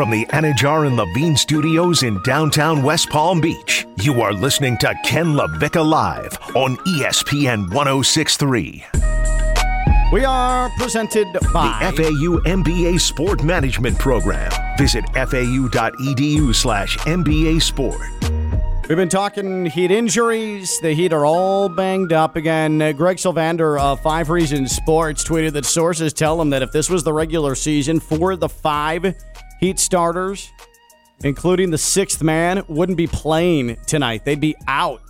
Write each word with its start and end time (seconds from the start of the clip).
From 0.00 0.10
the 0.10 0.24
Anajar 0.28 0.86
and 0.86 0.96
Levine 0.96 1.36
Studios 1.36 2.04
in 2.04 2.22
downtown 2.22 2.82
West 2.82 3.10
Palm 3.10 3.38
Beach, 3.38 3.86
you 4.00 4.22
are 4.22 4.32
listening 4.32 4.78
to 4.78 4.94
Ken 5.04 5.34
LaVicka 5.34 5.86
Live 5.86 6.38
on 6.56 6.78
ESPN 6.86 7.70
1063. 7.70 8.86
We 10.10 10.24
are 10.24 10.70
presented 10.78 11.26
by 11.52 11.92
the 11.94 12.02
FAU 12.02 12.40
MBA 12.50 12.98
Sport 12.98 13.44
Management 13.44 13.98
Program. 13.98 14.50
Visit 14.78 15.04
fau.edu 15.12 16.54
slash 16.54 16.96
MBA 17.00 17.60
Sport. 17.60 18.00
We've 18.88 18.96
been 18.96 19.08
talking 19.08 19.66
Heat 19.66 19.92
injuries. 19.92 20.80
The 20.80 20.94
Heat 20.94 21.12
are 21.12 21.24
all 21.24 21.68
banged 21.68 22.12
up 22.12 22.34
again. 22.34 22.82
Uh, 22.82 22.90
Greg 22.90 23.18
Sylvander 23.18 23.78
of 23.78 24.00
Five 24.00 24.30
Reasons 24.30 24.74
Sports 24.74 25.22
tweeted 25.22 25.52
that 25.52 25.64
sources 25.64 26.12
tell 26.12 26.40
him 26.40 26.50
that 26.50 26.62
if 26.62 26.72
this 26.72 26.90
was 26.90 27.04
the 27.04 27.12
regular 27.12 27.54
season, 27.54 28.00
four 28.00 28.32
of 28.32 28.40
the 28.40 28.48
five 28.48 29.14
Heat 29.60 29.78
starters, 29.78 30.50
including 31.22 31.70
the 31.70 31.76
sixth 31.78 32.22
man, 32.22 32.64
wouldn't 32.66 32.96
be 32.96 33.06
playing 33.06 33.76
tonight. 33.86 34.24
They'd 34.24 34.40
be 34.40 34.56
out. 34.66 35.02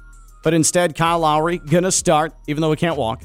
But 0.42 0.54
instead, 0.54 0.96
Kyle 0.96 1.20
Lowry 1.20 1.58
gonna 1.58 1.92
start, 1.92 2.34
even 2.48 2.60
though 2.60 2.70
he 2.70 2.76
can't 2.76 2.96
walk. 2.96 3.22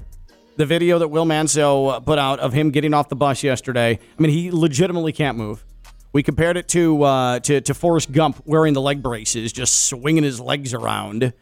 The 0.58 0.68
video 0.68 1.00
that 1.00 1.08
Will 1.08 1.26
Manso 1.26 2.00
put 2.02 2.20
out 2.20 2.40
of 2.40 2.54
him 2.54 2.70
getting 2.70 2.94
off 2.94 3.10
the 3.10 3.16
bus 3.16 3.44
yesterday. 3.44 3.98
I 4.18 4.22
mean, 4.22 4.32
he 4.32 4.52
legitimately 4.52 5.14
can't 5.14 5.36
move. 5.38 5.66
We 6.14 6.22
compared 6.22 6.58
it 6.58 6.68
to 6.70 7.04
uh, 7.04 7.40
to 7.40 7.60
to 7.60 7.74
Forrest 7.74 8.12
Gump 8.12 8.42
wearing 8.46 8.74
the 8.74 8.82
leg 8.82 9.02
braces, 9.02 9.52
just 9.52 9.88
swinging 9.88 10.24
his 10.24 10.40
legs 10.40 10.74
around. 10.74 11.34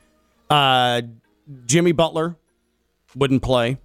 Uh, 0.49 1.02
Jimmy 1.65 1.91
Butler 1.91 2.38
wouldn't 3.15 3.43
play. 3.43 3.77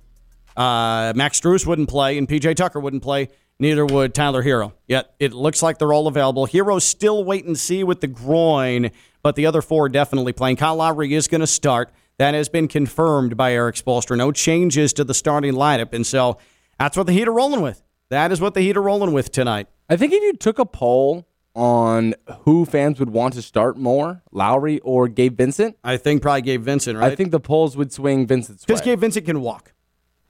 Uh, 0.57 1.13
Max 1.17 1.41
Strus 1.41 1.67
wouldn't 1.67 1.89
play, 1.89 2.19
and 2.19 2.29
PJ 2.29 2.55
Tucker 2.55 2.79
wouldn't 2.79 3.03
play. 3.03 3.29
Neither 3.61 3.85
would 3.85 4.15
Tyler 4.15 4.43
Herro. 4.43 4.73
Yet 4.87 5.15
it 5.19 5.33
looks 5.33 5.63
like 5.63 5.79
they're 5.79 5.93
all 5.93 6.07
available. 6.07 6.47
Herro's 6.47 6.85
still 6.85 7.25
wait 7.25 7.45
and 7.45 7.59
see 7.59 7.83
with 7.83 8.01
the 8.01 8.07
groin, 8.07 8.91
but 9.23 9.35
the 9.35 9.47
other 9.47 9.63
four 9.63 9.87
are 9.87 9.89
definitely 9.89 10.33
playing. 10.33 10.57
Kyle 10.57 10.77
Lowry 10.77 11.13
is 11.13 11.27
going 11.27 11.41
to 11.41 11.47
start. 11.47 11.91
That 12.19 12.35
has 12.35 12.49
been 12.49 12.69
confirmed 12.69 13.37
by 13.37 13.53
Erik 13.53 13.77
Spoelstra. 13.77 14.17
No 14.17 14.33
changes 14.33 14.93
to 14.95 15.05
the 15.05 15.15
starting 15.15 15.55
lineup, 15.55 15.93
and 15.93 16.07
so 16.07 16.39
that's 16.79 16.97
what 16.97 17.07
the 17.07 17.13
Heat 17.13 17.29
are 17.29 17.33
rolling 17.33 17.61
with. 17.61 17.83
That 18.11 18.33
is 18.33 18.41
what 18.41 18.55
the 18.55 18.61
Heat 18.61 18.77
are 18.77 18.83
rolling 18.83 19.13
with 19.13 19.31
tonight. 19.33 19.69
I 19.89 19.97
think 19.97 20.13
if 20.13 20.23
you 20.23 20.33
took 20.35 20.59
a 20.59 20.65
poll 20.65 21.27
on 21.55 22.15
who 22.41 22.65
fans 22.65 23.01
would 23.01 23.11
want 23.11 23.35
to 23.35 23.43
start 23.43 23.77
more, 23.77 24.23
Lowry 24.31 24.79
or 24.81 25.09
Gabe 25.09 25.37
Vincent, 25.37 25.77
I 25.83 25.97
think 25.97 26.23
probably 26.23 26.43
Gabe 26.43 26.63
Vincent, 26.63 26.99
right? 26.99 27.13
I 27.13 27.15
think 27.17 27.33
the 27.33 27.41
polls 27.41 27.77
would 27.77 27.93
swing 27.93 28.27
Vincent's 28.27 28.63
way. 28.63 28.67
Because 28.67 28.83
Gabe 28.83 29.01
Vincent 29.01 29.27
can 29.27 29.41
walk. 29.41 29.73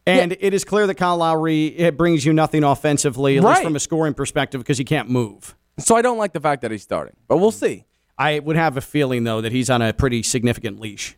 And 0.08 0.30
yeah. 0.32 0.38
it 0.40 0.54
is 0.54 0.64
clear 0.64 0.86
that 0.86 0.94
Kyle 0.94 1.18
Lowry 1.18 1.66
it 1.66 1.96
brings 1.96 2.24
you 2.24 2.32
nothing 2.32 2.64
offensively, 2.64 3.36
at 3.36 3.42
right. 3.42 3.50
least 3.50 3.62
from 3.62 3.76
a 3.76 3.80
scoring 3.80 4.14
perspective, 4.14 4.60
because 4.60 4.78
he 4.78 4.84
can't 4.84 5.10
move. 5.10 5.54
So 5.78 5.96
I 5.96 6.02
don't 6.02 6.18
like 6.18 6.32
the 6.32 6.40
fact 6.40 6.62
that 6.62 6.70
he's 6.70 6.82
starting, 6.82 7.14
but 7.28 7.36
we'll 7.36 7.50
see. 7.50 7.84
I 8.16 8.38
would 8.40 8.56
have 8.56 8.76
a 8.76 8.80
feeling 8.80 9.24
though 9.24 9.40
that 9.40 9.52
he's 9.52 9.70
on 9.70 9.82
a 9.82 9.92
pretty 9.92 10.22
significant 10.22 10.80
leash. 10.80 11.16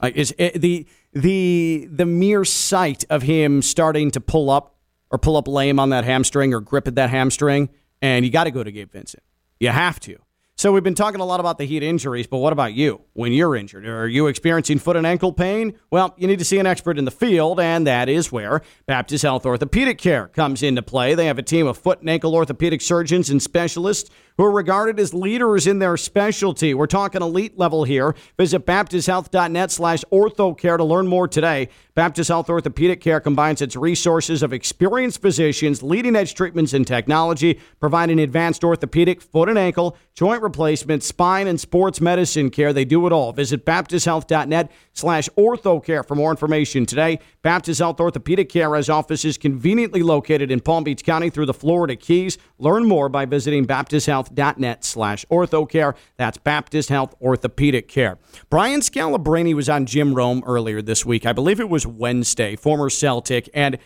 Like 0.00 0.16
is 0.16 0.34
it, 0.38 0.60
the 0.60 0.86
the 1.12 1.88
the 1.90 2.06
mere 2.06 2.44
sight 2.44 3.04
of 3.10 3.22
him 3.22 3.62
starting 3.62 4.10
to 4.12 4.20
pull 4.20 4.50
up 4.50 4.76
or 5.10 5.18
pull 5.18 5.36
up 5.36 5.48
lame 5.48 5.80
on 5.80 5.90
that 5.90 6.04
hamstring 6.04 6.54
or 6.54 6.60
grip 6.60 6.86
at 6.86 6.94
that 6.94 7.10
hamstring, 7.10 7.68
and 8.00 8.24
you 8.24 8.30
got 8.30 8.44
to 8.44 8.50
go 8.50 8.62
to 8.62 8.70
Gabe 8.70 8.92
Vincent. 8.92 9.22
You 9.58 9.70
have 9.70 9.98
to. 10.00 10.18
So 10.60 10.72
we've 10.72 10.84
been 10.84 10.94
talking 10.94 11.22
a 11.22 11.24
lot 11.24 11.40
about 11.40 11.56
the 11.56 11.64
heat 11.64 11.82
injuries, 11.82 12.26
but 12.26 12.36
what 12.36 12.52
about 12.52 12.74
you 12.74 13.00
when 13.14 13.32
you're 13.32 13.56
injured? 13.56 13.86
Are 13.86 14.06
you 14.06 14.26
experiencing 14.26 14.78
foot 14.78 14.94
and 14.94 15.06
ankle 15.06 15.32
pain? 15.32 15.78
Well, 15.90 16.14
you 16.18 16.26
need 16.26 16.38
to 16.38 16.44
see 16.44 16.58
an 16.58 16.66
expert 16.66 16.98
in 16.98 17.06
the 17.06 17.10
field, 17.10 17.58
and 17.58 17.86
that 17.86 18.10
is 18.10 18.30
where 18.30 18.60
Baptist 18.84 19.22
Health 19.22 19.46
Orthopedic 19.46 19.96
Care 19.96 20.28
comes 20.28 20.62
into 20.62 20.82
play. 20.82 21.14
They 21.14 21.24
have 21.24 21.38
a 21.38 21.42
team 21.42 21.66
of 21.66 21.78
foot 21.78 22.00
and 22.00 22.10
ankle 22.10 22.34
orthopedic 22.34 22.82
surgeons 22.82 23.30
and 23.30 23.42
specialists 23.42 24.10
who 24.36 24.44
are 24.44 24.50
regarded 24.50 24.98
as 25.00 25.14
leaders 25.14 25.66
in 25.66 25.78
their 25.78 25.96
specialty. 25.96 26.74
We're 26.74 26.86
talking 26.86 27.22
elite 27.22 27.58
level 27.58 27.84
here. 27.84 28.14
Visit 28.36 28.66
baptisthealth.net 28.66 29.70
slash 29.70 30.04
orthocare 30.12 30.76
to 30.76 30.84
learn 30.84 31.06
more 31.06 31.28
today. 31.28 31.68
Baptist 31.94 32.28
Health 32.28 32.48
Orthopedic 32.48 33.00
Care 33.00 33.20
combines 33.20 33.60
its 33.60 33.76
resources 33.76 34.42
of 34.42 34.52
experienced 34.52 35.20
physicians, 35.20 35.82
leading 35.82 36.16
edge 36.16 36.34
treatments 36.34 36.72
and 36.72 36.86
technology, 36.86 37.60
providing 37.78 38.18
advanced 38.18 38.64
orthopedic, 38.64 39.20
foot 39.20 39.48
and 39.48 39.58
ankle, 39.58 39.96
joint 40.14 40.42
replacement, 40.42 41.02
spine, 41.02 41.46
and 41.46 41.60
sports 41.60 42.00
medicine 42.00 42.50
care. 42.50 42.72
They 42.72 42.84
do 42.84 43.06
it 43.06 43.12
all. 43.12 43.32
Visit 43.32 43.66
baptisthealth.net 43.66 44.70
slash 45.00 45.28
orthocare 45.36 46.06
for 46.06 46.14
more 46.14 46.30
information 46.30 46.86
today. 46.86 47.18
Baptist 47.42 47.80
Health 47.80 48.00
Orthopedic 48.00 48.48
Care 48.48 48.74
has 48.74 48.88
offices 48.88 49.36
conveniently 49.38 50.02
located 50.02 50.50
in 50.50 50.60
Palm 50.60 50.84
Beach 50.84 51.02
County 51.04 51.30
through 51.30 51.46
the 51.46 51.54
Florida 51.54 51.96
Keys. 51.96 52.38
Learn 52.58 52.86
more 52.86 53.08
by 53.08 53.24
visiting 53.24 53.66
baptisthealth.net 53.66 54.84
slash 54.84 55.24
orthocare. 55.30 55.96
That's 56.16 56.38
Baptist 56.38 56.88
Health 56.88 57.14
Orthopedic 57.20 57.88
Care. 57.88 58.18
Brian 58.50 58.80
Scalabrine 58.80 59.54
was 59.54 59.68
on 59.68 59.86
Jim 59.86 60.14
Rome 60.14 60.42
earlier 60.46 60.82
this 60.82 61.04
week. 61.04 61.26
I 61.26 61.32
believe 61.32 61.58
it 61.60 61.68
was 61.68 61.86
Wednesday, 61.86 62.56
former 62.56 62.90
Celtic, 62.90 63.48
and 63.54 63.78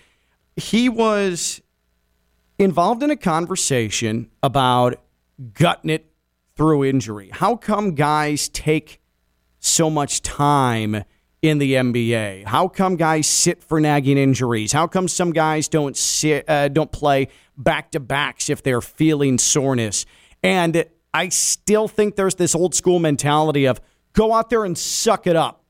he 0.57 0.89
was 0.89 1.63
involved 2.59 3.03
in 3.03 3.11
a 3.11 3.17
conversation 3.17 4.31
about 4.43 5.01
gutting 5.53 5.91
it 5.91 6.13
through 6.57 6.85
injury. 6.85 7.31
How 7.33 7.57
come 7.57 7.95
guys 7.95 8.49
take 8.49 9.01
so 9.65 9.89
much 9.91 10.23
time 10.23 11.05
in 11.43 11.59
the 11.59 11.75
NBA? 11.75 12.45
How 12.45 12.69
come 12.69 12.97
guys 12.97 13.27
sit 13.27 13.63
for 13.63 13.81
nagging 13.81 14.19
injuries? 14.19 14.73
How 14.73 14.87
come 14.87 15.09
some 15.09 15.33
guys 15.33 15.69
don't 15.69 15.97
sit, 15.97 16.49
uh, 16.49 16.69
don't 16.69 16.93
play 16.93 17.29
back 17.57 17.91
to 17.93 18.01
backs 18.01 18.51
if 18.51 18.63
they're 18.63 18.81
feeling 18.81 19.39
soreness? 19.39 20.07
And 20.43 20.85
I 21.13 21.29
still 21.29 21.89
think 21.89 22.17
there's 22.17 22.35
this 22.35 22.55
old 22.55 22.75
school 22.75 22.99
mentality 22.99 23.67
of 23.67 23.81
go 24.13 24.35
out 24.35 24.51
there 24.51 24.65
and 24.65 24.77
suck 24.77 25.27
it 25.27 25.37
up, 25.37 25.65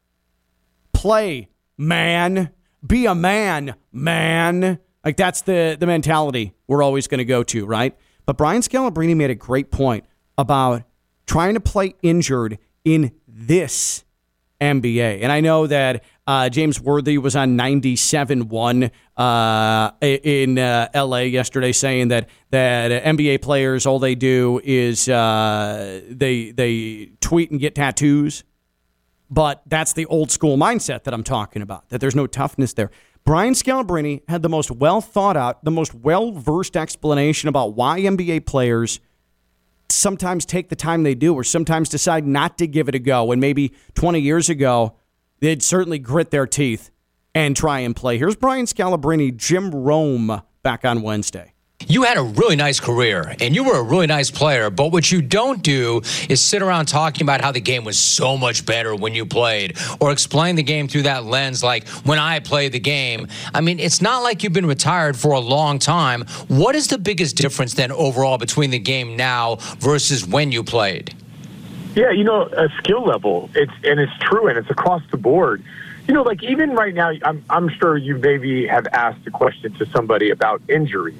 play, 0.92 1.48
man. 1.76 2.50
Be 2.86 3.06
a 3.06 3.14
man, 3.14 3.74
man. 3.92 4.78
Like 5.04 5.16
that's 5.16 5.42
the 5.42 5.76
the 5.78 5.86
mentality 5.86 6.54
we're 6.66 6.82
always 6.82 7.06
going 7.06 7.18
to 7.18 7.24
go 7.24 7.42
to, 7.44 7.66
right? 7.66 7.96
But 8.26 8.38
Brian 8.38 8.62
Scalabrine 8.62 9.16
made 9.16 9.30
a 9.30 9.34
great 9.34 9.70
point 9.70 10.04
about 10.38 10.82
trying 11.26 11.54
to 11.54 11.60
play 11.60 11.94
injured 12.02 12.58
in 12.84 13.12
this 13.34 14.04
NBA. 14.60 15.22
And 15.22 15.32
I 15.32 15.40
know 15.40 15.66
that 15.66 16.04
uh, 16.26 16.48
James 16.48 16.80
Worthy 16.80 17.18
was 17.18 17.36
on 17.36 17.58
97.1 17.58 18.90
uh, 19.16 19.90
in 20.00 20.58
uh, 20.58 20.88
LA 20.94 21.18
yesterday 21.18 21.72
saying 21.72 22.08
that, 22.08 22.28
that 22.50 23.04
NBA 23.04 23.42
players, 23.42 23.84
all 23.84 23.98
they 23.98 24.14
do 24.14 24.60
is 24.64 25.08
uh, 25.08 26.00
they, 26.08 26.52
they 26.52 27.10
tweet 27.20 27.50
and 27.50 27.60
get 27.60 27.74
tattoos 27.74 28.44
but 29.30 29.62
that's 29.66 29.94
the 29.94 30.06
old 30.06 30.30
school 30.30 30.56
mindset 30.56 31.04
that 31.04 31.14
I'm 31.14 31.24
talking 31.24 31.62
about, 31.62 31.88
that 31.88 32.00
there's 32.00 32.14
no 32.14 32.26
toughness 32.26 32.72
there. 32.74 32.90
Brian 33.24 33.54
Scalabrine 33.54 34.22
had 34.28 34.42
the 34.42 34.48
most 34.48 34.70
well 34.70 35.00
thought 35.00 35.36
out, 35.36 35.64
the 35.64 35.70
most 35.70 35.94
well 35.94 36.30
versed 36.32 36.76
explanation 36.76 37.48
about 37.48 37.74
why 37.74 38.00
NBA 38.00 38.46
players 38.46 39.00
sometimes 39.88 40.44
take 40.44 40.68
the 40.68 40.76
time 40.76 41.02
they 41.02 41.14
do 41.14 41.34
or 41.34 41.44
sometimes 41.44 41.88
decide 41.88 42.26
not 42.26 42.58
to 42.58 42.66
give 42.66 42.88
it 42.88 42.94
a 42.94 42.98
go. 42.98 43.32
And 43.32 43.40
maybe 43.40 43.72
20 43.94 44.20
years 44.20 44.48
ago, 44.48 44.96
they'd 45.40 45.62
certainly 45.62 45.98
grit 45.98 46.30
their 46.30 46.46
teeth 46.46 46.90
and 47.34 47.56
try 47.56 47.80
and 47.80 47.96
play. 47.96 48.18
Here's 48.18 48.36
Brian 48.36 48.66
Scalabrine, 48.66 49.36
Jim 49.36 49.70
Rome 49.70 50.42
back 50.62 50.84
on 50.84 51.02
Wednesday 51.02 51.53
you 51.88 52.02
had 52.02 52.16
a 52.16 52.22
really 52.22 52.56
nice 52.56 52.80
career 52.80 53.34
and 53.40 53.54
you 53.54 53.64
were 53.64 53.78
a 53.78 53.82
really 53.82 54.06
nice 54.06 54.30
player, 54.30 54.70
but 54.70 54.92
what 54.92 55.10
you 55.10 55.20
don't 55.20 55.62
do 55.62 56.00
is 56.28 56.40
sit 56.40 56.62
around 56.62 56.86
talking 56.86 57.22
about 57.22 57.40
how 57.40 57.52
the 57.52 57.60
game 57.60 57.84
was 57.84 57.98
so 57.98 58.36
much 58.36 58.64
better 58.64 58.94
when 58.94 59.14
you 59.14 59.26
played 59.26 59.76
or 60.00 60.10
explain 60.12 60.56
the 60.56 60.62
game 60.62 60.88
through 60.88 61.02
that 61.02 61.24
lens 61.24 61.62
like 61.62 61.86
when 62.04 62.18
I 62.18 62.40
played 62.40 62.72
the 62.72 62.80
game. 62.80 63.28
I 63.52 63.60
mean, 63.60 63.78
it's 63.78 64.00
not 64.00 64.22
like 64.22 64.42
you've 64.42 64.52
been 64.52 64.66
retired 64.66 65.16
for 65.16 65.32
a 65.32 65.40
long 65.40 65.78
time. 65.78 66.22
What 66.48 66.74
is 66.74 66.88
the 66.88 66.98
biggest 66.98 67.36
difference 67.36 67.74
then 67.74 67.92
overall 67.92 68.38
between 68.38 68.70
the 68.70 68.78
game 68.78 69.16
now 69.16 69.56
versus 69.78 70.26
when 70.26 70.52
you 70.52 70.64
played? 70.64 71.14
Yeah, 71.94 72.10
you 72.10 72.24
know, 72.24 72.42
a 72.42 72.68
skill 72.78 73.04
level. 73.04 73.50
It's 73.54 73.72
and 73.84 74.00
it's 74.00 74.16
true 74.18 74.48
and 74.48 74.58
it's 74.58 74.70
across 74.70 75.02
the 75.12 75.16
board. 75.16 75.62
You 76.08 76.14
know, 76.14 76.22
like 76.22 76.42
even 76.42 76.70
right 76.70 76.92
now, 76.92 77.12
I'm 77.22 77.44
I'm 77.48 77.68
sure 77.68 77.96
you 77.96 78.18
maybe 78.18 78.66
have 78.66 78.88
asked 78.88 79.24
a 79.26 79.30
question 79.30 79.72
to 79.74 79.86
somebody 79.86 80.30
about 80.30 80.60
injuries 80.68 81.14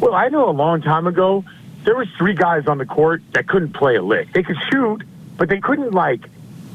well, 0.00 0.14
I 0.14 0.28
know 0.28 0.48
a 0.48 0.52
long 0.52 0.82
time 0.82 1.06
ago 1.06 1.44
there 1.84 1.96
was 1.96 2.08
three 2.18 2.34
guys 2.34 2.66
on 2.66 2.78
the 2.78 2.86
court 2.86 3.22
that 3.32 3.46
couldn't 3.46 3.72
play 3.72 3.96
a 3.96 4.02
lick. 4.02 4.32
They 4.32 4.42
could 4.42 4.58
shoot, 4.70 5.02
but 5.36 5.48
they 5.48 5.60
couldn't 5.60 5.92
like 5.92 6.28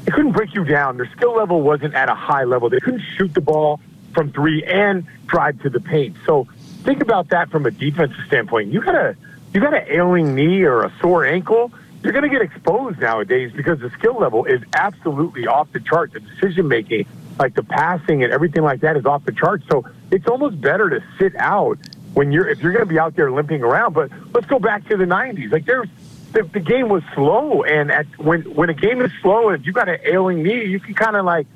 they 0.04 0.10
couldn't 0.10 0.32
break 0.32 0.54
you 0.54 0.64
down. 0.64 0.98
Their 0.98 1.10
skill 1.12 1.34
level 1.34 1.62
wasn't 1.62 1.94
at 1.94 2.10
a 2.10 2.14
high 2.14 2.44
level. 2.44 2.68
They 2.68 2.80
couldn't 2.80 3.02
shoot 3.16 3.32
the 3.32 3.40
ball 3.40 3.80
from 4.12 4.32
three 4.32 4.62
and 4.64 5.06
drive 5.26 5.60
to 5.62 5.70
the 5.70 5.80
paint. 5.80 6.16
So 6.26 6.46
think 6.82 7.00
about 7.00 7.30
that 7.30 7.50
from 7.50 7.64
a 7.66 7.70
defensive 7.70 8.22
standpoint. 8.26 8.72
You 8.72 8.82
got 8.82 8.94
a 8.94 9.16
you 9.52 9.60
got 9.60 9.74
an 9.74 9.86
ailing 9.88 10.34
knee 10.34 10.62
or 10.62 10.82
a 10.82 10.92
sore 11.00 11.24
ankle. 11.24 11.72
You're 12.02 12.12
going 12.12 12.24
to 12.24 12.28
get 12.28 12.42
exposed 12.42 12.98
nowadays 12.98 13.50
because 13.52 13.78
the 13.78 13.88
skill 13.90 14.18
level 14.18 14.44
is 14.44 14.60
absolutely 14.74 15.46
off 15.46 15.72
the 15.72 15.80
chart. 15.80 16.12
The 16.12 16.20
decision 16.20 16.68
making, 16.68 17.06
like 17.38 17.54
the 17.54 17.62
passing 17.62 18.22
and 18.22 18.32
everything 18.32 18.62
like 18.62 18.80
that, 18.80 18.96
is 18.96 19.06
off 19.06 19.24
the 19.24 19.32
chart. 19.32 19.62
So 19.70 19.86
it's 20.10 20.26
almost 20.26 20.60
better 20.60 20.90
to 20.90 21.02
sit 21.18 21.34
out 21.36 21.78
when 22.14 22.32
you're 22.32 22.48
if 22.48 22.60
you're 22.60 22.72
going 22.72 22.84
to 22.84 22.90
be 22.90 22.98
out 22.98 23.14
there 23.16 23.30
limping 23.30 23.62
around. 23.62 23.92
But 23.92 24.10
let's 24.32 24.46
go 24.46 24.58
back 24.58 24.88
to 24.88 24.96
the 24.96 25.04
'90s. 25.04 25.52
Like 25.52 25.66
there's 25.66 25.88
the, 26.32 26.42
the 26.42 26.60
game 26.60 26.88
was 26.88 27.02
slow, 27.14 27.62
and 27.62 27.90
at 27.90 28.06
when 28.18 28.42
when 28.54 28.70
a 28.70 28.74
game 28.74 29.00
is 29.02 29.12
slow, 29.20 29.50
and 29.50 29.64
you 29.64 29.72
got 29.72 29.88
an 29.88 29.98
ailing 30.04 30.42
knee, 30.42 30.64
you 30.64 30.80
can 30.80 30.94
kind 30.94 31.16
of 31.16 31.24
like 31.24 31.46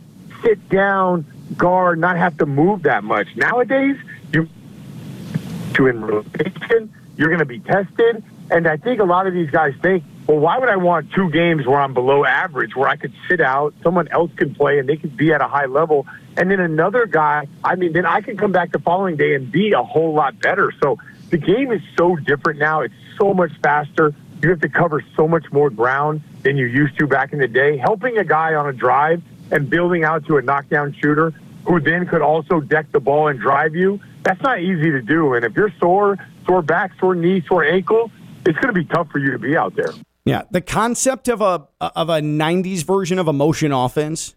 sit 0.43 0.69
down, 0.69 1.27
guard, 1.57 1.99
not 1.99 2.17
have 2.17 2.37
to 2.39 2.47
move 2.47 2.83
that 2.83 3.05
much. 3.05 3.29
Nowadays, 3.37 3.97
you 4.33 4.49
to 5.75 5.87
in 5.87 6.01
rotation, 6.01 6.93
you're 7.17 7.29
going 7.29 7.41
to 7.41 7.45
be 7.45 7.61
tested, 7.61 8.23
and 8.51 8.67
I 8.67 8.77
think 8.77 9.01
a 9.01 9.05
lot 9.05 9.27
of 9.27 9.35
these 9.35 9.51
guys 9.51 9.75
think, 9.83 10.05
well, 10.27 10.39
why 10.39 10.59
would 10.59 10.69
I 10.69 10.77
want 10.77 11.13
two 11.13 11.31
games 11.31 11.67
where 11.67 11.81
I'm 11.81 11.95
below 11.95 12.25
average, 12.25 12.77
where 12.77 12.89
I 12.89 12.97
could 12.97 13.13
sit 13.29 13.41
out, 13.41 13.75
someone 13.83 14.09
else 14.09 14.31
can 14.37 14.55
play, 14.55 14.79
and 14.79 14.89
they 14.89 14.97
could 14.97 15.17
be 15.17 15.33
at 15.33 15.41
a 15.41 15.49
high 15.49 15.67
level, 15.67 16.07
and 16.39 16.49
then 16.49 16.61
another 16.61 17.05
guy, 17.05 17.49
I 17.65 17.75
mean, 17.75 17.93
then 17.93 18.07
I 18.07 18.21
can 18.21 18.37
come 18.37 18.53
back 18.53 18.71
the 18.71 18.79
following 18.79 19.17
day 19.17 19.35
and 19.35 19.51
be 19.51 19.73
a 19.73 19.83
whole 19.83 20.15
lot 20.15 20.39
better. 20.39 20.73
So 20.81 20.97
the 21.31 21.37
game 21.37 21.73
is 21.73 21.83
so 21.99 22.15
different 22.15 22.61
now. 22.61 22.81
It's 22.83 22.95
so 23.19 23.35
much 23.35 23.51
faster. 23.61 24.15
You 24.41 24.51
have 24.51 24.61
to 24.61 24.69
cover 24.69 25.03
so 25.17 25.27
much 25.27 25.51
more 25.51 25.69
ground 25.69 26.23
than 26.45 26.57
you 26.57 26.67
used 26.67 26.97
to 27.01 27.09
back 27.09 27.33
in 27.33 27.41
the 27.41 27.49
day. 27.49 27.77
Helping 27.77 28.19
a 28.19 28.25
guy 28.25 28.55
on 28.55 28.69
a 28.69 28.73
drive 28.73 29.21
and 29.51 29.69
building 29.69 30.05
out 30.05 30.27
to 30.27 30.37
a 30.37 30.43
knockdown 30.43 30.95
shooter 31.03 31.33
who 31.65 31.81
then 31.81 32.07
could 32.07 32.23
also 32.23 32.61
deck 32.61 32.87
the 32.93 33.01
ball 33.01 33.27
and 33.27 33.41
drive 33.41 33.75
you, 33.75 34.01
that's 34.23 34.41
not 34.41 34.61
easy 34.61 34.93
to 34.93 35.03
do. 35.03 35.35
And 35.35 35.45
if 35.45 35.57
you're 35.57 35.73
sore, 35.81 36.19
sore 36.47 36.63
back, 36.63 36.93
sore 37.01 37.17
knee, 37.17 37.43
sore 37.49 37.65
ankle, 37.65 38.13
it's 38.47 38.57
going 38.59 38.73
to 38.73 38.81
be 38.81 38.85
tough 38.85 39.11
for 39.11 39.19
you 39.19 39.33
to 39.33 39.41
be 39.41 39.57
out 39.57 39.75
there. 39.75 39.91
Yeah, 40.25 40.43
the 40.53 40.61
concept 40.61 41.29
of 41.29 41.41
a 41.41 41.67
of 41.81 42.11
a 42.11 42.21
'90s 42.21 42.85
version 42.85 43.19
of 43.19 43.29
a 43.29 43.33
motion 43.33 43.73
offense, 43.73 44.35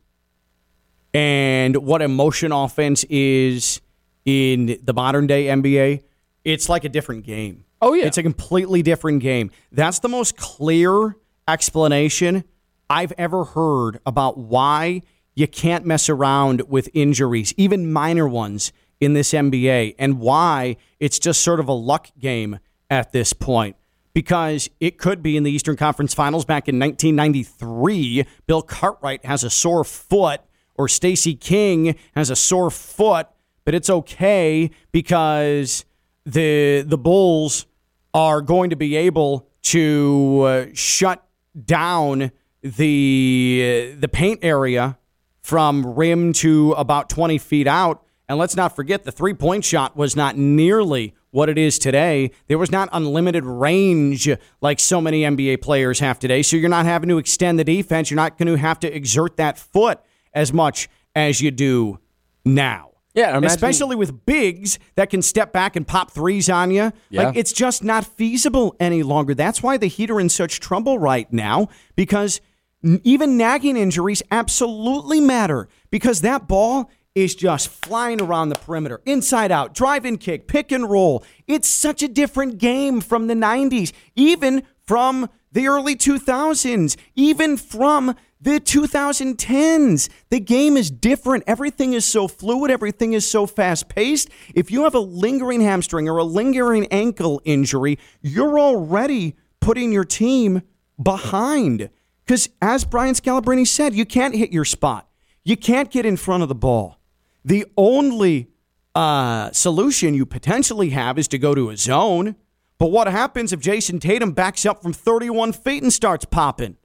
and 1.13 1.75
what 1.77 2.01
a 2.01 2.07
motion 2.07 2.51
offense 2.51 3.03
is 3.09 3.81
in 4.25 4.79
the 4.83 4.93
modern 4.93 5.27
day 5.27 5.45
NBA, 5.45 6.03
it's 6.43 6.69
like 6.69 6.83
a 6.83 6.89
different 6.89 7.25
game. 7.25 7.65
Oh 7.81 7.93
yeah, 7.93 8.05
it's 8.05 8.17
a 8.17 8.23
completely 8.23 8.81
different 8.81 9.21
game. 9.21 9.51
That's 9.71 9.99
the 9.99 10.09
most 10.09 10.37
clear 10.37 11.15
explanation 11.47 12.43
I've 12.89 13.13
ever 13.17 13.43
heard 13.43 13.99
about 14.05 14.37
why 14.37 15.01
you 15.33 15.47
can't 15.47 15.85
mess 15.85 16.09
around 16.09 16.69
with 16.69 16.89
injuries, 16.93 17.53
even 17.57 17.91
minor 17.91 18.27
ones 18.27 18.71
in 18.99 19.13
this 19.13 19.31
NBA, 19.31 19.95
and 19.97 20.19
why 20.19 20.77
it's 20.99 21.17
just 21.17 21.41
sort 21.41 21.59
of 21.59 21.67
a 21.67 21.73
luck 21.73 22.09
game 22.19 22.59
at 22.89 23.11
this 23.11 23.33
point. 23.33 23.75
Because 24.13 24.69
it 24.79 24.97
could 24.97 25.23
be 25.23 25.37
in 25.37 25.43
the 25.43 25.51
Eastern 25.51 25.77
Conference 25.77 26.13
Finals 26.13 26.43
back 26.43 26.67
in 26.67 26.77
1993. 26.77 28.25
Bill 28.45 28.61
Cartwright 28.61 29.25
has 29.25 29.43
a 29.45 29.49
sore 29.49 29.85
foot, 29.85 30.41
or 30.81 30.87
Stacey 30.87 31.35
King 31.35 31.95
has 32.15 32.31
a 32.31 32.35
sore 32.35 32.71
foot, 32.71 33.27
but 33.65 33.75
it's 33.75 33.89
okay 33.89 34.71
because 34.91 35.85
the 36.25 36.81
the 36.81 36.97
Bulls 36.97 37.67
are 38.13 38.41
going 38.41 38.71
to 38.71 38.75
be 38.75 38.95
able 38.95 39.47
to 39.61 40.41
uh, 40.41 40.65
shut 40.73 41.23
down 41.65 42.31
the 42.63 43.95
the 43.97 44.07
paint 44.07 44.39
area 44.41 44.97
from 45.41 45.85
rim 45.85 46.33
to 46.33 46.71
about 46.73 47.09
20 47.09 47.37
feet 47.37 47.67
out. 47.67 48.03
And 48.27 48.37
let's 48.39 48.55
not 48.55 48.75
forget 48.75 49.03
the 49.03 49.11
three 49.11 49.33
point 49.33 49.63
shot 49.63 49.95
was 49.95 50.15
not 50.15 50.37
nearly 50.37 51.13
what 51.31 51.47
it 51.49 51.57
is 51.57 51.77
today. 51.77 52.31
There 52.47 52.57
was 52.57 52.71
not 52.71 52.89
unlimited 52.91 53.45
range 53.45 54.29
like 54.61 54.79
so 54.79 54.99
many 54.99 55.21
NBA 55.21 55.61
players 55.61 55.99
have 55.99 56.17
today. 56.17 56.41
So 56.41 56.57
you're 56.57 56.69
not 56.69 56.85
having 56.85 57.09
to 57.09 57.17
extend 57.17 57.59
the 57.59 57.63
defense. 57.63 58.09
You're 58.09 58.15
not 58.15 58.37
going 58.37 58.47
to 58.47 58.57
have 58.57 58.79
to 58.79 58.93
exert 58.93 59.37
that 59.37 59.57
foot 59.57 59.99
as 60.33 60.53
much 60.53 60.89
as 61.15 61.41
you 61.41 61.51
do 61.51 61.99
now. 62.45 62.89
Yeah, 63.13 63.37
imagine- 63.37 63.45
especially 63.45 63.95
with 63.97 64.25
bigs 64.25 64.79
that 64.95 65.09
can 65.09 65.21
step 65.21 65.51
back 65.51 65.75
and 65.75 65.85
pop 65.85 66.11
threes 66.11 66.49
on 66.49 66.71
you. 66.71 66.93
Yeah. 67.09 67.23
Like 67.27 67.35
it's 67.35 67.51
just 67.51 67.83
not 67.83 68.05
feasible 68.05 68.75
any 68.79 69.03
longer. 69.03 69.33
That's 69.35 69.61
why 69.61 69.77
the 69.77 69.87
Heat 69.87 70.09
are 70.09 70.19
in 70.19 70.29
such 70.29 70.59
trouble 70.61 70.97
right 70.97 71.31
now 71.33 71.67
because 71.97 72.39
even 72.83 73.37
nagging 73.37 73.75
injuries 73.75 74.23
absolutely 74.31 75.19
matter 75.19 75.67
because 75.91 76.21
that 76.21 76.47
ball 76.47 76.89
is 77.13 77.35
just 77.35 77.67
flying 77.67 78.21
around 78.21 78.47
the 78.47 78.55
perimeter, 78.55 79.01
inside 79.05 79.51
out, 79.51 79.73
drive 79.73 80.05
and 80.05 80.17
kick, 80.17 80.47
pick 80.47 80.71
and 80.71 80.89
roll. 80.89 81.23
It's 81.45 81.67
such 81.67 82.01
a 82.01 82.07
different 82.07 82.57
game 82.57 83.01
from 83.01 83.27
the 83.27 83.33
90s, 83.33 83.91
even 84.15 84.63
from 84.87 85.29
the 85.51 85.67
early 85.67 85.97
2000s, 85.97 86.95
even 87.13 87.57
from 87.57 88.15
the 88.41 88.59
2010s. 88.59 90.09
The 90.29 90.39
game 90.39 90.75
is 90.75 90.89
different. 90.89 91.43
Everything 91.45 91.93
is 91.93 92.05
so 92.05 92.27
fluid, 92.27 92.71
everything 92.71 93.13
is 93.13 93.29
so 93.29 93.45
fast 93.45 93.87
paced. 93.87 94.29
If 94.55 94.71
you 94.71 94.83
have 94.83 94.95
a 94.95 94.99
lingering 94.99 95.61
hamstring 95.61 96.09
or 96.09 96.17
a 96.17 96.23
lingering 96.23 96.87
ankle 96.87 97.41
injury, 97.45 97.99
you're 98.21 98.59
already 98.59 99.35
putting 99.59 99.91
your 99.91 100.05
team 100.05 100.63
behind. 101.01 101.89
Because 102.25 102.49
as 102.61 102.83
Brian 102.83 103.13
Scalabrine 103.13 103.67
said, 103.67 103.93
you 103.93 104.05
can't 104.05 104.35
hit 104.35 104.51
your 104.51 104.65
spot, 104.65 105.07
you 105.43 105.55
can't 105.55 105.91
get 105.91 106.05
in 106.05 106.17
front 106.17 106.43
of 106.43 106.49
the 106.49 106.55
ball. 106.55 106.99
The 107.45 107.65
only 107.77 108.49
uh, 108.95 109.51
solution 109.51 110.13
you 110.13 110.25
potentially 110.25 110.89
have 110.89 111.17
is 111.17 111.27
to 111.29 111.37
go 111.37 111.55
to 111.55 111.69
a 111.69 111.77
zone. 111.77 112.35
But 112.77 112.91
what 112.91 113.07
happens 113.07 113.53
if 113.53 113.59
Jayson 113.59 113.99
Tatum 113.99 114.31
backs 114.31 114.65
up 114.65 114.81
from 114.81 114.93
31 114.93 115.53
feet 115.53 115.83
and 115.83 115.93
starts 115.93 116.25
popping? 116.25 116.77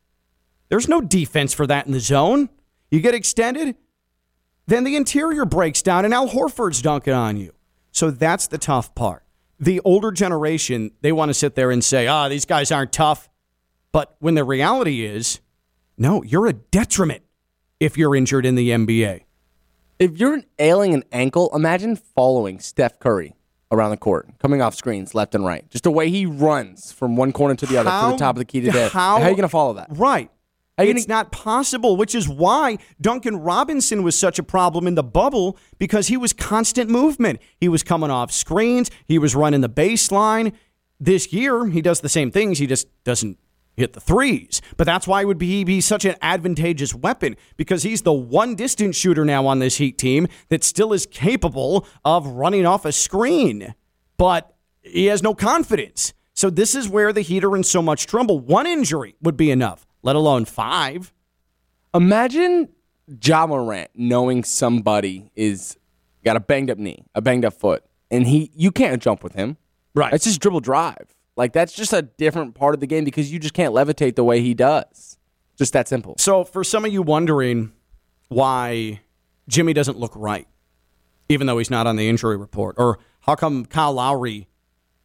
There's 0.68 0.88
no 0.88 1.00
defense 1.00 1.52
for 1.54 1.66
that 1.66 1.86
in 1.86 1.92
the 1.92 2.00
zone. 2.00 2.48
You 2.90 3.00
get 3.00 3.14
extended, 3.14 3.76
then 4.66 4.84
the 4.84 4.96
interior 4.96 5.44
breaks 5.44 5.82
down 5.82 6.04
and 6.04 6.12
Al 6.14 6.28
Horford's 6.28 6.82
dunking 6.82 7.12
on 7.14 7.36
you. 7.36 7.52
So 7.92 8.10
that's 8.10 8.46
the 8.48 8.58
tough 8.58 8.94
part. 8.94 9.24
The 9.58 9.80
older 9.84 10.12
generation, 10.12 10.90
they 11.00 11.12
want 11.12 11.30
to 11.30 11.34
sit 11.34 11.54
there 11.54 11.70
and 11.70 11.82
say, 11.82 12.06
ah, 12.06 12.26
oh, 12.26 12.28
these 12.28 12.44
guys 12.44 12.70
aren't 12.70 12.92
tough. 12.92 13.28
But 13.92 14.16
when 14.18 14.34
the 14.34 14.44
reality 14.44 15.04
is, 15.04 15.40
no, 15.96 16.22
you're 16.22 16.46
a 16.46 16.52
detriment 16.52 17.22
if 17.80 17.96
you're 17.96 18.14
injured 18.14 18.44
in 18.44 18.54
the 18.54 18.70
NBA. 18.70 19.22
If 19.98 20.18
you're 20.18 20.42
ailing 20.58 20.92
an 20.92 21.04
ankle, 21.10 21.50
imagine 21.54 21.96
following 21.96 22.60
Steph 22.60 22.98
Curry 22.98 23.34
around 23.72 23.90
the 23.90 23.96
court, 23.96 24.28
coming 24.38 24.60
off 24.60 24.74
screens 24.74 25.14
left 25.14 25.34
and 25.34 25.44
right. 25.44 25.68
Just 25.70 25.84
the 25.84 25.90
way 25.90 26.10
he 26.10 26.26
runs 26.26 26.92
from 26.92 27.16
one 27.16 27.32
corner 27.32 27.54
to 27.54 27.66
the 27.66 27.78
other 27.78 27.88
How- 27.88 28.10
to 28.10 28.12
the 28.12 28.18
top 28.18 28.36
of 28.36 28.40
the 28.40 28.44
key 28.44 28.60
to 28.60 28.70
the 28.70 28.88
how- 28.92 29.16
How 29.18 29.22
are 29.24 29.30
you 29.30 29.36
going 29.36 29.42
to 29.42 29.48
follow 29.48 29.74
that? 29.74 29.86
Right. 29.90 30.30
It's 30.78 31.06
gonna- 31.06 31.20
not 31.20 31.32
possible, 31.32 31.96
which 31.96 32.14
is 32.14 32.28
why 32.28 32.78
Duncan 33.00 33.38
Robinson 33.38 34.02
was 34.02 34.18
such 34.18 34.38
a 34.38 34.42
problem 34.42 34.86
in 34.86 34.94
the 34.94 35.02
bubble 35.02 35.56
because 35.78 36.08
he 36.08 36.16
was 36.16 36.32
constant 36.32 36.90
movement. 36.90 37.40
He 37.58 37.68
was 37.68 37.82
coming 37.82 38.10
off 38.10 38.30
screens, 38.30 38.90
he 39.06 39.18
was 39.18 39.34
running 39.34 39.62
the 39.62 39.70
baseline. 39.70 40.52
This 41.00 41.32
year, 41.32 41.66
he 41.66 41.82
does 41.82 42.00
the 42.00 42.08
same 42.08 42.30
things, 42.30 42.58
he 42.58 42.66
just 42.66 42.88
doesn't 43.04 43.38
hit 43.76 43.92
the 43.92 44.00
threes. 44.00 44.62
But 44.76 44.86
that's 44.86 45.06
why 45.06 45.24
would 45.24 45.38
be 45.38 45.62
be 45.64 45.80
such 45.80 46.04
an 46.04 46.16
advantageous 46.22 46.94
weapon 46.94 47.36
because 47.56 47.82
he's 47.82 48.02
the 48.02 48.12
one 48.12 48.54
distance 48.54 48.96
shooter 48.96 49.24
now 49.24 49.46
on 49.46 49.58
this 49.58 49.76
Heat 49.76 49.98
team 49.98 50.28
that 50.48 50.64
still 50.64 50.92
is 50.92 51.06
capable 51.06 51.86
of 52.04 52.26
running 52.26 52.66
off 52.66 52.84
a 52.84 52.92
screen. 52.92 53.74
But 54.16 54.54
he 54.82 55.06
has 55.06 55.22
no 55.22 55.34
confidence. 55.34 56.14
So 56.32 56.50
this 56.50 56.74
is 56.74 56.88
where 56.88 57.12
the 57.12 57.20
Heat 57.22 57.44
are 57.44 57.56
in 57.56 57.64
so 57.64 57.82
much 57.82 58.06
trouble. 58.06 58.38
One 58.40 58.66
injury 58.66 59.14
would 59.22 59.36
be 59.36 59.50
enough, 59.50 59.85
let 60.06 60.16
alone 60.16 60.44
five. 60.44 61.12
Imagine 61.92 62.68
Ja 63.22 63.46
Morant 63.46 63.90
knowing 63.94 64.44
somebody 64.44 65.32
is 65.34 65.76
got 66.24 66.36
a 66.36 66.40
banged 66.40 66.70
up 66.70 66.78
knee, 66.78 67.04
a 67.14 67.20
banged 67.20 67.44
up 67.44 67.52
foot, 67.52 67.84
and 68.10 68.26
he 68.26 68.50
you 68.54 68.70
can't 68.70 69.02
jump 69.02 69.24
with 69.24 69.34
him. 69.34 69.56
Right. 69.94 70.12
It's 70.12 70.24
just 70.24 70.40
dribble 70.40 70.60
drive. 70.60 71.14
Like 71.36 71.52
that's 71.52 71.72
just 71.72 71.92
a 71.92 72.02
different 72.02 72.54
part 72.54 72.74
of 72.74 72.80
the 72.80 72.86
game 72.86 73.04
because 73.04 73.32
you 73.32 73.40
just 73.40 73.52
can't 73.52 73.74
levitate 73.74 74.14
the 74.14 74.24
way 74.24 74.40
he 74.40 74.54
does. 74.54 75.18
Just 75.58 75.72
that 75.72 75.88
simple. 75.88 76.14
So, 76.18 76.44
for 76.44 76.62
some 76.62 76.84
of 76.84 76.92
you 76.92 77.02
wondering 77.02 77.72
why 78.28 79.00
Jimmy 79.48 79.72
doesn't 79.72 79.98
look 79.98 80.12
right, 80.14 80.46
even 81.28 81.46
though 81.46 81.58
he's 81.58 81.70
not 81.70 81.86
on 81.86 81.96
the 81.96 82.08
injury 82.08 82.36
report, 82.36 82.76
or 82.78 82.98
how 83.20 83.34
come 83.34 83.64
Kyle 83.64 83.94
Lowry 83.94 84.48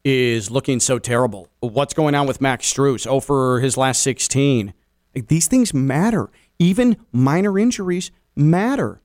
is 0.03 0.51
looking 0.51 0.79
so 0.79 0.99
terrible? 0.99 1.47
What's 1.61 1.93
going 1.93 2.15
on 2.15 2.27
with 2.27 2.41
Max 2.41 2.71
Strus? 2.71 3.07
Oh, 3.07 3.21
for 3.21 3.61
his 3.61 3.77
last 3.77 4.03
16. 4.03 4.73
Like, 5.15 5.27
these 5.27 5.47
things 5.47 5.73
matter. 5.73 6.29
Even 6.59 6.97
minor 7.11 7.57
injuries 7.57 8.11
matter. 8.35 9.01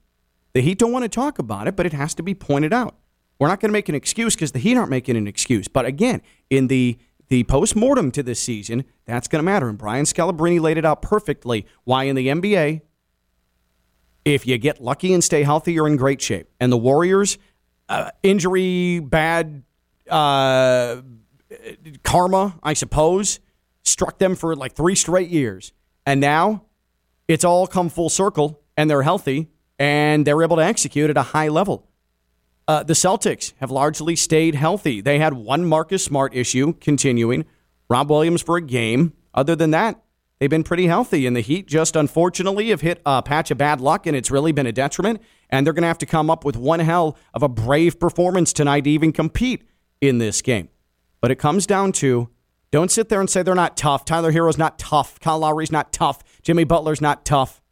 The 0.52 0.60
Heat 0.62 0.78
don't 0.78 0.92
want 0.92 1.04
to 1.04 1.08
talk 1.08 1.38
about 1.38 1.68
it, 1.68 1.76
but 1.76 1.86
it 1.86 1.92
has 1.92 2.14
to 2.14 2.22
be 2.22 2.34
pointed 2.34 2.72
out. 2.72 2.96
We're 3.38 3.48
not 3.48 3.60
going 3.60 3.68
to 3.68 3.72
make 3.72 3.88
an 3.88 3.94
excuse 3.94 4.34
because 4.34 4.52
the 4.52 4.58
Heat 4.58 4.76
aren't 4.76 4.90
making 4.90 5.16
an 5.16 5.26
excuse. 5.26 5.68
But 5.68 5.84
again, 5.84 6.22
in 6.48 6.68
the 6.68 6.98
the 7.28 7.42
post 7.44 7.74
mortem 7.74 8.10
to 8.12 8.22
this 8.22 8.38
season, 8.38 8.84
that's 9.04 9.26
going 9.26 9.40
to 9.40 9.44
matter. 9.44 9.68
And 9.68 9.76
Brian 9.76 10.04
Scalabrine 10.04 10.60
laid 10.60 10.78
it 10.78 10.84
out 10.84 11.02
perfectly. 11.02 11.66
Why 11.84 12.04
in 12.04 12.14
the 12.14 12.28
NBA, 12.28 12.82
if 14.24 14.46
you 14.46 14.58
get 14.58 14.80
lucky 14.80 15.12
and 15.12 15.22
stay 15.22 15.42
healthy, 15.42 15.72
you're 15.72 15.88
in 15.88 15.96
great 15.96 16.20
shape. 16.20 16.48
And 16.60 16.72
the 16.72 16.76
Warriors, 16.76 17.36
uh, 17.88 18.10
injury, 18.22 19.00
bad 19.00 19.64
uh, 20.08 21.02
karma, 22.02 22.58
I 22.62 22.74
suppose, 22.74 23.40
struck 23.84 24.18
them 24.18 24.36
for 24.36 24.54
like 24.54 24.74
three 24.74 24.94
straight 24.94 25.28
years. 25.28 25.72
And 26.06 26.20
now 26.20 26.62
it's 27.28 27.44
all 27.44 27.66
come 27.66 27.88
full 27.88 28.08
circle 28.08 28.62
and 28.76 28.88
they're 28.88 29.02
healthy 29.02 29.48
and 29.78 30.26
they're 30.26 30.42
able 30.42 30.56
to 30.56 30.64
execute 30.64 31.10
at 31.10 31.16
a 31.16 31.22
high 31.22 31.48
level. 31.48 31.88
Uh, 32.68 32.82
the 32.82 32.94
Celtics 32.94 33.52
have 33.58 33.70
largely 33.70 34.16
stayed 34.16 34.54
healthy. 34.54 35.00
They 35.00 35.18
had 35.18 35.34
one 35.34 35.64
Marcus 35.64 36.04
Smart 36.04 36.34
issue 36.34 36.72
continuing, 36.74 37.44
Rob 37.88 38.10
Williams 38.10 38.42
for 38.42 38.56
a 38.56 38.62
game. 38.62 39.12
Other 39.34 39.54
than 39.54 39.70
that, 39.70 40.02
they've 40.38 40.50
been 40.50 40.64
pretty 40.64 40.86
healthy. 40.86 41.26
And 41.26 41.36
the 41.36 41.42
Heat 41.42 41.66
just 41.66 41.94
unfortunately 41.94 42.70
have 42.70 42.80
hit 42.80 43.00
a 43.06 43.22
patch 43.22 43.52
of 43.52 43.58
bad 43.58 43.80
luck, 43.80 44.06
and 44.06 44.16
it's 44.16 44.32
really 44.32 44.50
been 44.50 44.66
a 44.66 44.72
detriment. 44.72 45.20
And 45.48 45.64
they're 45.64 45.74
going 45.74 45.82
to 45.82 45.88
have 45.88 45.98
to 45.98 46.06
come 46.06 46.28
up 46.28 46.44
with 46.44 46.56
one 46.56 46.80
hell 46.80 47.16
of 47.34 47.44
a 47.44 47.48
brave 47.48 48.00
performance 48.00 48.52
tonight 48.52 48.82
to 48.84 48.90
even 48.90 49.12
compete 49.12 49.62
in 50.00 50.18
this 50.18 50.42
game. 50.42 50.68
But 51.20 51.30
it 51.30 51.36
comes 51.36 51.66
down 51.66 51.92
to 51.92 52.30
don't 52.76 52.90
sit 52.90 53.08
there 53.08 53.20
and 53.20 53.30
say 53.30 53.42
they're 53.42 53.54
not 53.54 53.74
tough. 53.74 54.04
Tyler 54.04 54.30
Herro's 54.30 54.58
not 54.58 54.78
tough. 54.78 55.18
Kyle 55.18 55.38
Lowry's 55.38 55.72
not 55.72 55.94
tough. 55.94 56.22
Jimmy 56.42 56.64
Butler's 56.64 57.00
not 57.00 57.24
tough. 57.24 57.62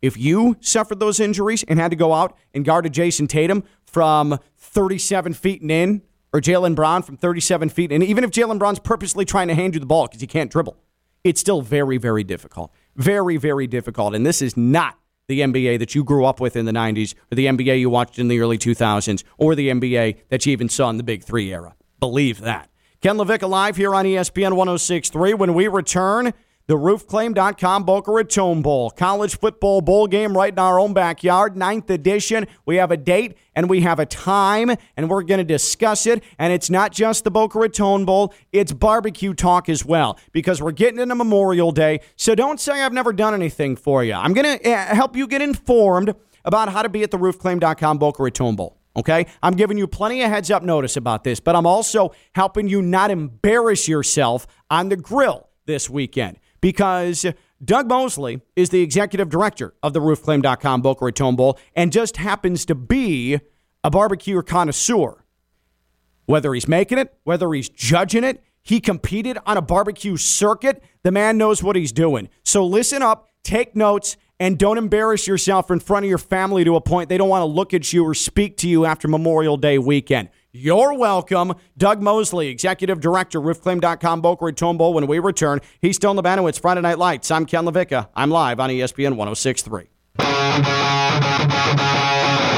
If 0.00 0.16
you 0.16 0.56
suffered 0.60 0.98
those 0.98 1.20
injuries 1.20 1.62
and 1.64 1.78
had 1.78 1.90
to 1.90 1.96
go 1.96 2.14
out 2.14 2.38
and 2.54 2.64
guard 2.64 2.86
a 2.86 2.88
Jayson 2.88 3.28
Tatum 3.28 3.64
from 3.84 4.38
37 4.56 5.34
feet 5.34 5.60
and 5.60 5.70
in, 5.70 6.02
or 6.32 6.40
Jaylen 6.40 6.74
Brown 6.74 7.02
from 7.02 7.18
37 7.18 7.68
feet, 7.68 7.92
and 7.92 8.02
even 8.02 8.24
if 8.24 8.30
Jaylen 8.30 8.58
Brown's 8.58 8.78
purposely 8.78 9.26
trying 9.26 9.48
to 9.48 9.54
hand 9.54 9.74
you 9.74 9.80
the 9.80 9.84
ball 9.84 10.06
because 10.06 10.22
he 10.22 10.26
can't 10.26 10.50
dribble, 10.50 10.78
it's 11.22 11.38
still 11.38 11.60
very, 11.60 11.98
very 11.98 12.24
difficult. 12.24 12.72
Very, 12.96 13.36
very 13.36 13.66
difficult. 13.66 14.14
And 14.14 14.24
this 14.24 14.40
is 14.40 14.56
not 14.56 14.98
the 15.28 15.40
NBA 15.40 15.80
that 15.80 15.94
you 15.94 16.02
grew 16.02 16.24
up 16.24 16.40
with 16.40 16.56
in 16.56 16.64
the 16.64 16.72
90s, 16.72 17.14
or 17.30 17.34
the 17.34 17.44
NBA 17.44 17.78
you 17.78 17.90
watched 17.90 18.18
in 18.18 18.28
the 18.28 18.40
early 18.40 18.56
2000s, 18.56 19.22
or 19.36 19.54
the 19.54 19.68
NBA 19.68 20.16
that 20.30 20.46
you 20.46 20.52
even 20.52 20.70
saw 20.70 20.88
in 20.88 20.96
the 20.96 21.02
Big 21.02 21.24
Three 21.24 21.52
era. 21.52 21.74
Believe 22.00 22.40
that. 22.40 22.70
Ken 23.02 23.16
LaVicka 23.16 23.48
live 23.48 23.76
here 23.76 23.94
on 23.94 24.04
ESPN 24.06 24.54
1063. 24.56 25.34
When 25.34 25.52
we 25.54 25.68
return, 25.68 26.32
the 26.66 26.74
roofclaim.com 26.74 27.84
Boca 27.84 28.10
Raton 28.10 28.62
Bowl, 28.62 28.90
college 28.90 29.38
football 29.38 29.80
bowl 29.80 30.06
game 30.06 30.36
right 30.36 30.52
in 30.52 30.58
our 30.58 30.80
own 30.80 30.94
backyard, 30.94 31.56
ninth 31.56 31.90
edition. 31.90 32.46
We 32.64 32.76
have 32.76 32.90
a 32.90 32.96
date 32.96 33.36
and 33.54 33.68
we 33.68 33.82
have 33.82 33.98
a 33.98 34.06
time, 34.06 34.72
and 34.96 35.08
we're 35.08 35.22
going 35.22 35.38
to 35.38 35.44
discuss 35.44 36.06
it. 36.06 36.24
And 36.38 36.52
it's 36.52 36.68
not 36.68 36.92
just 36.92 37.24
the 37.24 37.30
Boca 37.30 37.58
Raton 37.58 38.04
Bowl, 38.04 38.34
it's 38.50 38.72
barbecue 38.72 39.34
talk 39.34 39.68
as 39.68 39.84
well, 39.84 40.18
because 40.32 40.60
we're 40.60 40.72
getting 40.72 40.98
into 40.98 41.14
Memorial 41.14 41.72
Day. 41.72 42.00
So 42.16 42.34
don't 42.34 42.58
say 42.60 42.82
I've 42.82 42.92
never 42.92 43.12
done 43.12 43.34
anything 43.34 43.76
for 43.76 44.02
you. 44.02 44.14
I'm 44.14 44.32
going 44.32 44.58
to 44.58 44.70
uh, 44.70 44.94
help 44.94 45.16
you 45.16 45.26
get 45.26 45.42
informed 45.42 46.14
about 46.44 46.70
how 46.70 46.82
to 46.82 46.88
be 46.88 47.02
at 47.02 47.10
the 47.10 47.18
roofclaim.com 47.18 47.98
Boca 47.98 48.22
Raton 48.22 48.56
Bowl. 48.56 48.78
Okay? 48.96 49.26
I'm 49.42 49.54
giving 49.54 49.78
you 49.78 49.86
plenty 49.86 50.22
of 50.22 50.30
heads 50.30 50.50
up 50.50 50.62
notice 50.62 50.96
about 50.96 51.24
this, 51.24 51.38
but 51.38 51.54
I'm 51.54 51.66
also 51.66 52.12
helping 52.34 52.68
you 52.68 52.82
not 52.82 53.10
embarrass 53.10 53.86
yourself 53.86 54.46
on 54.70 54.88
the 54.88 54.96
grill 54.96 55.48
this 55.66 55.90
weekend 55.90 56.38
because 56.60 57.26
Doug 57.64 57.88
Mosley 57.88 58.40
is 58.54 58.70
the 58.70 58.82
executive 58.82 59.28
director 59.28 59.74
of 59.82 59.92
the 59.92 60.00
roofclaim.com 60.00 60.82
Boca 60.82 61.04
Raton 61.04 61.36
Bowl 61.36 61.58
and 61.74 61.92
just 61.92 62.16
happens 62.16 62.64
to 62.66 62.74
be 62.74 63.38
a 63.84 63.90
barbecue 63.90 64.40
connoisseur. 64.42 65.24
Whether 66.26 66.54
he's 66.54 66.66
making 66.66 66.98
it, 66.98 67.14
whether 67.24 67.52
he's 67.52 67.68
judging 67.68 68.24
it, 68.24 68.42
he 68.62 68.80
competed 68.80 69.38
on 69.46 69.56
a 69.56 69.62
barbecue 69.62 70.16
circuit. 70.16 70.82
The 71.04 71.12
man 71.12 71.38
knows 71.38 71.62
what 71.62 71.76
he's 71.76 71.92
doing. 71.92 72.28
So 72.42 72.66
listen 72.66 73.00
up, 73.00 73.28
take 73.44 73.76
notes, 73.76 74.16
and 74.38 74.58
don't 74.58 74.78
embarrass 74.78 75.26
yourself 75.26 75.70
in 75.70 75.80
front 75.80 76.04
of 76.04 76.08
your 76.08 76.18
family 76.18 76.64
to 76.64 76.76
a 76.76 76.80
point 76.80 77.08
they 77.08 77.18
don't 77.18 77.28
want 77.28 77.42
to 77.42 77.46
look 77.46 77.72
at 77.74 77.92
you 77.92 78.04
or 78.04 78.14
speak 78.14 78.56
to 78.58 78.68
you 78.68 78.84
after 78.84 79.08
Memorial 79.08 79.56
Day 79.56 79.78
weekend. 79.78 80.28
You're 80.52 80.94
welcome. 80.94 81.54
Doug 81.76 82.00
Mosley, 82.00 82.48
Executive 82.48 82.98
Director, 83.00 83.40
roofclaim.com, 83.40 84.20
Boca 84.22 84.46
Raton. 84.46 84.78
When 84.78 85.06
we 85.06 85.18
return, 85.18 85.60
he's 85.80 85.96
still 85.96 86.10
in 86.10 86.16
the 86.16 86.22
banner. 86.22 86.48
It's 86.48 86.58
Friday 86.58 86.80
Night 86.80 86.98
Lights. 86.98 87.30
I'm 87.30 87.44
Ken 87.44 87.64
LaVicka. 87.64 88.08
I'm 88.14 88.30
live 88.30 88.58
on 88.60 88.70
ESPN 88.70 89.16
1063. 89.16 89.88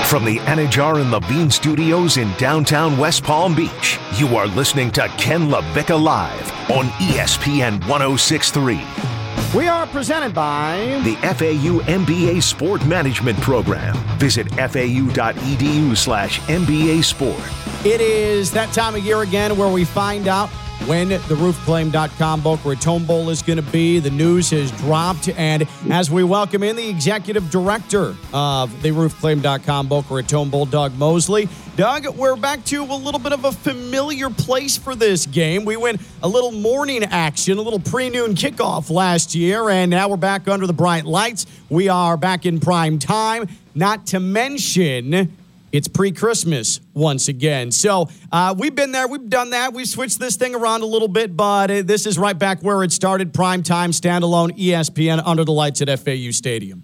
From 0.06 0.25
the 0.25 0.38
Anajar 0.47 1.00
and 1.02 1.11
Levine 1.11 1.50
studios 1.50 2.16
in 2.16 2.32
downtown 2.38 2.97
West 2.97 3.25
Palm 3.25 3.54
Beach, 3.54 3.99
you 4.16 4.37
are 4.37 4.47
listening 4.47 4.90
to 4.92 5.06
Ken 5.18 5.49
LaVicka 5.50 6.00
Live 6.02 6.50
on 6.70 6.87
ESPN 7.00 7.87
1063. 7.88 9.17
We 9.57 9.67
are 9.67 9.87
presented 9.87 10.35
by 10.35 11.00
the 11.05 11.14
FAU 11.23 11.81
MBA 11.90 12.43
Sport 12.43 12.85
Management 12.85 13.40
Program. 13.40 13.97
Visit 14.19 14.47
fau.edu 14.50 15.97
slash 15.97 16.38
MBA 16.40 17.02
Sport. 17.02 17.40
It 17.83 18.02
is 18.02 18.50
that 18.50 18.71
time 18.75 18.95
of 18.95 19.02
year 19.02 19.23
again 19.23 19.57
where 19.57 19.73
we 19.73 19.87
find 19.87 20.28
out 20.28 20.50
when 20.87 21.08
the 21.08 21.16
roofclaim.com 21.16 22.40
Boca 22.40 22.68
Raton 22.68 23.04
Bowl 23.04 23.30
is 23.30 23.42
going 23.42 23.56
to 23.56 23.70
be. 23.70 23.99
The 23.99 24.11
news 24.11 24.50
has 24.50 24.70
dropped. 24.73 25.28
And 25.30 25.66
as 25.90 26.11
we 26.11 26.25
welcome 26.25 26.62
in 26.62 26.76
the 26.76 26.88
executive 26.88 27.50
director 27.50 28.14
of 28.32 28.82
the 28.82 28.90
roofclaim.com 28.90 29.88
Boca 29.88 30.14
Raton 30.14 30.50
Bowl, 30.50 30.66
Doug 30.66 30.94
Mosley. 30.97 31.49
Doug, 31.76 32.08
we're 32.16 32.35
back 32.35 32.64
to 32.64 32.82
a 32.82 32.94
little 32.94 33.20
bit 33.20 33.32
of 33.32 33.44
a 33.44 33.52
familiar 33.52 34.30
place 34.30 34.76
for 34.76 34.97
this 34.97 35.26
game. 35.26 35.64
We 35.64 35.76
went 35.76 36.00
a 36.23 36.28
little 36.28 36.50
morning 36.50 37.04
action, 37.04 37.56
a 37.56 37.62
little 37.62 37.78
pre 37.78 38.11
noon 38.11 38.35
kickoff 38.35 38.90
last 38.90 39.35
year, 39.35 39.70
and 39.70 39.90
now 39.90 40.08
we're 40.08 40.16
back 40.16 40.49
under 40.49 40.66
the 40.66 40.73
bright 40.73 41.04
lights. 41.04 41.47
We 41.68 41.88
are 41.88 42.16
back 42.16 42.47
in 42.47 42.58
prime 42.58 42.99
time, 42.99 43.49
not 43.76 44.06
to 44.08 44.18
mention 44.18 45.38
it's 45.72 45.88
pre 45.88 46.12
Christmas 46.12 46.80
once 46.94 47.28
again. 47.28 47.70
So 47.70 48.08
uh, 48.32 48.54
we've 48.56 48.75
been 48.75 48.92
there, 48.92 49.06
we've 49.06 49.28
done 49.28 49.50
that, 49.50 49.72
we've 49.72 49.88
switched 49.88 50.18
this 50.18 50.37
thing 50.37 50.54
around 50.54 50.82
a 50.82 50.87
little 50.87 51.08
bit, 51.08 51.37
but 51.37 51.70
uh, 51.70 51.82
this 51.82 52.06
is 52.06 52.18
right 52.18 52.38
back 52.38 52.60
where 52.62 52.82
it 52.82 52.92
started 52.92 53.34
prime 53.34 53.62
time, 53.62 53.90
standalone 53.90 54.56
ESPN 54.58 55.22
under 55.25 55.44
the 55.44 55.52
lights 55.52 55.82
at 55.82 55.88
FAU 55.98 56.30
Stadium. 56.30 56.82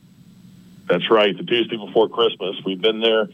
That's 0.88 1.10
right, 1.10 1.36
the 1.36 1.44
Tuesday 1.44 1.76
before 1.76 2.08
Christmas. 2.08 2.56
We've 2.64 2.80
been 2.80 3.00
there 3.00 3.28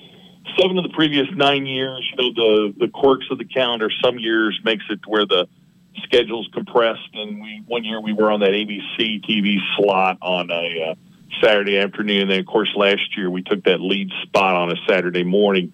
seven 0.58 0.78
of 0.78 0.84
the 0.84 0.92
previous 0.94 1.26
nine 1.34 1.66
years. 1.66 2.08
You 2.12 2.16
know, 2.16 2.32
the, 2.34 2.86
the 2.86 2.88
quirks 2.88 3.26
of 3.30 3.38
the 3.38 3.44
calendar, 3.44 3.90
some 4.02 4.18
years 4.18 4.58
makes 4.64 4.84
it 4.88 5.00
where 5.06 5.26
the 5.26 5.48
schedule's 6.04 6.48
compressed, 6.52 7.10
and 7.14 7.42
we 7.42 7.62
one 7.66 7.84
year 7.84 8.00
we 8.00 8.12
were 8.12 8.30
on 8.30 8.40
that 8.40 8.50
ABC 8.50 9.24
TV 9.24 9.56
slot 9.76 10.18
on 10.22 10.50
a. 10.50 10.90
Uh, 10.90 10.94
Saturday 11.42 11.78
afternoon. 11.78 12.22
And 12.22 12.30
then, 12.30 12.40
of 12.40 12.46
course, 12.46 12.70
last 12.74 13.16
year 13.16 13.30
we 13.30 13.42
took 13.42 13.64
that 13.64 13.80
lead 13.80 14.10
spot 14.22 14.54
on 14.54 14.70
a 14.70 14.76
Saturday 14.88 15.24
morning. 15.24 15.72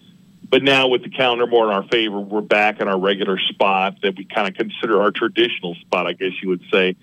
But 0.48 0.62
now, 0.62 0.88
with 0.88 1.02
the 1.02 1.10
calendar 1.10 1.46
more 1.46 1.68
in 1.68 1.74
our 1.74 1.86
favor, 1.88 2.20
we're 2.20 2.40
back 2.40 2.80
in 2.80 2.86
our 2.86 2.98
regular 2.98 3.38
spot 3.38 3.96
that 4.02 4.16
we 4.16 4.24
kind 4.24 4.46
of 4.46 4.54
consider 4.54 5.02
our 5.02 5.10
traditional 5.10 5.74
spot, 5.76 6.06
I 6.06 6.12
guess 6.12 6.32
you 6.40 6.50
would 6.50 6.62
say. 6.72 6.96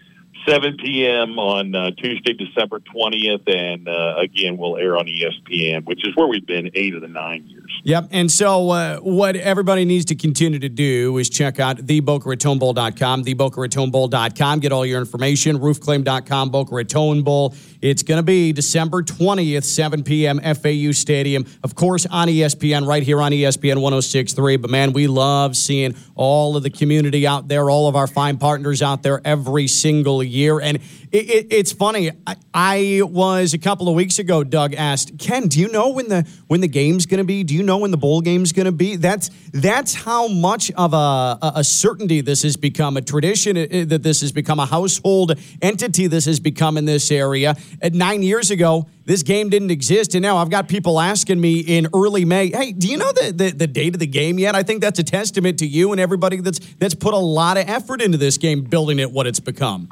7 0.47 0.77
p.m. 0.77 1.39
on 1.39 1.73
uh, 1.73 1.91
Tuesday, 1.91 2.33
December 2.33 2.79
20th. 2.79 3.49
And 3.49 3.87
uh, 3.87 4.15
again, 4.19 4.57
we'll 4.57 4.77
air 4.77 4.97
on 4.97 5.05
ESPN, 5.05 5.85
which 5.85 6.05
is 6.05 6.15
where 6.15 6.27
we've 6.27 6.45
been 6.45 6.69
eight 6.73 6.93
of 6.95 7.01
the 7.01 7.07
nine 7.07 7.45
years. 7.47 7.71
Yep. 7.83 8.09
And 8.11 8.31
so, 8.31 8.69
uh, 8.69 8.97
what 8.97 9.35
everybody 9.35 9.85
needs 9.85 10.05
to 10.05 10.15
continue 10.15 10.59
to 10.59 10.69
do 10.69 11.17
is 11.17 11.29
check 11.29 11.59
out 11.59 11.77
thebocaratonbowl.com, 11.77 13.23
thebocaratonbowl.com. 13.23 14.59
Get 14.59 14.71
all 14.71 14.85
your 14.85 14.99
information. 14.99 15.59
Roofclaim.com, 15.59 16.49
Boca 16.49 16.75
Raton 16.75 17.23
Bowl. 17.23 17.55
It's 17.81 18.03
going 18.03 18.19
to 18.19 18.23
be 18.23 18.53
December 18.53 19.03
20th, 19.03 19.63
7 19.63 20.03
p.m., 20.03 20.39
FAU 20.39 20.91
Stadium. 20.91 21.45
Of 21.63 21.75
course, 21.75 22.05
on 22.05 22.27
ESPN, 22.27 22.87
right 22.87 23.03
here 23.03 23.21
on 23.21 23.31
ESPN 23.31 23.81
1063. 23.81 24.57
But 24.57 24.69
man, 24.69 24.93
we 24.93 25.07
love 25.07 25.55
seeing 25.55 25.95
all 26.15 26.55
of 26.55 26.63
the 26.63 26.69
community 26.69 27.27
out 27.27 27.47
there, 27.47 27.69
all 27.69 27.87
of 27.87 27.95
our 27.95 28.07
fine 28.07 28.37
partners 28.37 28.81
out 28.81 29.03
there 29.03 29.21
every 29.25 29.67
single 29.67 30.23
year. 30.23 30.32
And 30.33 30.77
it, 31.11 31.29
it, 31.29 31.47
it's 31.51 31.71
funny. 31.71 32.11
I, 32.25 32.35
I, 32.53 33.01
was 33.03 33.53
a 33.53 33.57
couple 33.59 33.87
of 33.87 33.95
weeks 33.95 34.17
ago. 34.19 34.43
Doug 34.43 34.73
asked 34.73 35.19
Ken, 35.19 35.47
"Do 35.47 35.59
you 35.59 35.71
know 35.71 35.89
when 35.89 36.09
the 36.09 36.27
when 36.47 36.61
the 36.61 36.67
game's 36.67 37.05
going 37.05 37.19
to 37.19 37.23
be? 37.23 37.43
Do 37.43 37.53
you 37.53 37.61
know 37.63 37.77
when 37.77 37.91
the 37.91 37.97
bowl 37.97 38.21
game's 38.21 38.51
going 38.51 38.65
to 38.65 38.71
be?" 38.71 38.95
That's 38.95 39.29
that's 39.53 39.93
how 39.93 40.27
much 40.27 40.71
of 40.71 40.93
a, 40.93 41.37
a 41.41 41.63
certainty 41.63 42.21
this 42.21 42.41
has 42.41 42.57
become, 42.57 42.97
a 42.97 43.01
tradition 43.01 43.57
uh, 43.57 43.85
that 43.87 44.01
this 44.01 44.21
has 44.21 44.31
become, 44.31 44.59
a 44.59 44.65
household 44.65 45.39
entity 45.61 46.07
this 46.07 46.25
has 46.25 46.39
become 46.39 46.77
in 46.77 46.85
this 46.85 47.11
area. 47.11 47.55
At 47.81 47.93
nine 47.93 48.23
years 48.23 48.49
ago, 48.49 48.87
this 49.05 49.21
game 49.21 49.49
didn't 49.49 49.71
exist, 49.71 50.15
and 50.15 50.23
now 50.23 50.37
I've 50.37 50.49
got 50.49 50.67
people 50.67 50.99
asking 50.99 51.39
me 51.39 51.59
in 51.59 51.87
early 51.93 52.25
May, 52.25 52.49
"Hey, 52.49 52.71
do 52.71 52.87
you 52.87 52.97
know 52.97 53.11
the, 53.11 53.31
the, 53.31 53.51
the 53.51 53.67
date 53.67 53.93
of 53.93 53.99
the 53.99 54.07
game 54.07 54.39
yet?" 54.39 54.55
I 54.55 54.63
think 54.63 54.81
that's 54.81 54.99
a 54.99 55.03
testament 55.03 55.59
to 55.59 55.67
you 55.67 55.91
and 55.91 56.01
everybody 56.01 56.37
that's 56.37 56.59
that's 56.75 56.95
put 56.95 57.13
a 57.13 57.17
lot 57.17 57.57
of 57.57 57.69
effort 57.69 58.01
into 58.01 58.17
this 58.17 58.37
game, 58.37 58.63
building 58.63 58.99
it 58.99 59.11
what 59.11 59.27
it's 59.27 59.39
become. 59.39 59.89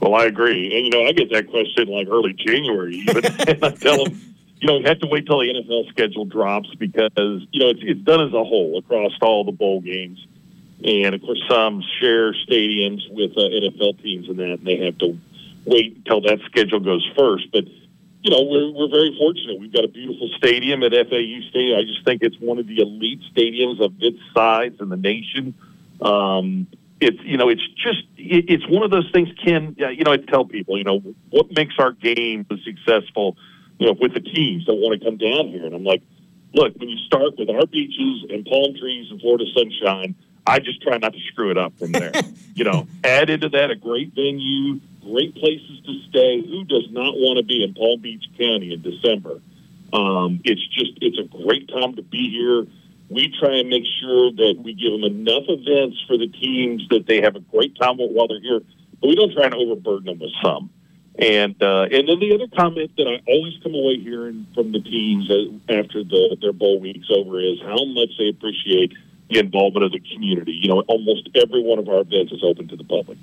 Well, 0.00 0.14
I 0.14 0.24
agree, 0.24 0.74
and 0.74 0.86
you 0.86 0.90
know, 0.90 1.06
I 1.06 1.12
get 1.12 1.30
that 1.32 1.50
question 1.50 1.88
like 1.88 2.08
early 2.08 2.32
January, 2.32 2.96
even, 2.96 3.24
and 3.24 3.64
I 3.64 3.70
tell 3.70 4.04
them, 4.04 4.20
you 4.56 4.66
know, 4.66 4.78
you 4.78 4.86
have 4.86 4.98
to 5.00 5.06
wait 5.06 5.26
till 5.26 5.40
the 5.40 5.52
NFL 5.52 5.88
schedule 5.90 6.24
drops 6.24 6.74
because 6.76 7.12
you 7.52 7.60
know 7.60 7.68
it's 7.68 7.80
it's 7.82 8.00
done 8.00 8.20
as 8.26 8.32
a 8.32 8.44
whole 8.44 8.78
across 8.78 9.12
all 9.20 9.44
the 9.44 9.52
bowl 9.52 9.80
games, 9.82 10.26
and 10.82 11.14
of 11.14 11.20
course 11.20 11.42
some 11.48 11.82
share 12.00 12.32
stadiums 12.32 13.00
with 13.10 13.32
uh, 13.36 13.42
NFL 13.42 14.02
teams 14.02 14.28
and 14.28 14.38
that, 14.38 14.58
and 14.58 14.66
they 14.66 14.78
have 14.78 14.96
to 14.98 15.18
wait 15.66 15.96
until 15.96 16.22
that 16.22 16.40
schedule 16.46 16.80
goes 16.80 17.06
first. 17.16 17.52
But 17.52 17.64
you 18.22 18.30
know, 18.30 18.42
we're 18.42 18.70
we're 18.70 18.88
very 18.88 19.14
fortunate. 19.18 19.58
We've 19.60 19.72
got 19.72 19.84
a 19.84 19.88
beautiful 19.88 20.28
stadium 20.36 20.82
at 20.82 20.92
FAU 20.92 21.40
Stadium. 21.50 21.78
I 21.78 21.82
just 21.82 22.04
think 22.04 22.22
it's 22.22 22.38
one 22.38 22.58
of 22.58 22.66
the 22.66 22.80
elite 22.80 23.20
stadiums 23.34 23.84
of 23.84 23.94
its 24.00 24.18
size 24.34 24.72
in 24.80 24.88
the 24.88 24.96
nation. 24.96 25.54
Um, 26.02 26.66
it's 27.00 27.18
you 27.22 27.36
know, 27.36 27.48
it's 27.48 27.66
just 27.76 28.04
it's 28.16 28.66
one 28.68 28.82
of 28.82 28.90
those 28.90 29.10
things. 29.12 29.28
Ken, 29.42 29.74
you 29.78 30.04
know, 30.04 30.12
I 30.12 30.18
tell 30.18 30.44
people, 30.44 30.76
you 30.78 30.84
know, 30.84 31.00
what 31.30 31.46
makes 31.56 31.74
our 31.78 31.92
game 31.92 32.46
successful. 32.64 33.36
You 33.78 33.86
know, 33.86 33.96
with 33.98 34.12
the 34.12 34.20
teams 34.20 34.66
that 34.66 34.74
want 34.74 35.00
to 35.00 35.04
come 35.04 35.16
down 35.16 35.48
here, 35.48 35.64
and 35.64 35.74
I'm 35.74 35.84
like, 35.84 36.02
look, 36.52 36.74
when 36.76 36.90
you 36.90 36.98
start 37.06 37.38
with 37.38 37.48
our 37.48 37.66
beaches 37.66 38.26
and 38.28 38.44
palm 38.44 38.74
trees 38.78 39.10
and 39.10 39.18
Florida 39.20 39.44
sunshine, 39.56 40.14
I 40.46 40.58
just 40.58 40.82
try 40.82 40.98
not 40.98 41.14
to 41.14 41.20
screw 41.32 41.50
it 41.50 41.56
up 41.56 41.78
from 41.78 41.92
there. 41.92 42.12
you 42.54 42.64
know, 42.64 42.86
add 43.04 43.30
into 43.30 43.48
that 43.48 43.70
a 43.70 43.76
great 43.76 44.12
venue, 44.14 44.80
great 45.00 45.34
places 45.34 45.80
to 45.86 46.00
stay. 46.10 46.42
Who 46.42 46.64
does 46.64 46.88
not 46.90 47.14
want 47.16 47.38
to 47.38 47.44
be 47.44 47.64
in 47.64 47.72
Palm 47.72 48.00
Beach 48.00 48.24
County 48.36 48.74
in 48.74 48.82
December? 48.82 49.40
Um, 49.92 50.40
it's 50.44 50.66
just, 50.68 50.92
it's 51.00 51.18
a 51.18 51.44
great 51.44 51.68
time 51.68 51.96
to 51.96 52.02
be 52.02 52.30
here. 52.30 52.66
We 53.10 53.34
try 53.40 53.58
and 53.58 53.68
make 53.68 53.84
sure 54.00 54.30
that 54.30 54.54
we 54.62 54.72
give 54.72 54.92
them 54.92 55.04
enough 55.04 55.44
events 55.48 56.02
for 56.06 56.16
the 56.16 56.28
teams 56.28 56.86
that 56.90 57.06
they 57.06 57.20
have 57.22 57.34
a 57.34 57.40
great 57.40 57.76
time 57.76 57.98
while 57.98 58.28
they're 58.28 58.40
here, 58.40 58.60
but 59.00 59.08
we 59.08 59.16
don't 59.16 59.32
try 59.32 59.46
and 59.46 59.54
overburden 59.54 60.06
them 60.06 60.18
with 60.20 60.32
some. 60.42 60.70
And 61.18 61.60
uh, 61.60 61.82
and 61.90 62.08
then 62.08 62.20
the 62.20 62.32
other 62.34 62.46
comment 62.56 62.92
that 62.96 63.08
I 63.08 63.20
always 63.26 63.54
come 63.62 63.74
away 63.74 63.98
hearing 63.98 64.46
from 64.54 64.72
the 64.72 64.80
teams 64.80 65.28
after 65.68 66.04
the, 66.04 66.36
their 66.40 66.52
bowl 66.52 66.80
week's 66.80 67.10
over 67.10 67.40
is 67.40 67.60
how 67.60 67.84
much 67.84 68.10
they 68.16 68.28
appreciate 68.28 68.94
the 69.28 69.40
involvement 69.40 69.84
of 69.84 69.92
the 69.92 70.00
community. 70.00 70.52
You 70.52 70.68
know, 70.68 70.80
almost 70.82 71.28
every 71.34 71.62
one 71.62 71.78
of 71.78 71.88
our 71.88 72.00
events 72.00 72.32
is 72.32 72.42
open 72.44 72.68
to 72.68 72.76
the 72.76 72.84
public. 72.84 73.18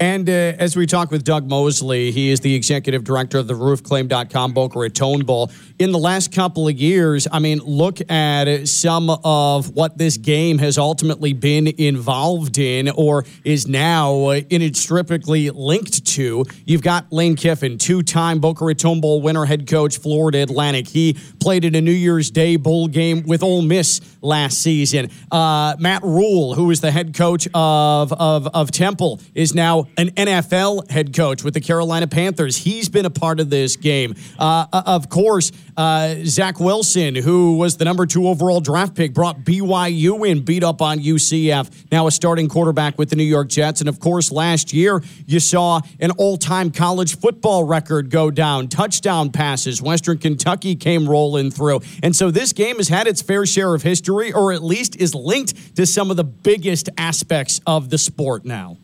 And 0.00 0.30
uh, 0.30 0.32
as 0.32 0.76
we 0.76 0.86
talk 0.86 1.10
with 1.10 1.24
Doug 1.24 1.46
Mosley, 1.46 2.10
he 2.10 2.30
is 2.30 2.40
the 2.40 2.54
executive 2.54 3.04
director 3.04 3.36
of 3.36 3.46
the 3.46 3.52
roofclaim.com 3.52 4.54
Boca 4.54 4.78
Raton 4.78 5.26
Bowl. 5.26 5.50
In 5.78 5.92
the 5.92 5.98
last 5.98 6.32
couple 6.32 6.66
of 6.66 6.74
years, 6.74 7.28
I 7.30 7.38
mean, 7.38 7.58
look 7.58 8.00
at 8.10 8.66
some 8.66 9.10
of 9.10 9.76
what 9.76 9.98
this 9.98 10.16
game 10.16 10.56
has 10.56 10.78
ultimately 10.78 11.34
been 11.34 11.66
involved 11.66 12.56
in 12.56 12.88
or 12.88 13.26
is 13.44 13.68
now 13.68 14.30
inextricably 14.30 15.50
linked 15.50 16.06
to. 16.06 16.46
You've 16.64 16.82
got 16.82 17.12
Lane 17.12 17.36
Kiffin, 17.36 17.76
two 17.76 18.02
time 18.02 18.40
Boca 18.40 18.64
Raton 18.64 19.02
Bowl 19.02 19.20
winner, 19.20 19.44
head 19.44 19.68
coach, 19.68 19.98
Florida 19.98 20.38
Atlantic. 20.40 20.88
He 20.88 21.18
played 21.40 21.66
in 21.66 21.74
a 21.74 21.80
New 21.82 21.92
Year's 21.92 22.30
Day 22.30 22.56
bowl 22.56 22.88
game 22.88 23.22
with 23.26 23.42
Ole 23.42 23.60
Miss 23.60 24.00
last 24.22 24.62
season. 24.62 25.10
Uh, 25.30 25.76
Matt 25.78 26.02
Rhule, 26.02 26.54
who 26.54 26.70
is 26.70 26.80
the 26.80 26.90
head 26.90 27.14
coach 27.14 27.46
of, 27.52 28.14
of, 28.14 28.46
of 28.48 28.70
Temple, 28.70 29.20
is 29.34 29.54
now 29.54 29.88
an 29.96 30.10
NFL 30.10 30.90
head 30.90 31.14
coach 31.14 31.42
with 31.42 31.54
the 31.54 31.60
Carolina 31.60 32.06
Panthers. 32.06 32.56
He's 32.56 32.88
been 32.88 33.06
a 33.06 33.10
part 33.10 33.40
of 33.40 33.50
this 33.50 33.76
game. 33.76 34.14
Uh, 34.38 34.66
uh 34.72 34.82
of 34.86 35.08
course, 35.08 35.52
uh, 35.76 36.16
Zach 36.24 36.60
Wilson, 36.60 37.14
who 37.14 37.56
was 37.56 37.76
the 37.76 37.84
number 37.84 38.04
two 38.04 38.28
overall 38.28 38.60
draft 38.60 38.94
pick, 38.94 39.14
brought 39.14 39.40
BYU 39.40 40.28
in, 40.28 40.44
beat 40.44 40.62
up 40.62 40.82
on 40.82 40.98
UCF. 40.98 41.86
Now 41.90 42.06
a 42.06 42.10
starting 42.10 42.48
quarterback 42.48 42.98
with 42.98 43.10
the 43.10 43.16
New 43.16 43.24
York 43.24 43.48
Jets. 43.48 43.80
And 43.80 43.88
of 43.88 44.00
course, 44.00 44.30
last 44.30 44.72
year 44.72 45.02
you 45.26 45.40
saw 45.40 45.80
an 45.98 46.10
all 46.12 46.36
time 46.36 46.70
college 46.70 47.18
football 47.18 47.64
record 47.64 48.10
go 48.10 48.30
down. 48.30 48.68
Touchdown 48.68 49.30
passes. 49.30 49.80
Western 49.80 50.18
Kentucky 50.18 50.76
came 50.76 51.08
rolling 51.08 51.50
through. 51.50 51.80
And 52.02 52.14
so 52.14 52.30
this 52.30 52.52
game 52.52 52.76
has 52.76 52.88
had 52.88 53.06
its 53.06 53.22
fair 53.22 53.46
share 53.46 53.74
of 53.74 53.82
history, 53.82 54.32
or 54.32 54.52
at 54.52 54.62
least 54.62 54.96
is 54.96 55.14
linked 55.14 55.76
to 55.76 55.86
some 55.86 56.10
of 56.10 56.16
the 56.16 56.24
biggest 56.24 56.88
aspects 56.98 57.60
of 57.66 57.90
the 57.90 57.98
sport 57.98 58.44
now. 58.44 58.76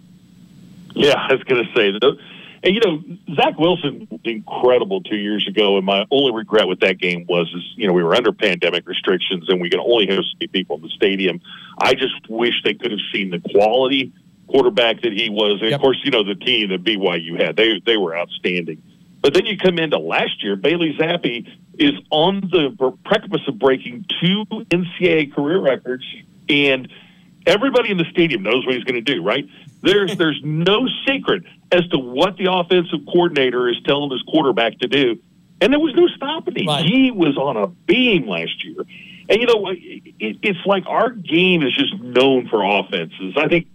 Yeah, 1.05 1.15
I 1.15 1.35
was 1.35 1.43
going 1.45 1.63
to 1.63 1.71
say 1.77 1.91
that. 1.93 2.19
And 2.63 2.75
you 2.75 2.81
know, 2.81 3.03
Zach 3.37 3.59
Wilson 3.59 4.09
was 4.11 4.21
incredible 4.25 5.03
two 5.03 5.17
years 5.17 5.47
ago, 5.47 5.77
and 5.77 5.85
my 5.85 6.07
only 6.11 6.33
regret 6.35 6.67
with 6.67 6.81
that 6.81 6.99
game 6.99 7.27
was, 7.29 7.53
is 7.55 7.63
you 7.77 7.87
know, 7.87 7.93
we 7.93 8.03
were 8.03 8.15
under 8.15 8.33
pandemic 8.33 8.89
restrictions 8.89 9.45
and 9.49 9.61
we 9.61 9.69
could 9.69 9.79
only 9.79 10.07
have 10.07 10.25
so 10.25 10.47
people 10.51 10.77
in 10.77 10.83
the 10.83 10.89
stadium. 10.89 11.41
I 11.79 11.93
just 11.93 12.15
wish 12.31 12.55
they 12.65 12.73
could 12.75 12.91
have 12.91 13.01
seen 13.13 13.31
the 13.31 13.41
quality 13.53 14.13
quarterback 14.49 15.03
that 15.03 15.13
he 15.13 15.29
was. 15.29 15.61
And 15.61 15.71
yep. 15.71 15.79
of 15.79 15.83
course, 15.83 16.01
you 16.03 16.11
know, 16.11 16.25
the 16.25 16.35
team 16.35 16.71
that 16.71 16.83
BYU 16.83 17.41
had, 17.41 17.57
they 17.57 17.81
they 17.85 17.97
were 17.97 18.17
outstanding. 18.17 18.83
But 19.23 19.35
then 19.35 19.45
you 19.45 19.59
come 19.59 19.79
into 19.79 19.99
last 19.99 20.43
year, 20.43 20.57
Bailey 20.57 20.97
Zappe 20.99 21.47
is 21.79 21.93
on 22.11 22.41
the 22.41 22.97
precipice 23.05 23.43
of 23.49 23.59
breaking 23.59 24.07
two 24.21 24.45
NCAA 24.49 25.35
career 25.35 25.61
records, 25.61 26.05
and 26.49 26.89
everybody 27.47 27.91
in 27.91 27.99
the 27.99 28.05
stadium 28.11 28.43
knows 28.43 28.67
what 28.67 28.75
he's 28.75 28.85
going 28.85 29.03
to 29.03 29.15
do, 29.15 29.23
right? 29.23 29.49
There's 29.83 30.17
there's 30.19 30.41
no 30.45 30.89
secret 31.07 31.45
as 31.73 31.87
to 31.89 31.99
what 31.99 32.37
the 32.37 32.53
offensive 32.53 33.01
coordinator 33.07 33.69
is 33.69 33.77
telling 33.85 34.11
his 34.11 34.23
quarterback 34.23 34.79
to 34.81 34.89
do, 34.89 35.21
and 35.61 35.73
there 35.73 35.81
was 35.81 35.95
no 35.95 36.09
stopping 36.09 36.57
him. 36.57 36.67
Right. 36.67 36.85
He 36.85 37.11
was 37.11 37.37
on 37.37 37.57
a 37.57 37.69
beam 37.69 38.27
last 38.27 38.65
year, 38.65 38.85
and 39.29 39.41
you 39.41 39.47
know 39.47 39.69
it, 39.71 40.39
it's 40.43 40.67
like 40.67 40.85
our 40.87 41.11
game 41.11 41.63
is 41.63 41.75
just 41.75 41.95
known 42.01 42.49
for 42.49 42.63
offenses. 42.65 43.35
I 43.37 43.49
think 43.49 43.69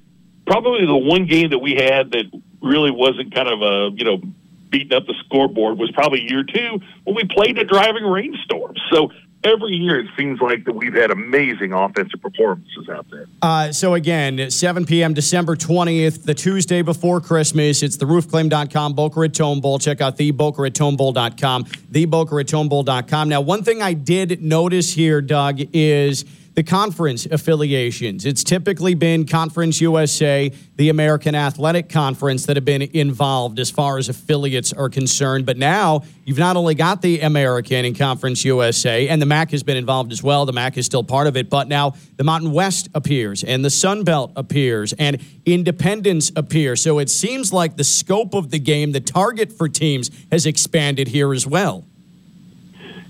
probably 0.45 0.85
the 0.85 0.97
one 0.97 1.25
game 1.25 1.51
that 1.51 1.59
we 1.59 1.75
had 1.75 2.11
that 2.11 2.25
really 2.61 2.91
wasn't 2.91 3.33
kind 3.33 3.47
of 3.47 3.61
a 3.61 3.89
you 3.95 4.05
know 4.05 4.21
beating 4.69 4.93
up 4.93 5.05
the 5.05 5.15
scoreboard 5.25 5.77
was 5.77 5.91
probably 5.91 6.21
year 6.21 6.43
two 6.43 6.79
when 7.03 7.15
we 7.15 7.23
played 7.25 7.57
a 7.57 7.65
driving 7.65 8.05
rainstorm. 8.05 8.73
So 8.91 9.11
every 9.43 9.75
year 9.75 9.99
it 9.99 10.07
seems 10.17 10.39
like 10.41 10.65
that 10.65 10.73
we've 10.73 10.93
had 10.93 11.11
amazing 11.11 11.73
offensive 11.73 12.21
performances 12.21 12.89
out 12.89 13.05
there. 13.09 13.25
Uh, 13.41 13.71
so 13.71 13.93
again, 13.93 14.49
7 14.49 14.85
p.m. 14.85 15.13
December 15.13 15.55
20th, 15.55 16.23
the 16.23 16.33
Tuesday 16.33 16.81
before 16.81 17.21
Christmas. 17.21 17.83
It's 17.83 17.97
the 17.97 18.05
roofclaim.com 18.05 18.93
Boca 18.93 19.19
Raton 19.19 19.61
Bowl. 19.61 19.79
Check 19.79 20.01
out 20.01 20.17
the 20.17 20.31
Boca 20.31 20.61
Raton 20.61 20.95
Bowl.com, 20.95 21.65
the 21.89 22.05
Boca 22.05 22.35
Raton 22.35 22.69
Bowl.com. 22.69 23.29
Now, 23.29 23.41
one 23.41 23.63
thing 23.63 23.81
I 23.81 23.93
did 23.93 24.41
notice 24.41 24.93
here, 24.93 25.21
Doug, 25.21 25.59
is– 25.73 26.25
the 26.53 26.63
conference 26.63 27.25
affiliations. 27.25 28.25
It's 28.25 28.43
typically 28.43 28.93
been 28.93 29.25
Conference 29.25 29.79
USA, 29.79 30.51
the 30.75 30.89
American 30.89 31.33
Athletic 31.33 31.87
Conference 31.87 32.45
that 32.47 32.57
have 32.57 32.65
been 32.65 32.81
involved 32.81 33.57
as 33.57 33.71
far 33.71 33.97
as 33.97 34.09
affiliates 34.09 34.73
are 34.73 34.89
concerned. 34.89 35.45
But 35.45 35.57
now 35.57 36.03
you've 36.25 36.37
not 36.37 36.57
only 36.57 36.75
got 36.75 37.01
the 37.01 37.21
American 37.21 37.85
and 37.85 37.97
Conference 37.97 38.43
USA, 38.43 39.07
and 39.07 39.21
the 39.21 39.25
MAC 39.25 39.51
has 39.51 39.63
been 39.63 39.77
involved 39.77 40.11
as 40.11 40.21
well. 40.21 40.45
The 40.45 40.53
MAC 40.53 40.77
is 40.77 40.85
still 40.85 41.03
part 41.03 41.27
of 41.27 41.37
it, 41.37 41.49
but 41.49 41.69
now 41.69 41.93
the 42.17 42.23
Mountain 42.25 42.51
West 42.51 42.89
appears, 42.93 43.43
and 43.43 43.63
the 43.63 43.69
Sun 43.69 44.03
Belt 44.03 44.33
appears, 44.35 44.91
and 44.93 45.23
Independence 45.45 46.31
appears. 46.35 46.81
So 46.81 46.99
it 46.99 47.09
seems 47.09 47.53
like 47.53 47.77
the 47.77 47.83
scope 47.83 48.33
of 48.33 48.51
the 48.51 48.59
game, 48.59 48.91
the 48.91 48.99
target 48.99 49.51
for 49.51 49.69
teams, 49.69 50.11
has 50.31 50.45
expanded 50.45 51.07
here 51.07 51.33
as 51.33 51.47
well. 51.47 51.85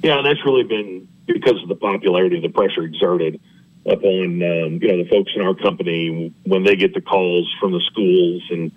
Yeah, 0.04 0.22
that's 0.24 0.44
really 0.46 0.64
been 0.64 1.08
because 1.26 1.62
of 1.62 1.70
the 1.70 1.76
popularity 1.76 2.40
the 2.40 2.50
pressure 2.50 2.84
exerted 2.84 3.40
upon 3.86 4.42
um, 4.44 4.80
you 4.82 4.88
know 4.88 5.04
the 5.04 5.10
folks 5.10 5.32
in 5.36 5.42
our 5.42 5.56
company 5.56 6.34
when 6.44 6.64
they 6.64 6.76
get 6.76 6.94
the 6.94 7.02
calls 7.02 7.52
from 7.60 7.72
the 7.72 7.82
schools 7.92 8.44
and 8.52 8.72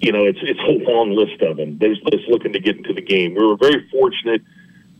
you 0.00 0.12
know 0.12 0.24
it's 0.24 0.38
it's 0.42 0.60
a 0.60 0.90
long 0.90 1.12
list 1.12 1.40
of 1.42 1.56
them. 1.56 1.78
They're 1.78 1.94
just 1.94 2.28
looking 2.28 2.52
to 2.52 2.60
get 2.60 2.76
into 2.76 2.92
the 2.92 3.02
game. 3.02 3.34
We 3.34 3.46
were 3.46 3.56
very 3.56 3.88
fortunate 3.90 4.42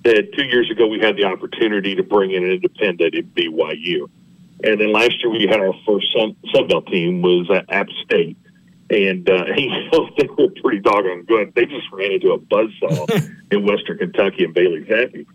that 0.05 0.33
two 0.35 0.45
years 0.45 0.71
ago 0.71 0.87
we 0.87 1.01
had 1.01 1.17
the 1.17 1.25
opportunity 1.25 1.95
to 1.95 2.03
bring 2.03 2.31
in 2.31 2.45
an 2.45 2.51
independent 2.51 3.15
at 3.15 3.35
BYU, 3.35 4.09
and 4.63 4.81
then 4.81 4.93
last 4.93 5.23
year 5.23 5.31
we 5.31 5.47
had 5.47 5.61
our 5.61 5.75
first 5.87 6.07
Sun, 6.17 6.37
Sunbelt 6.55 6.87
team 6.91 7.23
was 7.23 7.51
at 7.51 7.71
App 7.71 7.89
State. 8.05 8.37
And 8.91 9.29
uh, 9.29 9.47
you 9.57 9.89
know, 9.91 10.11
they 10.17 10.29
were 10.29 10.51
pretty 10.63 10.81
doggone 10.81 11.25
good. 11.25 11.55
They 11.55 11.65
just 11.65 11.91
ran 11.91 12.13
into 12.13 12.33
a 12.33 12.39
buzzsaw 12.39 13.31
in 13.51 13.67
Western 13.67 13.99
Kentucky 13.99 14.45
and 14.45 14.55
Bailey 14.55 14.85
Zappe. 14.85 15.27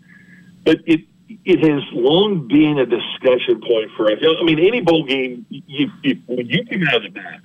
But 0.64 0.78
it, 0.86 1.00
it 1.44 1.60
has 1.60 1.82
long 1.92 2.48
been 2.48 2.78
a 2.78 2.86
discussion 2.86 3.60
point 3.60 3.90
for 3.96 4.10
us. 4.10 4.18
I 4.22 4.44
mean, 4.44 4.58
any 4.58 4.80
bowl 4.80 5.04
game, 5.04 5.46
you, 5.48 5.90
you, 6.02 6.20
when 6.26 6.46
you 6.46 6.64
come 6.66 6.82
out 6.88 7.04
of 7.06 7.14
the 7.14 7.20
box, 7.20 7.42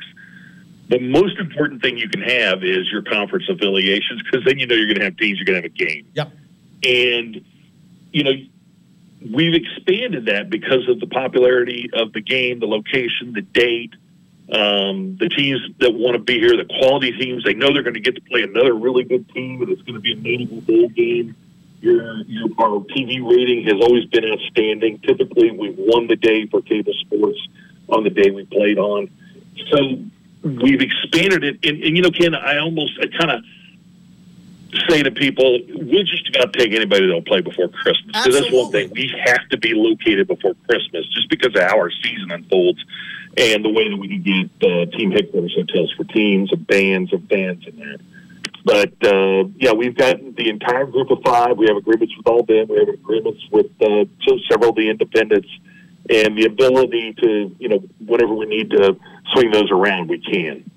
the 0.88 1.00
most 1.00 1.38
important 1.40 1.82
thing 1.82 1.98
you 1.98 2.10
can 2.10 2.22
have 2.22 2.64
is 2.64 2.90
your 2.92 3.02
conference 3.02 3.46
affiliations 3.50 4.22
because 4.24 4.46
then 4.46 4.60
you 4.60 4.68
know 4.68 4.76
you're 4.76 4.88
going 4.88 5.00
to 5.00 5.06
have 5.06 5.18
teams, 5.18 5.38
you're 5.38 5.46
going 5.46 5.62
to 5.62 5.68
have 5.68 5.72
a 5.72 5.76
game. 5.76 6.08
Yep. 6.14 6.32
And, 6.84 7.46
you 8.12 8.24
know, 8.24 8.32
we've 9.34 9.54
expanded 9.54 10.26
that 10.26 10.50
because 10.50 10.88
of 10.90 11.00
the 11.00 11.08
popularity 11.08 11.90
of 11.94 12.14
the 12.14 12.22
game, 12.22 12.60
the 12.60 12.68
location, 12.68 13.34
the 13.34 13.42
date, 13.42 13.94
um, 14.52 15.18
the 15.18 15.30
teams 15.30 15.60
that 15.80 15.92
want 15.94 16.14
to 16.14 16.20
be 16.20 16.40
here, 16.40 16.56
the 16.56 16.66
quality 16.66 17.12
teams. 17.12 17.44
They 17.44 17.56
know 17.56 17.74
they're 17.74 17.82
going 17.82 17.96
to 17.96 18.00
get 18.00 18.16
to 18.16 18.22
play 18.22 18.44
another 18.44 18.74
really 18.76 19.04
good 19.04 19.28
team, 19.30 19.62
and 19.62 19.72
it's 19.72 19.82
going 19.82 19.96
to 19.96 20.00
be 20.00 20.14
a 20.14 20.16
notable 20.16 20.62
bowl 20.62 20.90
game. 20.90 21.36
Your, 21.86 22.16
your 22.26 22.50
our 22.58 22.80
TV 22.96 23.22
rating 23.24 23.64
has 23.66 23.80
always 23.80 24.06
been 24.06 24.26
outstanding. 24.26 24.98
Typically, 25.06 25.52
we've 25.52 25.78
won 25.78 26.08
the 26.08 26.16
day 26.16 26.48
for 26.48 26.64
cable 26.64 26.94
sports 27.02 27.38
on 27.90 28.04
the 28.04 28.10
day 28.10 28.32
we 28.32 28.44
played 28.46 28.80
on. 28.80 29.08
So 29.70 30.00
we've 30.42 30.82
expanded 30.82 31.44
it, 31.44 31.60
and, 31.64 31.84
and 31.84 31.96
you 31.96 32.02
know, 32.02 32.10
Ken, 32.10 32.34
I 32.34 32.58
almost 32.58 32.94
I 33.00 33.06
kind 33.16 33.30
of 33.30 33.44
say 34.90 35.04
to 35.04 35.12
people, 35.12 35.60
we'll 35.76 36.04
just 36.06 36.28
about 36.36 36.54
take 36.54 36.74
anybody 36.74 37.06
that'll 37.06 37.22
play 37.22 37.42
before 37.42 37.70
Christmas. 37.70 38.18
Because 38.18 38.34
that's 38.34 38.52
one 38.52 38.72
thing. 38.72 38.90
We 38.92 39.14
have 39.24 39.48
to 39.50 39.58
be 39.58 39.76
located 39.76 40.28
before 40.28 40.56
Christmas 40.68 41.06
just 41.10 41.30
because 41.30 41.56
of 41.56 41.62
how 41.62 41.78
our 41.78 41.92
season 41.92 42.32
unfolds 42.32 42.84
and 43.38 43.64
the 43.64 43.70
way 43.70 43.90
that 43.90 43.98
we 43.98 44.08
can 44.08 44.24
get 44.24 44.68
uh, 44.68 44.86
team 44.98 45.12
headquarters 45.12 45.54
hotels 45.56 45.94
for 45.96 46.04
teams 46.06 46.52
and 46.52 46.66
bands 46.66 47.14
and 47.14 47.30
fans 47.30 47.64
and 47.68 47.78
that. 47.78 48.00
But 48.66 48.94
uh, 49.06 49.44
yeah, 49.58 49.74
we've 49.74 49.96
got 49.96 50.18
the 50.18 50.50
entire 50.50 50.88
group 50.88 51.12
of 51.12 51.20
five. 51.24 51.56
We 51.56 51.68
have 51.68 51.78
agreements 51.78 52.16
with 52.18 52.28
all 52.28 52.44
them. 52.44 52.68
We 52.68 52.80
have 52.80 52.90
agreements 52.90 53.42
with 53.52 53.68
uh, 53.80 54.06
several 54.50 54.72
of 54.72 54.76
the 54.76 54.90
independents, 54.90 55.48
and 56.10 56.36
the 56.36 56.46
ability 56.46 57.14
to, 57.22 57.56
you 57.60 57.70
know, 57.70 57.84
whenever 58.04 58.34
we 58.34 58.48
need 58.48 58.72
to 58.72 58.98
swing 59.34 59.52
those 59.52 59.70
around, 59.72 60.10
we 60.10 60.20
can. 60.20 60.70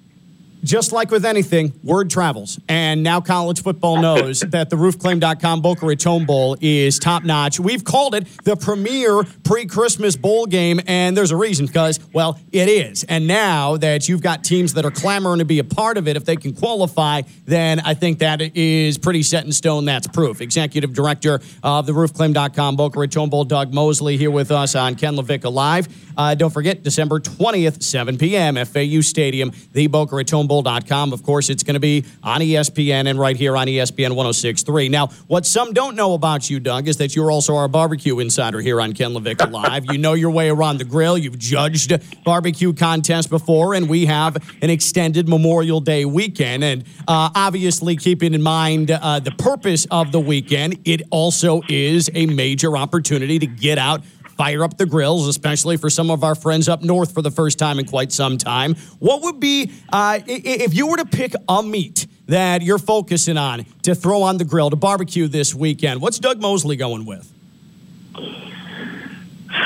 Just 0.62 0.92
like 0.92 1.11
with 1.11 1.25
anything, 1.25 1.73
word 1.83 2.11
travels. 2.11 2.59
And 2.68 3.03
now 3.03 3.21
college 3.21 3.62
football 3.62 4.01
knows 4.03 4.40
that 4.40 4.71
the 4.71 4.77
roofclaim.com 4.77 5.61
Boca 5.61 5.87
Raton 5.87 6.25
Bowl 6.25 6.57
is 6.61 6.99
top 6.99 7.25
notch. 7.25 7.61
We've 7.61 7.85
called 7.85 8.14
it 8.14 8.27
the 8.44 8.57
premier 8.57 9.23
pre 9.44 9.66
Christmas 9.66 10.16
bowl 10.16 10.47
game, 10.47 10.81
and 10.87 11.16
there's 11.16 11.31
a 11.31 11.37
reason 11.37 11.66
because, 11.66 12.01
well, 12.12 12.38
it 12.53 12.68
is. 12.68 13.05
And 13.05 13.27
now 13.27 13.77
that 13.77 14.09
you've 14.09 14.23
got 14.23 14.44
teams 14.44 14.75
that 14.75 14.85
are 14.85 14.90
clamoring 14.90 15.38
to 15.38 15.44
be 15.44 15.59
a 15.59 15.64
part 15.64 15.97
of 15.97 16.09
it, 16.09 16.16
if 16.16 16.25
they 16.25 16.37
can 16.37 16.55
qualify, 16.55 17.23
then 17.44 17.81
I 17.81 17.94
think 17.94 18.18
that 18.21 18.40
is 18.57 18.99
pretty 18.99 19.23
set 19.23 19.44
in 19.44 19.53
stone. 19.53 19.85
That's 19.85 20.07
proof. 20.07 20.40
Executive 20.40 20.92
Director 20.92 21.40
of 21.62 21.87
the 21.87 21.92
roofclaim.com 21.92 22.77
Boca 22.77 22.99
Raton 22.99 23.31
Bowl, 23.31 23.44
Doug 23.44 23.73
Mosley, 23.73 24.16
here 24.16 24.31
with 24.31 24.51
us 24.51 24.75
on 24.75 24.94
Ken 24.94 25.14
LaVicka 25.14 25.53
Live. 25.53 25.88
Uh, 26.16 26.35
don't 26.35 26.51
forget, 26.51 26.83
December 26.83 27.21
20th, 27.21 27.83
7 27.83 28.18
p.m., 28.18 28.57
FAU 28.64 29.01
Stadium, 29.01 29.53
the 29.73 29.87
Boca 29.87 30.16
Raton 30.16 30.48
Bowl.com. 30.49 31.13
Of 31.13 31.23
course, 31.23 31.51
it's 31.51 31.63
going 31.63 31.75
to 31.75 31.81
be 31.81 32.05
on 32.23 32.41
ESPN 32.41 33.07
and 33.09 33.19
right 33.19 33.37
here 33.37 33.57
on 33.57 33.67
ESPN 33.67 34.17
1063. 34.17 34.89
Now, 34.89 35.09
what 35.29 35.47
some 35.47 35.73
don't 35.73 35.95
know 35.95 36.15
about 36.15 36.51
you, 36.51 36.59
Doug, 36.59 36.89
is 36.89 36.97
that 36.97 37.15
you're 37.15 37.31
also 37.31 37.57
our 37.57 37.69
barbecue 37.69 38.19
insider 38.19 38.61
here 38.61 38.81
on 38.81 38.93
Ken 38.95 39.13
LaVicka 39.13 39.51
Live. 39.59 39.85
you 39.93 39.99
know 39.99 40.15
your 40.15 40.31
way 40.31 40.49
around 40.49 40.79
the 40.79 40.85
grill. 40.85 41.17
You've 41.17 41.39
judged 41.39 41.93
barbecue 42.25 42.73
contests 42.73 43.27
before, 43.27 43.75
and 43.75 43.89
we 43.89 44.07
have 44.07 44.37
an 44.63 44.71
extended 44.71 45.29
Memorial 45.29 45.81
Day 45.81 46.05
weekend. 46.05 46.65
And 46.65 46.85
uh, 47.07 47.31
obviously, 47.35 47.97
keeping 47.97 48.35
in 48.35 48.43
mind 48.43 48.91
uh, 48.91 49.21
the 49.21 49.33
purpose 49.33 49.87
of 49.91 50.13
the 50.13 50.21
weekend, 50.21 50.79
it 50.85 51.03
also 51.11 51.63
is 51.69 52.11
a 52.15 52.27
major 52.27 52.77
opportunity 52.77 53.39
to 53.39 53.47
get 53.47 53.79
out 53.79 54.03
fire 54.38 54.62
up 54.62 54.79
the 54.79 54.87
grills, 54.87 55.27
especially 55.27 55.77
for 55.77 55.90
some 55.90 56.11
of 56.11 56.22
our 56.24 56.37
friends 56.37 56.68
up 56.68 56.81
north 56.83 57.12
for 57.12 57.20
the 57.20 57.31
first 57.31 57.59
time 57.59 57.79
in 57.81 57.85
quite 57.85 58.12
some 58.12 58.38
time. 58.38 58.77
What 59.01 59.22
would 59.22 59.40
be, 59.40 59.72
uh, 59.92 60.20
if 60.27 60.72
you 60.74 60.87
were 60.87 60.96
to 60.96 61.05
pick 61.05 61.35
a 61.48 61.62
meat 61.62 62.07
that 62.27 62.62
you're 62.62 62.79
focusing 62.79 63.37
on 63.37 63.66
to 63.83 63.94
throw 63.96 64.22
on 64.22 64.38
the 64.38 64.44
grill 64.44 64.70
to 64.70 64.77
barbecue 64.77 65.27
this 65.27 65.55
weekend, 65.55 66.01
what's 66.01 66.20
Doug 66.20 66.40
Mosley 66.40 66.77
going 66.77 67.05
with? 67.05 67.31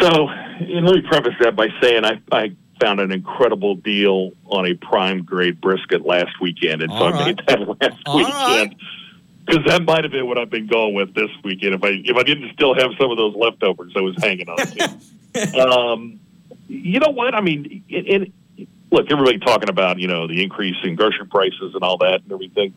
So, 0.01 0.25
let 0.25 0.95
me 0.95 1.03
preface 1.03 1.35
that 1.41 1.55
by 1.55 1.69
saying 1.81 2.05
I, 2.05 2.21
I 2.33 2.57
found 2.81 2.99
an 3.01 3.13
incredible 3.13 3.75
deal 3.75 4.33
on 4.47 4.67
a 4.67 4.75
prime 4.75 5.23
grade 5.23 5.61
brisket 5.61 6.07
last 6.07 6.41
weekend, 6.41 6.83
and 6.83 6.91
so 6.91 6.97
All 6.97 7.15
I 7.15 7.27
made 7.27 7.43
that 7.47 7.61
last 7.61 8.03
All 8.07 8.17
weekend. 8.17 8.33
right. 8.33 8.77
Because 9.45 9.65
that 9.67 9.83
might 9.83 10.05
have 10.05 10.13
been 10.13 10.27
what 10.27 10.39
I've 10.39 10.51
been 10.51 10.69
going 10.69 10.95
with 10.95 11.15
this 11.15 11.31
weekend. 11.43 11.75
If 11.75 11.83
I 11.83 12.01
if 12.05 12.17
I 12.17 12.23
didn't 12.23 12.53
still 12.53 12.75
have 12.75 12.93
some 12.99 13.11
of 13.11 13.17
those 13.17 13.35
leftovers, 13.35 13.93
I 13.97 14.01
was 14.01 14.17
hanging 14.23 14.49
on 14.49 14.57
to. 14.57 15.69
um, 15.69 16.21
you 16.69 17.01
know 17.01 17.11
what? 17.11 17.35
I 17.35 17.41
mean, 17.41 17.85
it, 17.89 18.23
it, 18.57 18.67
look, 18.91 19.11
everybody 19.11 19.39
talking 19.39 19.69
about 19.69 19.99
you 19.99 20.07
know 20.07 20.29
the 20.29 20.43
increase 20.43 20.77
in 20.85 20.95
grocery 20.95 21.27
prices 21.27 21.75
and 21.75 21.83
all 21.83 21.99
that 21.99 22.23
and 22.23 22.33
everything, 22.33 22.73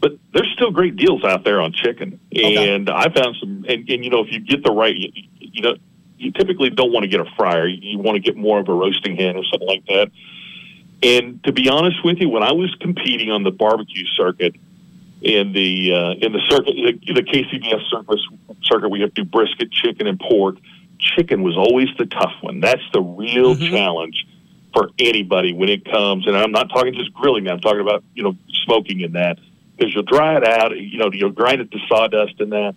but 0.00 0.12
there's 0.32 0.50
still 0.54 0.70
great 0.70 0.96
deals 0.96 1.24
out 1.24 1.44
there 1.44 1.60
on 1.60 1.72
chicken. 1.72 2.18
Okay. 2.34 2.74
And 2.74 2.88
I 2.88 3.12
found 3.12 3.36
some, 3.38 3.66
and, 3.68 3.88
and 3.88 4.04
you 4.04 4.10
know 4.10 4.24
if 4.24 4.32
you 4.32 4.40
get 4.40 4.64
the 4.64 4.72
right, 4.72 4.96
you, 4.96 5.10
you 5.38 5.62
know, 5.62 5.76
you 6.16 6.32
typically 6.32 6.70
don't 6.70 6.92
want 6.92 7.04
to 7.04 7.08
get 7.08 7.20
a 7.20 7.30
fryer. 7.36 7.66
You 7.66 7.98
want 7.98 8.16
to 8.16 8.20
get 8.20 8.36
more 8.36 8.58
of 8.60 8.68
a 8.68 8.74
roasting 8.74 9.16
hen 9.16 9.36
or 9.36 9.44
something 9.44 9.68
like 9.68 9.84
that. 9.86 10.10
And 11.02 11.42
to 11.44 11.52
be 11.52 11.68
honest 11.68 12.04
with 12.04 12.18
you, 12.18 12.28
when 12.28 12.42
I 12.42 12.52
was 12.52 12.74
competing 12.80 13.30
on 13.30 13.44
the 13.44 13.52
barbecue 13.52 14.04
circuit 14.16 14.56
in 15.20 15.52
the 15.52 15.92
uh, 15.92 16.26
in 16.26 16.32
the 16.32 16.40
circuit, 16.48 16.74
the, 16.74 17.12
the 17.12 17.22
KCBS 17.22 17.90
circuit, 17.90 18.18
circuit, 18.62 18.88
we 18.88 19.00
have 19.00 19.14
to 19.14 19.24
do 19.24 19.28
brisket, 19.28 19.72
chicken, 19.72 20.06
and 20.06 20.18
pork. 20.18 20.56
Chicken 20.98 21.42
was 21.42 21.56
always 21.56 21.88
the 21.96 22.06
tough 22.06 22.32
one. 22.40 22.60
That's 22.60 22.82
the 22.92 23.00
real 23.00 23.56
challenge 23.56 24.26
for 24.72 24.90
anybody 24.98 25.52
when 25.52 25.68
it 25.68 25.84
comes. 25.84 26.26
And 26.26 26.36
I'm 26.36 26.52
not 26.52 26.68
talking 26.70 26.94
just 26.94 27.12
grilling. 27.14 27.48
I'm 27.48 27.60
talking 27.60 27.80
about 27.80 28.04
you 28.14 28.22
know 28.22 28.36
smoking 28.64 29.00
in 29.00 29.12
that 29.12 29.38
because 29.76 29.94
you'll 29.94 30.04
dry 30.04 30.36
it 30.36 30.46
out. 30.46 30.76
You 30.76 30.98
know 30.98 31.10
you'll 31.12 31.30
grind 31.30 31.60
it 31.60 31.70
to 31.72 31.78
sawdust 31.88 32.40
and 32.40 32.52
that. 32.52 32.74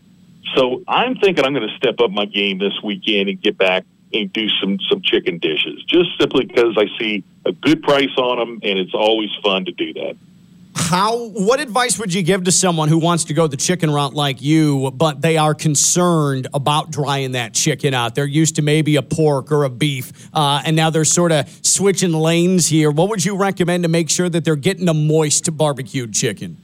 So 0.55 0.83
I'm 0.87 1.15
thinking 1.17 1.45
I'm 1.45 1.53
going 1.53 1.67
to 1.67 1.75
step 1.75 1.99
up 1.99 2.11
my 2.11 2.25
game 2.25 2.57
this 2.57 2.73
weekend 2.83 3.29
and 3.29 3.41
get 3.41 3.57
back 3.57 3.85
and 4.13 4.31
do 4.33 4.49
some 4.61 4.79
some 4.89 5.01
chicken 5.01 5.37
dishes, 5.37 5.83
just 5.85 6.09
simply 6.19 6.45
because 6.45 6.77
I 6.77 6.85
see 6.99 7.23
a 7.45 7.51
good 7.51 7.81
price 7.83 8.15
on 8.17 8.37
them, 8.39 8.59
and 8.63 8.79
it's 8.79 8.93
always 8.93 9.29
fun 9.43 9.65
to 9.65 9.71
do 9.71 9.93
that. 9.93 10.17
How? 10.91 11.29
What 11.29 11.61
advice 11.61 11.97
would 11.97 12.13
you 12.13 12.21
give 12.21 12.43
to 12.43 12.51
someone 12.51 12.89
who 12.89 12.97
wants 12.97 13.23
to 13.25 13.33
go 13.33 13.47
the 13.47 13.55
chicken 13.55 13.89
route 13.89 14.13
like 14.13 14.41
you, 14.41 14.91
but 14.91 15.21
they 15.21 15.37
are 15.37 15.55
concerned 15.55 16.47
about 16.53 16.91
drying 16.91 17.31
that 17.31 17.53
chicken 17.53 17.93
out? 17.93 18.13
They're 18.13 18.25
used 18.25 18.57
to 18.57 18.61
maybe 18.61 18.97
a 18.97 19.01
pork 19.01 19.53
or 19.53 19.63
a 19.63 19.69
beef, 19.69 20.11
uh, 20.33 20.61
and 20.65 20.75
now 20.75 20.89
they're 20.89 21.05
sort 21.05 21.31
of 21.31 21.47
switching 21.65 22.11
lanes 22.11 22.67
here. 22.67 22.91
What 22.91 23.07
would 23.07 23.23
you 23.23 23.37
recommend 23.37 23.83
to 23.83 23.87
make 23.87 24.09
sure 24.09 24.27
that 24.27 24.43
they're 24.43 24.57
getting 24.57 24.89
a 24.89 24.93
moist 24.93 25.55
barbecued 25.55 26.13
chicken? 26.13 26.57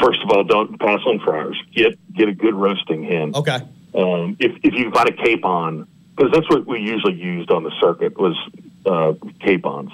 First 0.00 0.20
of 0.24 0.30
all, 0.30 0.42
don't 0.42 0.76
pass 0.80 0.98
on 1.06 1.20
fryers. 1.20 1.56
Get 1.72 1.96
get 2.12 2.28
a 2.28 2.34
good 2.34 2.56
roasting 2.56 3.04
hen. 3.04 3.36
Okay. 3.36 3.60
Um, 3.94 4.36
if 4.40 4.50
if 4.64 4.74
you've 4.74 4.92
got 4.92 5.08
a 5.08 5.12
capon, 5.12 5.86
because 6.16 6.32
that's 6.32 6.50
what 6.50 6.66
we 6.66 6.80
usually 6.80 7.14
used 7.14 7.52
on 7.52 7.62
the 7.62 7.72
circuit 7.80 8.18
was 8.18 8.36
uh, 8.84 9.12
capons. 9.38 9.92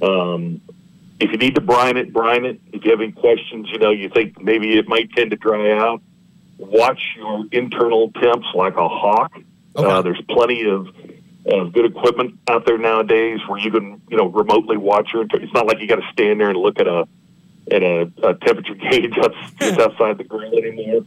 Um, 0.00 0.60
if 1.20 1.30
you 1.30 1.36
need 1.36 1.54
to 1.54 1.60
brine 1.60 1.96
it, 1.96 2.12
brine 2.12 2.44
it. 2.44 2.60
If 2.72 2.84
you 2.84 2.90
have 2.90 3.00
any 3.00 3.12
questions, 3.12 3.68
you 3.70 3.78
know, 3.78 3.90
you 3.90 4.08
think 4.08 4.40
maybe 4.40 4.78
it 4.78 4.88
might 4.88 5.12
tend 5.12 5.30
to 5.30 5.36
dry 5.36 5.72
out. 5.78 6.02
Watch 6.58 7.00
your 7.16 7.44
internal 7.52 8.10
temps 8.12 8.46
like 8.54 8.76
a 8.76 8.88
hawk. 8.88 9.32
Okay. 9.76 9.88
Uh, 9.88 10.02
there's 10.02 10.20
plenty 10.28 10.68
of 10.68 10.88
uh, 11.50 11.64
good 11.64 11.86
equipment 11.86 12.38
out 12.48 12.66
there 12.66 12.78
nowadays 12.78 13.40
where 13.46 13.58
you 13.58 13.70
can, 13.70 14.00
you 14.08 14.16
know, 14.16 14.26
remotely 14.26 14.76
watch 14.76 15.12
your. 15.12 15.24
It's 15.30 15.52
not 15.52 15.66
like 15.66 15.80
you 15.80 15.86
got 15.86 15.96
to 15.96 16.08
stand 16.12 16.40
there 16.40 16.50
and 16.50 16.58
look 16.58 16.80
at 16.80 16.86
a 16.86 17.06
at 17.70 17.82
a, 17.82 18.10
a 18.22 18.34
temperature 18.34 18.74
gauge 18.90 19.12
just 19.58 19.78
outside 19.78 20.18
the 20.18 20.24
grill 20.24 20.56
anymore. 20.56 21.04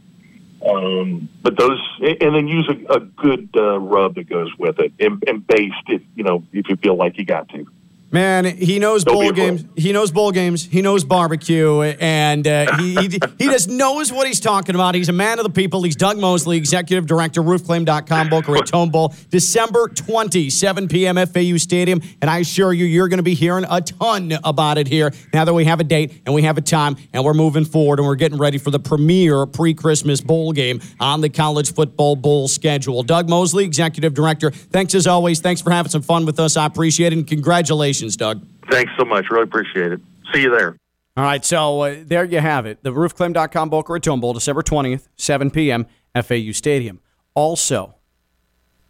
Um, 0.64 1.28
but 1.42 1.58
those, 1.58 1.78
and 2.00 2.34
then 2.34 2.48
use 2.48 2.68
a, 2.68 2.94
a 2.94 3.00
good 3.00 3.50
uh, 3.54 3.78
rub 3.78 4.14
that 4.14 4.30
goes 4.30 4.50
with 4.58 4.78
it, 4.78 4.94
and, 4.98 5.22
and 5.26 5.46
baste 5.46 5.74
it, 5.88 6.02
you 6.14 6.24
know 6.24 6.42
if 6.52 6.68
you 6.68 6.76
feel 6.76 6.96
like 6.96 7.18
you 7.18 7.24
got 7.24 7.48
to. 7.50 7.66
Man, 8.14 8.44
he 8.44 8.78
knows 8.78 9.02
Don't 9.02 9.14
bowl 9.16 9.32
games. 9.32 9.64
He 9.74 9.92
knows 9.92 10.12
bowl 10.12 10.30
games. 10.30 10.64
He 10.64 10.82
knows 10.82 11.02
barbecue, 11.02 11.82
and 11.82 12.46
uh, 12.46 12.76
he, 12.76 12.94
he 12.94 13.18
he 13.38 13.46
just 13.46 13.68
knows 13.68 14.12
what 14.12 14.28
he's 14.28 14.38
talking 14.38 14.76
about. 14.76 14.94
He's 14.94 15.08
a 15.08 15.12
man 15.12 15.40
of 15.40 15.42
the 15.42 15.50
people. 15.50 15.82
He's 15.82 15.96
Doug 15.96 16.16
Mosley, 16.18 16.56
executive 16.56 17.06
director, 17.06 17.42
roofclaim.com, 17.42 18.28
Boca 18.28 18.52
Raton 18.52 18.90
Bowl, 18.90 19.12
December 19.30 19.88
20, 19.88 20.48
7 20.48 20.86
p.m. 20.86 21.16
FAU 21.26 21.56
Stadium, 21.56 22.00
and 22.22 22.30
I 22.30 22.38
assure 22.38 22.72
you, 22.72 22.84
you're 22.84 23.08
going 23.08 23.18
to 23.18 23.24
be 23.24 23.34
hearing 23.34 23.64
a 23.68 23.80
ton 23.80 24.32
about 24.44 24.78
it 24.78 24.86
here 24.86 25.12
now 25.32 25.44
that 25.44 25.52
we 25.52 25.64
have 25.64 25.80
a 25.80 25.84
date 25.84 26.22
and 26.24 26.32
we 26.36 26.42
have 26.42 26.56
a 26.56 26.62
time, 26.62 26.96
and 27.12 27.24
we're 27.24 27.34
moving 27.34 27.64
forward 27.64 27.98
and 27.98 28.06
we're 28.06 28.14
getting 28.14 28.38
ready 28.38 28.58
for 28.58 28.70
the 28.70 28.78
premier 28.78 29.44
pre-Christmas 29.44 30.20
bowl 30.20 30.52
game 30.52 30.80
on 31.00 31.20
the 31.20 31.28
college 31.28 31.74
football 31.74 32.14
bowl 32.14 32.46
schedule. 32.46 33.02
Doug 33.02 33.28
Mosley, 33.28 33.64
executive 33.64 34.14
director. 34.14 34.52
Thanks 34.52 34.94
as 34.94 35.08
always. 35.08 35.40
Thanks 35.40 35.60
for 35.60 35.72
having 35.72 35.90
some 35.90 36.02
fun 36.02 36.26
with 36.26 36.38
us. 36.38 36.56
I 36.56 36.66
appreciate 36.66 37.12
it, 37.12 37.16
and 37.16 37.26
congratulations, 37.26 38.03
Doug. 38.16 38.46
Thanks 38.70 38.92
so 38.98 39.04
much. 39.04 39.26
Really 39.30 39.44
appreciate 39.44 39.92
it. 39.92 40.00
See 40.32 40.42
you 40.42 40.50
there. 40.50 40.76
All 41.16 41.24
right, 41.24 41.44
so 41.44 41.80
uh, 41.80 41.96
there 42.04 42.24
you 42.24 42.40
have 42.40 42.66
it. 42.66 42.82
The 42.82 42.90
roofclaim.com 42.90 43.68
Boca 43.68 43.92
Raton 43.92 44.18
Bowl, 44.18 44.32
December 44.32 44.62
20th, 44.62 45.06
7 45.16 45.50
p.m., 45.50 45.86
FAU 46.20 46.50
Stadium. 46.52 47.00
Also, 47.34 47.94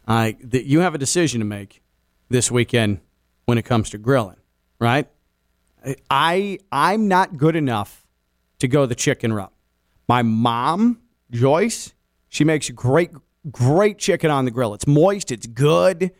uh, 0.07 0.31
th- 0.51 0.65
you 0.65 0.79
have 0.79 0.95
a 0.95 0.97
decision 0.97 1.39
to 1.39 1.45
make 1.45 1.83
this 2.29 2.49
weekend 2.49 2.99
when 3.45 3.57
it 3.57 3.63
comes 3.63 3.91
to 3.91 3.97
grilling, 3.97 4.37
right? 4.79 5.07
I 6.09 6.59
I'm 6.71 7.07
not 7.07 7.37
good 7.37 7.55
enough 7.55 8.05
to 8.59 8.67
go 8.67 8.85
the 8.85 8.95
chicken 8.95 9.33
route. 9.33 9.53
My 10.07 10.21
mom, 10.21 11.01
Joyce, 11.31 11.93
she 12.27 12.43
makes 12.43 12.69
great 12.71 13.11
great 13.51 13.97
chicken 13.99 14.31
on 14.31 14.45
the 14.45 14.51
grill. 14.51 14.73
It's 14.73 14.87
moist, 14.87 15.31
it's 15.31 15.45
good. 15.47 16.11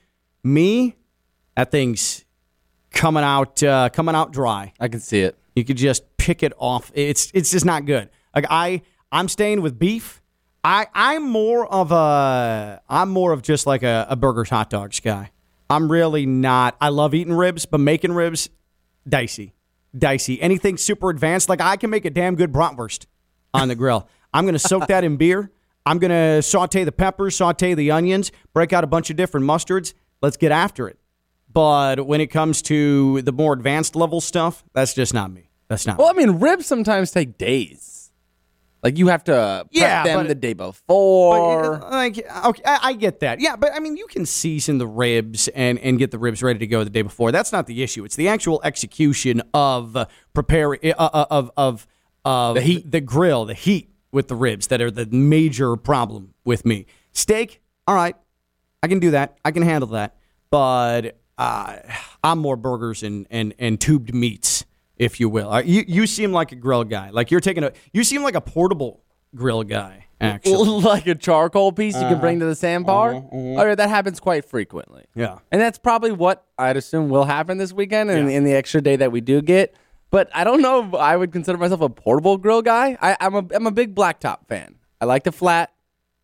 Me, 0.44 0.96
that 1.56 1.72
thing's 1.72 2.25
coming 2.96 3.24
out 3.24 3.62
uh, 3.62 3.90
coming 3.90 4.16
out 4.16 4.34
dry. 4.34 4.74
I 4.80 4.88
can 4.88 5.00
see 5.00 5.20
it. 5.20 5.38
You 5.56 5.64
could 5.64 5.78
just 5.78 6.18
pick 6.18 6.42
it 6.42 6.54
off. 6.58 6.92
It's 6.96 7.30
it's 7.36 7.52
just 7.52 7.66
not 7.66 7.86
good. 7.86 8.10
Like 8.34 8.46
I 8.50 8.82
I'm 9.12 9.28
staying 9.28 9.62
with 9.62 9.78
beef. 9.78 10.22
I 10.64 10.88
I'm 10.96 11.30
more 11.30 11.68
of 11.68 11.92
a 11.92 12.82
I'm 12.90 13.10
more 13.10 13.32
of 13.32 13.44
just 13.44 13.68
like 13.68 13.84
a, 13.84 14.08
a 14.10 14.16
burgers 14.16 14.50
hot 14.50 14.72
dogs 14.72 15.00
guy. 15.00 15.32
I'm 15.70 15.92
really 15.92 16.26
not. 16.26 16.76
I 16.82 16.90
love 16.90 17.14
eating 17.14 17.34
ribs, 17.34 17.66
but 17.66 17.80
making 17.80 18.14
ribs 18.14 18.50
dicey, 19.08 19.54
dicey. 19.98 20.42
Anything 20.42 20.78
super 20.78 21.10
advanced, 21.10 21.50
like 21.50 21.62
I 21.62 21.76
can 21.78 21.90
make 21.90 22.06
a 22.06 22.10
damn 22.10 22.36
good 22.36 22.52
bratwurst 22.52 23.06
on 23.54 23.68
the 23.68 23.76
grill. 23.76 24.08
I'm 24.34 24.46
gonna 24.46 24.60
soak 24.60 24.88
that 24.88 25.04
in 25.04 25.18
beer. 25.18 25.52
I'm 25.86 26.00
gonna 26.00 26.42
saute 26.42 26.84
the 26.84 26.92
peppers, 26.92 27.36
saute 27.36 27.74
the 27.74 27.92
onions, 27.92 28.32
break 28.54 28.74
out 28.74 28.84
a 28.84 28.88
bunch 28.88 29.10
of 29.10 29.16
different 29.16 29.46
mustards. 29.46 29.94
Let's 30.22 30.38
get 30.38 30.52
after 30.52 30.88
it. 30.88 30.98
But 31.56 32.06
when 32.06 32.20
it 32.22 32.28
comes 32.28 32.62
to 32.64 33.22
the 33.24 33.32
more 33.32 33.54
advanced 33.54 33.96
level 33.96 34.20
stuff, 34.22 34.64
that's 34.74 34.94
just 34.94 35.14
not 35.14 35.32
me. 35.32 35.50
That's 35.70 35.88
not. 35.88 35.98
Well, 35.98 36.14
me. 36.14 36.24
I 36.24 36.28
mean, 36.28 36.40
ribs 36.40 36.66
sometimes 36.68 37.10
take 37.12 37.38
days. 37.40 38.12
Like 38.84 38.98
you 39.00 39.08
have 39.08 39.24
to 39.24 39.32
prep 39.64 39.68
Yeah, 39.72 40.04
them 40.04 40.20
but- 40.20 40.28
the 40.28 40.36
day 40.36 40.54
before. 40.54 41.84
uh, 41.84 41.90
like, 41.90 42.18
okay, 42.46 42.62
I, 42.66 42.80
I 42.84 42.94
get 42.94 43.22
that. 43.22 43.40
Yeah, 43.40 43.56
but 43.56 43.74
I 43.74 43.80
mean, 43.80 43.98
you 43.98 44.06
can 44.08 44.26
season 44.28 44.78
the 44.78 44.86
ribs 44.86 45.48
and, 45.48 45.80
and 45.80 45.98
get 45.98 46.12
the 46.12 46.20
ribs 46.20 46.44
ready 46.44 46.60
to 46.60 46.68
go 46.68 46.84
the 46.84 46.90
day 46.92 47.02
before. 47.02 47.32
That's 47.32 47.52
not 47.52 47.66
the 47.68 47.82
issue. 47.82 48.04
It's 48.06 48.16
the 48.16 48.28
actual 48.28 48.62
execution 48.64 49.42
of 49.54 49.96
uh, 49.96 50.06
preparing 50.34 50.80
uh, 50.84 50.94
uh, 51.00 51.26
of 51.32 51.52
of 51.58 51.88
of 52.26 52.56
The 52.56 52.62
heat. 52.62 52.92
the 52.92 53.02
grill, 53.02 53.46
the 53.46 53.54
heat 53.56 53.90
with 54.12 54.28
the 54.28 54.36
ribs 54.36 54.68
that 54.68 54.82
are 54.82 54.92
the 54.92 55.06
major 55.08 55.76
problem 55.78 56.34
with 56.44 56.64
me. 56.66 56.86
Steak, 57.12 57.62
all 57.88 57.96
right, 57.96 58.16
I 58.84 58.88
can 58.88 59.00
do 59.00 59.12
that. 59.12 59.38
I 59.44 59.50
can 59.52 59.64
handle 59.64 59.90
that. 59.92 60.18
But 60.52 61.18
uh, 61.38 61.78
I'm 62.24 62.40
more 62.40 62.56
burgers 62.56 63.04
and, 63.04 63.28
and, 63.30 63.54
and 63.60 63.80
tubed 63.80 64.14
meats, 64.14 64.66
if 64.98 65.20
you 65.20 65.30
will. 65.30 65.52
Uh, 65.52 65.62
you 65.62 65.84
you 65.88 66.08
seem 66.08 66.32
like 66.32 66.52
a 66.52 66.56
grill 66.56 66.84
guy. 66.84 67.10
Like 67.10 67.32
you're 67.32 67.40
taking 67.42 67.64
a. 67.64 67.72
You 67.94 68.04
seem 68.04 68.24
like 68.24 68.36
a 68.36 68.42
portable 68.42 69.02
grill 69.36 69.64
guy. 69.64 70.06
Actually, 70.22 70.70
like 70.82 71.08
a 71.08 71.16
charcoal 71.16 71.74
piece 71.74 71.94
you 71.96 72.02
can 72.08 72.22
bring 72.22 72.40
to 72.40 72.46
the 72.46 72.56
sandbar. 72.56 73.16
Uh-huh, 73.16 73.28
Oh, 73.34 73.66
yeah, 73.66 73.76
that 73.76 73.90
happens 73.90 74.22
quite 74.22 74.46
frequently. 74.46 75.04
yeah. 75.14 75.40
And 75.52 75.60
that's 75.60 75.78
probably 75.78 76.14
what 76.14 76.46
I'd 76.58 76.78
assume 76.78 77.10
will 77.10 77.26
happen 77.26 77.58
this 77.58 77.74
weekend 77.74 78.10
and 78.10 78.32
in 78.32 78.46
the 78.46 78.54
extra 78.54 78.80
day 78.80 78.96
that 78.96 79.12
we 79.12 79.20
do 79.20 79.42
get. 79.42 79.76
But 80.12 80.30
I 80.34 80.46
don't 80.46 80.62
know 80.62 80.88
if 80.88 80.94
I 80.94 81.18
would 81.18 81.34
consider 81.34 81.58
myself 81.58 81.82
a 81.82 81.90
portable 81.90 82.38
grill 82.38 82.62
guy. 82.62 82.98
I, 83.02 83.18
I'm 83.20 83.36
a 83.36 83.46
I'm 83.54 83.68
a 83.68 83.72
big 83.72 83.94
blacktop 83.94 84.48
fan. 84.48 84.76
I 85.02 85.06
like 85.06 85.24
the 85.26 85.34
flat, 85.34 85.74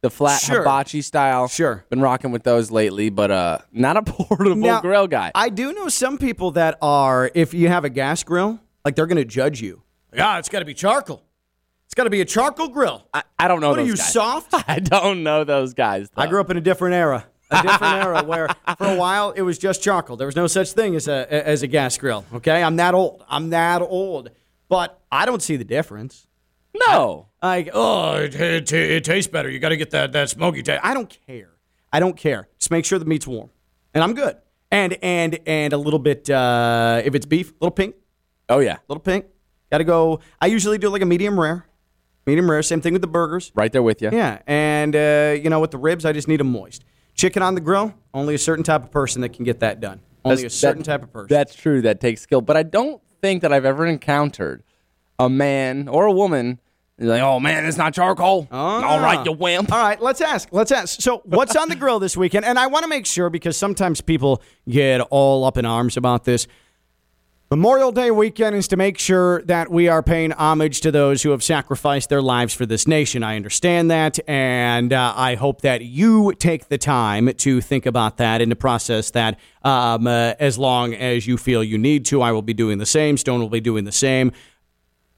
the 0.02 0.10
flat 0.10 0.42
Sure. 0.42 0.60
hibachi 0.60 1.02
style. 1.02 1.48
Sure. 1.48 1.86
Been 1.90 2.02
rocking 2.02 2.32
with 2.32 2.44
those 2.44 2.72
lately, 2.72 3.10
but 3.10 3.32
uh, 3.32 3.58
not 3.72 3.98
a 3.98 4.02
portable 4.06 4.56
Now, 4.56 4.82
grill 4.82 5.08
guy. 5.08 5.32
I 5.36 5.50
do 5.50 5.74
know 5.74 5.90
some 5.90 6.18
people 6.18 6.52
that 6.52 6.78
are, 6.82 7.30
if 7.36 7.54
you 7.54 7.68
have 7.68 7.86
a 7.86 7.90
gas 7.90 8.24
grill, 8.24 8.60
like 8.84 8.96
they're 8.96 9.08
going 9.08 9.18
to 9.18 9.26
judge 9.26 9.62
you. 9.62 9.84
Yeah, 10.14 10.40
it's 10.40 10.50
got 10.50 10.60
to 10.60 10.66
be 10.66 10.74
charcoal. 10.74 11.24
It's 11.86 11.94
got 11.94 12.06
to 12.06 12.10
be 12.10 12.22
a 12.22 12.26
charcoal 12.26 12.70
grill. 12.70 13.06
I, 13.14 13.24
I 13.38 13.48
don't 13.48 13.60
know 13.62 13.70
what 13.70 13.80
are 13.80 13.84
you 13.84 13.96
guys. 13.96 14.12
soft? 14.14 14.54
I 14.68 14.80
don't 14.80 15.24
know 15.24 15.44
those 15.44 15.74
guys. 15.74 16.10
I 16.16 16.28
grew 16.28 16.40
up 16.42 16.50
in 16.50 16.58
a 16.58 16.62
different 16.62 16.96
era. 16.96 17.26
A 17.52 17.62
different 17.62 17.94
era 18.06 18.24
where 18.26 18.48
for 18.78 18.88
a 18.88 18.96
while 18.96 19.32
it 19.32 19.42
was 19.42 19.58
just 19.58 19.84
charcoal. 19.84 20.16
There 20.16 20.26
was 20.26 20.38
no 20.38 20.48
such 20.48 20.72
thing 20.72 20.96
as 20.96 21.10
a 21.10 21.28
as 21.32 21.64
a 21.64 21.68
gas 21.68 21.98
grill. 21.98 22.24
Okay, 22.34 22.64
I'm 22.64 22.78
that 22.78 22.94
old. 22.94 23.26
I'm 23.28 23.50
that 23.50 23.82
old. 23.82 24.30
But 24.70 25.02
I 25.12 25.26
don't 25.26 25.42
see 25.42 25.58
the 25.58 25.66
difference. 25.66 26.28
no. 26.88 27.28
Like, 27.42 27.70
oh, 27.74 28.16
it, 28.16 28.36
it, 28.36 28.72
it 28.72 29.04
tastes 29.04 29.32
better. 29.32 29.50
You 29.50 29.60
got 29.60 29.70
to 29.70 29.78
get 29.78 29.92
that 29.92 30.12
that 30.14 30.30
smoky 30.30 30.62
taste. 30.62 30.82
I 30.84 30.94
don't 30.94 31.16
care. 31.28 31.50
I 31.92 32.00
don't 32.00 32.16
care. 32.16 32.48
Just 32.60 32.72
make 32.72 32.86
sure 32.86 33.00
the 33.00 33.06
meat's 33.06 33.26
warm, 33.28 33.50
and 33.94 34.04
I'm 34.04 34.14
good. 34.14 34.38
And 34.70 34.98
and 35.02 35.40
and 35.46 35.74
a 35.74 35.78
little 35.78 36.00
bit. 36.00 36.30
Uh, 36.30 37.02
if 37.04 37.16
it's 37.16 37.26
beef, 37.26 37.50
a 37.52 37.54
little 37.62 37.72
pink, 37.72 37.96
Oh 38.48 38.60
yeah, 38.60 38.78
little 38.88 39.02
pink. 39.02 39.26
Got 39.72 39.80
to 39.80 39.84
go. 39.86 40.20
I 40.40 40.48
usually 40.48 40.78
do 40.78 40.90
like 40.90 41.02
a 41.02 41.06
medium 41.06 41.40
rare. 41.40 41.66
Medium 42.28 42.50
rare. 42.52 42.62
Same 42.62 42.82
thing 42.82 42.94
with 42.94 43.02
the 43.02 43.08
burgers. 43.08 43.52
right 43.56 43.72
there 43.72 43.82
with 43.82 44.02
you. 44.02 44.10
Yeah, 44.12 44.42
and 44.46 44.96
uh, 44.96 45.36
you 45.42 45.50
know, 45.50 45.60
with 45.60 45.72
the 45.72 45.78
ribs, 45.78 46.06
I 46.06 46.12
just 46.12 46.28
need 46.28 46.40
them 46.40 46.52
moist. 46.52 46.84
Chicken 47.16 47.42
on 47.42 47.56
the 47.56 47.62
grill, 47.62 47.94
only 48.14 48.36
a 48.36 48.38
certain 48.38 48.64
type 48.64 48.84
of 48.84 48.92
person 48.92 49.22
that 49.22 49.30
can 49.34 49.44
get 49.46 49.60
that 49.62 49.80
done. 49.80 50.02
Only 50.24 50.46
a 50.46 50.50
certain 50.50 50.84
that- 50.84 50.86
type 50.86 51.04
of 51.04 51.12
person. 51.12 51.28
That's 51.36 51.56
true. 51.56 51.82
That 51.82 52.00
takes 52.00 52.22
skill. 52.22 52.42
But 52.42 52.56
I 52.56 52.64
don't 52.64 53.02
think 53.22 53.42
that 53.42 53.52
I've 53.52 53.66
ever 53.66 53.86
encountered 53.88 54.64
a 55.18 55.28
man 55.30 55.88
or 55.88 56.06
a 56.06 56.12
woman 56.12 56.60
who's 56.98 57.08
like, 57.08 57.22
"Oh 57.22 57.40
man, 57.40 57.66
it's 57.66 57.78
not 57.78 57.94
charcoal." 57.94 58.48
All 58.52 59.00
right, 59.00 59.26
you 59.26 59.32
wimp. 59.32 59.72
All 59.72 59.80
right, 59.80 60.02
let's 60.02 60.22
ask. 60.22 60.50
Let's 60.52 60.72
ask. 60.72 61.02
So, 61.02 61.22
what's 61.26 61.56
on 61.56 61.70
the 61.70 61.76
grill 61.76 62.00
this 62.00 62.16
weekend? 62.16 62.46
And 62.46 62.58
I 62.60 62.68
want 62.68 62.84
to 62.84 62.90
make 62.90 63.06
sure 63.06 63.30
because 63.30 63.58
sometimes 63.58 64.02
people 64.02 64.42
get 64.68 65.02
all 65.10 65.46
up 65.46 65.58
in 65.58 65.66
arms 65.66 65.98
about 65.98 66.26
this. 66.26 66.48
Memorial 67.52 67.92
Day 67.92 68.12
weekend 68.12 68.56
is 68.56 68.70
to 68.70 68.78
make 68.78 68.98
sure 68.98 69.42
that 69.42 69.70
we 69.70 69.90
are 69.90 70.02
paying 70.02 70.32
homage 70.32 70.80
to 70.80 70.90
those 70.90 71.22
who 71.22 71.32
have 71.32 71.44
sacrificed 71.44 72.08
their 72.08 72.22
lives 72.22 72.54
for 72.54 72.66
this 72.66 72.88
nation. 72.88 73.24
I 73.24 73.36
understand 73.36 73.92
that, 73.92 74.18
and 74.26 74.94
uh, 74.94 75.14
I 75.18 75.36
hope 75.36 75.60
that 75.60 75.82
you 75.82 76.32
take 76.40 76.70
the 76.70 76.78
time 76.78 77.34
to 77.34 77.60
think 77.60 77.86
about 77.86 78.16
that 78.18 78.42
and 78.42 78.52
to 78.52 78.56
process 78.56 79.12
that. 79.12 79.38
Um, 79.64 80.08
uh, 80.08 80.36
as 80.40 80.58
long 80.58 80.94
as 80.94 81.28
you 81.28 81.36
feel 81.36 81.62
you 81.62 81.78
need 81.78 82.06
to, 82.06 82.22
I 82.22 82.32
will 82.32 82.42
be 82.42 82.54
doing 82.54 82.78
the 82.78 82.86
same. 82.86 83.18
Stone 83.18 83.42
will 83.42 83.50
be 83.50 83.60
doing 83.60 83.84
the 83.84 83.92
same. 83.92 84.32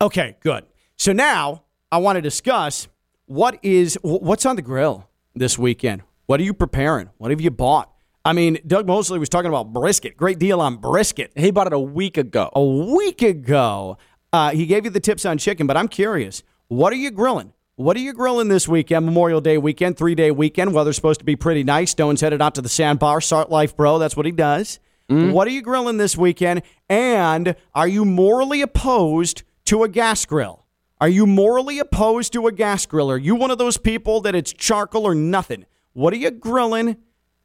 Okay, 0.02 0.36
good. 0.40 0.66
So 1.04 1.12
now 1.12 1.64
I 1.92 1.98
want 1.98 2.16
to 2.16 2.22
discuss 2.22 2.88
what 3.26 3.60
is 3.62 4.00
what's 4.04 4.46
on 4.46 4.56
the 4.56 4.62
grill 4.62 5.10
this 5.36 5.60
weekend. 5.60 6.02
What 6.28 6.40
are 6.40 6.44
you 6.44 6.54
preparing? 6.54 7.10
What 7.18 7.30
have 7.30 7.42
you 7.42 7.52
bought? 7.52 7.92
I 8.24 8.32
mean, 8.32 8.58
Doug 8.66 8.88
Mosley 8.88 9.20
was 9.20 9.28
talking 9.28 9.50
about 9.50 9.74
brisket. 9.74 10.16
Great 10.16 10.40
deal 10.40 10.62
on 10.62 10.78
brisket 10.78 11.34
He 11.36 11.52
bought 11.52 11.68
it 11.68 11.74
a 11.74 11.78
week 11.78 12.16
ago. 12.18 12.50
a 12.56 12.64
week 12.64 13.22
ago. 13.22 13.98
Uh, 14.32 14.52
he 14.52 14.66
gave 14.66 14.86
you 14.86 14.92
the 14.92 15.02
tips 15.02 15.26
on 15.26 15.38
chicken, 15.38 15.68
but 15.68 15.76
I'm 15.76 15.90
curious. 15.90 16.42
What 16.70 16.94
are 16.94 16.96
you 16.96 17.12
grilling? 17.12 17.52
What 17.76 17.98
are 17.98 18.00
you 18.00 18.14
grilling 18.14 18.48
this 18.48 18.70
weekend? 18.70 19.06
Memorial 19.06 19.42
Day 19.42 19.58
weekend, 19.58 19.98
three 19.98 20.16
day 20.16 20.32
weekend. 20.32 20.74
Weather's 20.74 20.96
supposed 20.96 21.20
to 21.20 21.26
be 21.26 21.36
pretty 21.36 21.66
nice. 21.66 21.92
Stone's 21.92 22.22
headed 22.22 22.42
out 22.42 22.56
to 22.56 22.62
the 22.62 22.70
sandbar. 22.70 23.20
Sart 23.20 23.50
Life 23.50 23.76
Bro, 23.76 24.00
that's 24.00 24.16
what 24.16 24.26
he 24.26 24.32
does. 24.32 24.80
What 25.10 25.50
are 25.50 25.52
you 25.52 25.64
grilling 25.64 25.98
this 25.98 26.16
weekend? 26.16 26.62
And 26.88 27.58
are 27.76 27.90
you 27.90 28.06
morally 28.06 28.62
opposed 28.62 29.44
to 29.66 29.84
a 29.84 29.90
gas 29.90 30.24
grill? 30.24 30.63
Are 31.04 31.10
you 31.10 31.28
morally 31.28 31.80
opposed 31.80 32.32
to 32.32 32.48
a 32.48 32.54
gas 32.54 32.86
grill? 32.86 33.12
Are 33.12 33.18
you 33.18 33.36
one 33.36 33.52
of 33.52 33.58
those 33.58 33.76
people 33.76 34.22
that 34.22 34.36
it's 34.36 34.54
charcoal 34.54 35.06
or 35.06 35.14
nothing? 35.14 35.66
What 35.92 36.14
are 36.14 36.16
you 36.16 36.32
grilling? 36.32 36.96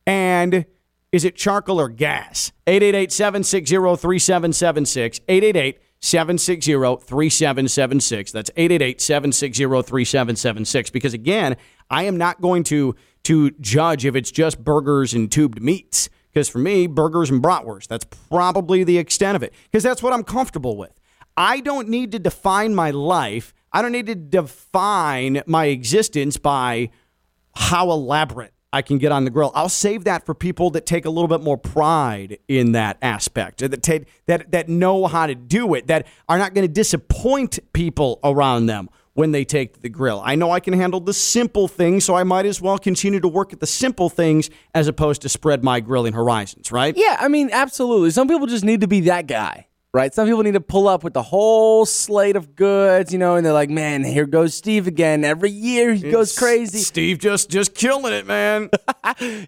And 0.07 0.65
is 1.11 1.25
it 1.25 1.35
charcoal 1.35 1.81
or 1.81 1.89
gas? 1.89 2.53
888 2.69 3.11
760 3.11 3.75
3776. 3.75 5.21
888 5.27 5.81
760 5.99 6.73
3776. 7.05 8.31
That's 8.31 8.51
888 8.57 9.01
760 9.01 9.65
3776. 9.65 10.91
Because 10.91 11.13
again, 11.13 11.57
I 11.91 12.05
am 12.05 12.17
not 12.17 12.41
going 12.41 12.63
to, 12.63 12.95
to 13.25 13.51
judge 13.61 14.07
if 14.07 14.15
it's 14.15 14.31
just 14.31 14.63
burgers 14.63 15.15
and 15.15 15.33
tubed 15.33 15.61
meats. 15.61 16.09
Because 16.33 16.49
for 16.49 16.59
me, 16.59 16.87
burgers 16.87 17.29
and 17.29 17.43
bratwurst, 17.43 17.89
that's 17.89 18.05
probably 18.05 18.85
the 18.85 18.99
extent 18.99 19.35
of 19.35 19.43
it. 19.43 19.53
Because 19.65 19.83
that's 19.83 20.01
what 20.01 20.13
I'm 20.13 20.23
comfortable 20.23 20.77
with. 20.77 20.98
I 21.39 21.61
don't 21.61 21.89
need 21.89 22.11
to 22.13 22.19
define 22.19 22.75
my 22.75 22.91
life. 22.91 23.55
I 23.73 23.81
don't 23.81 23.93
need 23.93 24.07
to 24.07 24.17
define 24.17 25.43
my 25.47 25.67
existence 25.67 26.37
by 26.37 26.91
how 27.55 27.93
elaborate 27.93 28.53
I 28.73 28.83
can 28.83 28.99
get 28.99 29.13
on 29.13 29.25
the 29.25 29.31
grill. 29.31 29.53
I'll 29.55 29.69
save 29.69 30.03
that 30.05 30.27
for 30.27 30.35
people 30.35 30.71
that 30.71 30.85
take 30.85 31.05
a 31.05 31.11
little 31.11 31.29
bit 31.29 31.41
more 31.41 31.57
pride 31.57 32.39
in 32.49 32.73
that 32.73 32.99
aspect, 33.03 33.61
that 33.61 33.83
take, 33.85 34.09
that 34.27 34.51
that 34.51 34.69
know 34.69 35.07
how 35.07 35.29
to 35.29 35.37
do 35.37 35.75
it, 35.75 35.87
that 35.87 36.09
are 36.29 36.39
not 36.39 36.55
going 36.55 36.67
to 36.67 36.73
disappoint 36.73 37.61
people 37.73 38.19
around 38.25 38.67
them 38.67 38.91
when 39.15 39.31
they 39.31 39.45
take 39.45 39.83
the 39.83 39.89
grill. 39.89 40.21
I 40.25 40.35
know 40.35 40.51
I 40.51 40.59
can 40.59 40.75
handle 40.75 40.99
the 40.99 41.15
simple 41.15 41.69
things, 41.69 42.05
so 42.05 42.17
I 42.17 42.25
might 42.25 42.47
as 42.47 42.61
well 42.61 42.79
continue 42.79 43.21
to 43.21 43.29
work 43.29 43.53
at 43.53 43.61
the 43.61 43.67
simple 43.67 44.09
things 44.09 44.51
as 44.75 44.89
opposed 44.89 45.23
to 45.23 45.29
spread 45.29 45.63
my 45.63 45.79
grilling 45.79 46.15
horizons, 46.15 46.73
right? 46.73 46.97
Yeah, 46.97 47.17
I 47.21 47.29
mean, 47.29 47.51
absolutely. 47.53 48.11
Some 48.11 48.27
people 48.27 48.49
just 48.49 48.65
need 48.65 48.81
to 48.81 48.89
be 48.89 49.03
that 49.03 49.29
guy, 49.29 49.68
right? 49.95 50.13
Some 50.13 50.27
people 50.27 50.43
need 50.43 50.53
to 50.53 50.61
pull 50.61 50.87
up 50.87 51.03
with 51.03 51.15
the 51.15 51.23
whole 51.23 51.87
slate 51.87 52.37
of 52.37 52.55
goods, 52.55 53.11
you 53.13 53.19
know, 53.19 53.37
and 53.37 53.47
they're 53.47 53.53
like, 53.53 53.71
man, 53.71 54.05
here 54.05 54.27
goes 54.27 54.55
Steve 54.55 54.87
again. 54.87 55.25
Every 55.25 55.51
year 55.51 55.95
he 55.95 56.11
goes 56.11 56.39
crazy. 56.39 56.79
Steve 56.79 57.19
just 57.19 57.51
just 57.51 57.75
killing 57.75 58.13
it, 58.13 58.27
man. 58.27 58.71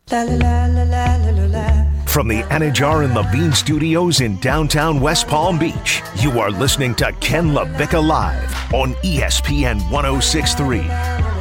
From 0.07 0.39
the 2.29 2.41
Anajar 2.49 3.03
and 3.03 3.13
Levine 3.13 3.51
Studios 3.51 4.21
in 4.21 4.39
downtown 4.39 5.01
West 5.01 5.27
Palm 5.27 5.59
Beach, 5.59 6.01
you 6.15 6.39
are 6.39 6.49
listening 6.49 6.95
to 6.95 7.11
Ken 7.19 7.49
LaVicka 7.49 8.07
Live 8.07 8.73
on 8.73 8.93
ESPN 9.03 9.81
1063. 9.91 10.87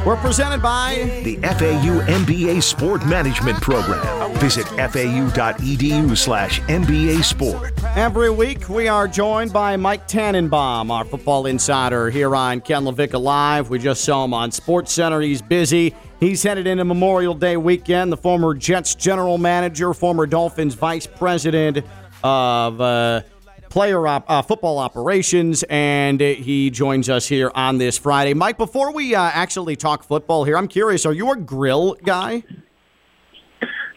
We're 0.05 0.17
presented 0.17 0.61
by 0.61 1.21
the 1.23 1.37
FAU 1.37 2.01
MBA 2.07 2.61
Sport 2.61 3.05
Management 3.05 3.61
Program. 3.61 4.33
Visit 4.35 4.67
fau.edu 4.67 6.17
slash 6.17 6.59
MBA 6.61 7.23
Sport. 7.23 7.71
Every 7.95 8.29
week, 8.29 8.67
we 8.67 8.89
are 8.89 9.07
joined 9.07 9.53
by 9.53 9.77
Mike 9.77 10.09
Tannenbaum, 10.09 10.91
our 10.91 11.05
football 11.05 11.45
insider 11.45 12.09
here 12.09 12.35
on 12.35 12.59
Ken 12.59 12.83
LaVicka 12.83 13.21
Live. 13.21 13.69
We 13.69 13.79
just 13.79 14.03
saw 14.03 14.25
him 14.25 14.33
on 14.33 14.51
Sports 14.51 14.91
Center. 14.91 15.21
He's 15.21 15.41
busy. 15.41 15.95
He's 16.19 16.41
headed 16.41 16.65
into 16.65 16.83
Memorial 16.83 17.35
Day 17.35 17.57
weekend. 17.57 18.11
The 18.11 18.17
former 18.17 18.55
Jets 18.55 18.95
general 18.95 19.37
manager, 19.37 19.93
former 19.93 20.25
Dolphins 20.25 20.73
vice 20.73 21.05
president 21.05 21.85
of 22.23 22.81
uh, 22.81 23.21
player 23.69 24.07
op, 24.07 24.25
uh, 24.27 24.41
football 24.41 24.79
operations, 24.79 25.63
and 25.69 26.19
he 26.19 26.71
joins 26.71 27.07
us 27.07 27.27
here 27.27 27.51
on 27.53 27.77
this 27.77 27.99
Friday. 27.99 28.33
Mike, 28.33 28.57
before 28.57 28.91
we 28.91 29.13
uh, 29.13 29.21
actually 29.21 29.75
talk 29.75 30.03
football 30.03 30.43
here, 30.43 30.57
I'm 30.57 30.67
curious: 30.67 31.05
Are 31.05 31.13
you 31.13 31.31
a 31.31 31.35
grill 31.35 31.93
guy? 32.03 32.43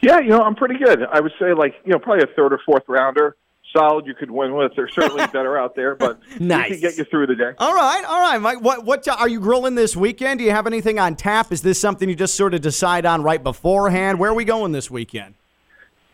Yeah, 0.03 0.21
you 0.21 0.29
know, 0.29 0.43
I'm 0.43 0.55
pretty 0.55 0.77
good. 0.77 1.03
I 1.11 1.21
would 1.21 1.33
say 1.39 1.55
like 1.55 1.75
you 1.87 1.93
know 1.93 1.99
probably 1.99 2.25
a 2.25 2.37
third 2.37 2.53
or 2.53 2.61
fourth 2.67 2.85
rounder. 2.87 3.35
Solid, 3.73 4.07
you 4.07 4.15
could 4.15 4.31
win 4.31 4.55
with. 4.55 4.73
They're 4.75 4.89
certainly 4.89 5.27
better 5.33 5.57
out 5.57 5.75
there, 5.77 5.95
but 5.95 6.19
nice. 6.41 6.71
we 6.71 6.77
can 6.77 6.81
get 6.81 6.99
you 6.99 7.05
through 7.05 7.29
the 7.29 7.37
day. 7.37 7.53
All 7.59 7.75
right, 7.75 8.05
all 8.05 8.21
right, 8.21 8.39
Mike. 8.39 8.61
What 8.61 8.85
what 8.85 9.07
are 9.09 9.29
you 9.29 9.41
grilling 9.41 9.75
this 9.75 9.97
weekend? 9.97 10.39
Do 10.39 10.45
you 10.45 10.51
have 10.51 10.67
anything 10.67 10.99
on 10.99 11.17
tap? 11.17 11.53
Is 11.53 11.63
this 11.63 11.79
something 11.79 12.09
you 12.09 12.15
just 12.15 12.35
sort 12.35 12.55
of 12.55 12.61
decide 12.61 13.07
on 13.07 13.23
right 13.23 13.43
beforehand? 13.43 14.19
Where 14.19 14.31
are 14.31 14.35
we 14.35 14.45
going 14.45 14.73
this 14.73 14.91
weekend? 14.91 15.35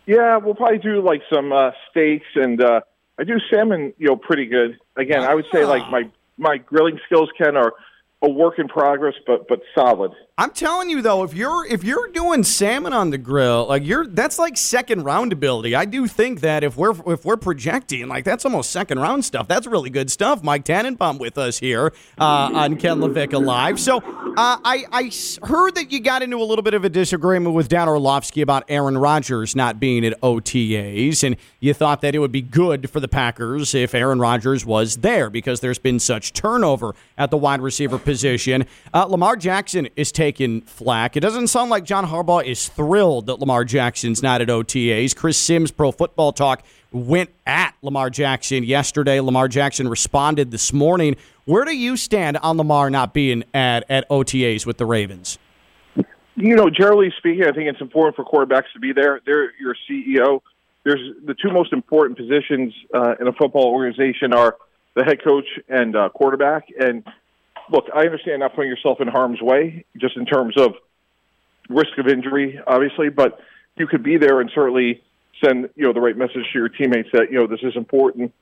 Yeah, 0.06 0.36
we'll 0.36 0.54
probably 0.54 0.78
do 0.78 1.02
like 1.02 1.22
some 1.32 1.52
uh, 1.52 1.72
steaks 1.90 2.26
and 2.36 2.62
uh, 2.62 2.80
I 3.18 3.24
do 3.24 3.34
salmon, 3.50 3.92
you 3.98 4.08
know, 4.08 4.16
pretty 4.16 4.46
good. 4.46 4.78
Again, 4.96 5.22
I 5.22 5.34
would 5.34 5.46
say 5.52 5.64
like 5.64 5.90
my 5.90 6.08
my 6.36 6.58
grilling 6.58 6.98
skills 7.06 7.30
Ken 7.36 7.56
are 7.56 7.72
a 8.22 8.28
work 8.28 8.58
in 8.58 8.68
progress, 8.68 9.14
but 9.26 9.48
but 9.48 9.60
solid. 9.74 10.12
I'm 10.38 10.50
telling 10.50 10.90
you 10.90 11.00
though, 11.00 11.22
if 11.22 11.32
you're 11.32 11.64
if 11.64 11.82
you're 11.82 12.08
doing 12.08 12.44
salmon 12.44 12.92
on 12.92 13.08
the 13.08 13.16
grill, 13.16 13.68
like 13.68 13.86
you're 13.86 14.06
that's 14.06 14.38
like 14.38 14.58
second 14.58 15.04
round 15.04 15.32
ability. 15.32 15.74
I 15.74 15.86
do 15.86 16.06
think 16.06 16.42
that 16.42 16.62
if 16.62 16.76
we're 16.76 16.92
if 17.10 17.24
we're 17.24 17.38
projecting, 17.38 18.06
like 18.08 18.26
that's 18.26 18.44
almost 18.44 18.68
second 18.68 18.98
round 18.98 19.24
stuff. 19.24 19.48
That's 19.48 19.66
really 19.66 19.88
good 19.88 20.10
stuff. 20.10 20.42
Mike 20.42 20.66
Tannenbaum 20.66 21.16
with 21.16 21.38
us 21.38 21.58
here 21.58 21.90
uh, 22.18 22.50
on 22.52 22.76
Ken 22.76 22.98
LaVicka 22.98 23.42
Live. 23.42 23.80
So 23.80 23.96
uh, 23.96 24.02
I 24.62 24.84
I 24.92 25.10
heard 25.42 25.74
that 25.76 25.90
you 25.90 26.00
got 26.00 26.22
into 26.22 26.36
a 26.36 26.44
little 26.44 26.62
bit 26.62 26.74
of 26.74 26.84
a 26.84 26.90
disagreement 26.90 27.54
with 27.54 27.68
Dan 27.68 27.88
Orlovsky 27.88 28.42
about 28.42 28.64
Aaron 28.68 28.98
Rodgers 28.98 29.56
not 29.56 29.80
being 29.80 30.04
at 30.04 30.20
OTAs, 30.20 31.24
and 31.24 31.36
you 31.60 31.72
thought 31.72 32.02
that 32.02 32.14
it 32.14 32.18
would 32.18 32.30
be 32.30 32.42
good 32.42 32.90
for 32.90 33.00
the 33.00 33.08
Packers 33.08 33.74
if 33.74 33.94
Aaron 33.94 34.18
Rodgers 34.18 34.66
was 34.66 34.98
there 34.98 35.30
because 35.30 35.60
there's 35.60 35.78
been 35.78 35.98
such 35.98 36.34
turnover 36.34 36.94
at 37.16 37.30
the 37.30 37.38
wide 37.38 37.62
receiver 37.62 37.96
position. 37.96 38.66
Uh, 38.92 39.06
Lamar 39.06 39.36
Jackson 39.36 39.88
is 39.96 40.12
taking 40.12 40.25
taking 40.26 40.60
flack. 40.62 41.16
It 41.16 41.20
doesn't 41.20 41.46
sound 41.46 41.70
like 41.70 41.84
John 41.84 42.04
Harbaugh 42.04 42.44
is 42.44 42.68
thrilled 42.68 43.26
that 43.26 43.36
Lamar 43.36 43.64
Jackson's 43.64 44.24
not 44.24 44.40
at 44.40 44.48
OTAs. 44.48 45.14
Chris 45.14 45.38
Sims, 45.38 45.70
Pro 45.70 45.92
Football 45.92 46.32
Talk, 46.32 46.64
went 46.90 47.30
at 47.46 47.74
Lamar 47.80 48.10
Jackson 48.10 48.64
yesterday. 48.64 49.20
Lamar 49.20 49.46
Jackson 49.46 49.86
responded 49.86 50.50
this 50.50 50.72
morning. 50.72 51.14
Where 51.44 51.64
do 51.64 51.76
you 51.76 51.96
stand 51.96 52.38
on 52.38 52.56
Lamar 52.56 52.90
not 52.90 53.14
being 53.14 53.44
at, 53.54 53.88
at 53.88 54.08
OTAs 54.08 54.66
with 54.66 54.78
the 54.78 54.84
Ravens? 54.84 55.38
You 56.34 56.56
know, 56.56 56.68
generally 56.68 57.14
speaking, 57.16 57.44
I 57.44 57.52
think 57.52 57.68
it's 57.68 57.80
important 57.80 58.16
for 58.16 58.24
quarterbacks 58.24 58.72
to 58.72 58.80
be 58.80 58.92
there. 58.92 59.20
They're 59.24 59.52
your 59.60 59.76
CEO. 59.88 60.40
There's 60.82 61.14
the 61.24 61.34
two 61.34 61.52
most 61.52 61.72
important 61.72 62.18
positions 62.18 62.74
uh, 62.92 63.14
in 63.20 63.28
a 63.28 63.32
football 63.32 63.66
organization 63.66 64.32
are 64.32 64.56
the 64.94 65.04
head 65.04 65.22
coach 65.22 65.46
and 65.68 65.94
uh, 65.94 66.08
quarterback. 66.08 66.66
And 66.80 67.04
look, 67.70 67.86
I 67.94 68.00
understand 68.00 68.40
not 68.40 68.54
putting 68.54 68.70
yourself 68.70 69.00
in 69.00 69.08
harm's 69.08 69.40
way, 69.40 69.84
just 69.96 70.16
in 70.16 70.26
terms 70.26 70.54
of 70.56 70.74
risk 71.68 71.98
of 71.98 72.08
injury, 72.08 72.60
obviously, 72.66 73.08
but 73.08 73.40
you 73.76 73.86
could 73.86 74.02
be 74.02 74.16
there 74.16 74.40
and 74.40 74.50
certainly 74.54 75.02
send 75.44 75.68
you 75.76 75.84
know 75.84 75.92
the 75.92 76.00
right 76.00 76.16
message 76.16 76.44
to 76.52 76.58
your 76.58 76.68
teammates 76.68 77.10
that 77.12 77.30
you 77.30 77.38
know 77.38 77.46
this 77.46 77.60
is 77.62 77.76
important 77.76 78.32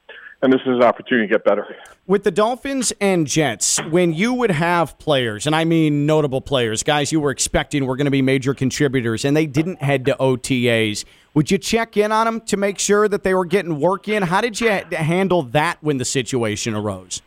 and 0.43 0.53
this 0.53 0.61
is 0.61 0.77
an 0.77 0.83
opportunity 0.83 1.27
to 1.27 1.33
get 1.33 1.45
better. 1.45 1.75
With 2.07 2.25
the 2.25 2.31
Dolphins 2.31 2.93
and 3.01 3.27
Jets, 3.27 3.79
when 3.85 4.13
you 4.13 4.35
would 4.35 4.51
have 4.51 4.99
players, 4.99 5.47
and 5.47 5.57
I 5.57 5.65
mean 5.65 6.05
notable 6.05 6.43
players, 6.43 6.83
guys 6.83 7.11
you 7.11 7.21
were 7.21 7.31
expecting 7.31 7.87
were 7.87 7.97
going 7.97 8.05
to 8.05 8.11
be 8.11 8.21
major 8.21 8.53
contributors, 8.53 9.25
and 9.25 9.35
they 9.35 9.47
didn't 9.47 9.81
head 9.81 10.05
to 10.07 10.17
OTAs, 10.21 11.05
would 11.33 11.51
you 11.51 11.57
check 11.57 11.97
in 11.97 12.13
on 12.13 12.27
them 12.27 12.41
to 12.43 12.59
make 12.59 12.79
sure 12.79 13.09
that 13.09 13.23
they 13.23 13.33
were 13.33 13.47
getting 13.47 13.81
work 13.81 14.07
in? 14.07 14.23
How 14.23 14.43
did 14.43 14.61
you 14.61 14.69
handle 14.93 15.43
that 15.43 15.79
when 15.81 15.97
the 15.97 16.05
situation 16.05 16.75
arose? 16.75 17.23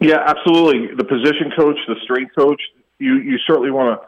Yeah, 0.00 0.18
absolutely. 0.26 0.94
The 0.96 1.04
position 1.04 1.52
coach, 1.56 1.76
the 1.86 1.96
strength 2.02 2.32
coach, 2.36 2.60
you 2.98 3.16
you 3.16 3.38
certainly 3.46 3.70
want 3.70 4.00
to 4.00 4.06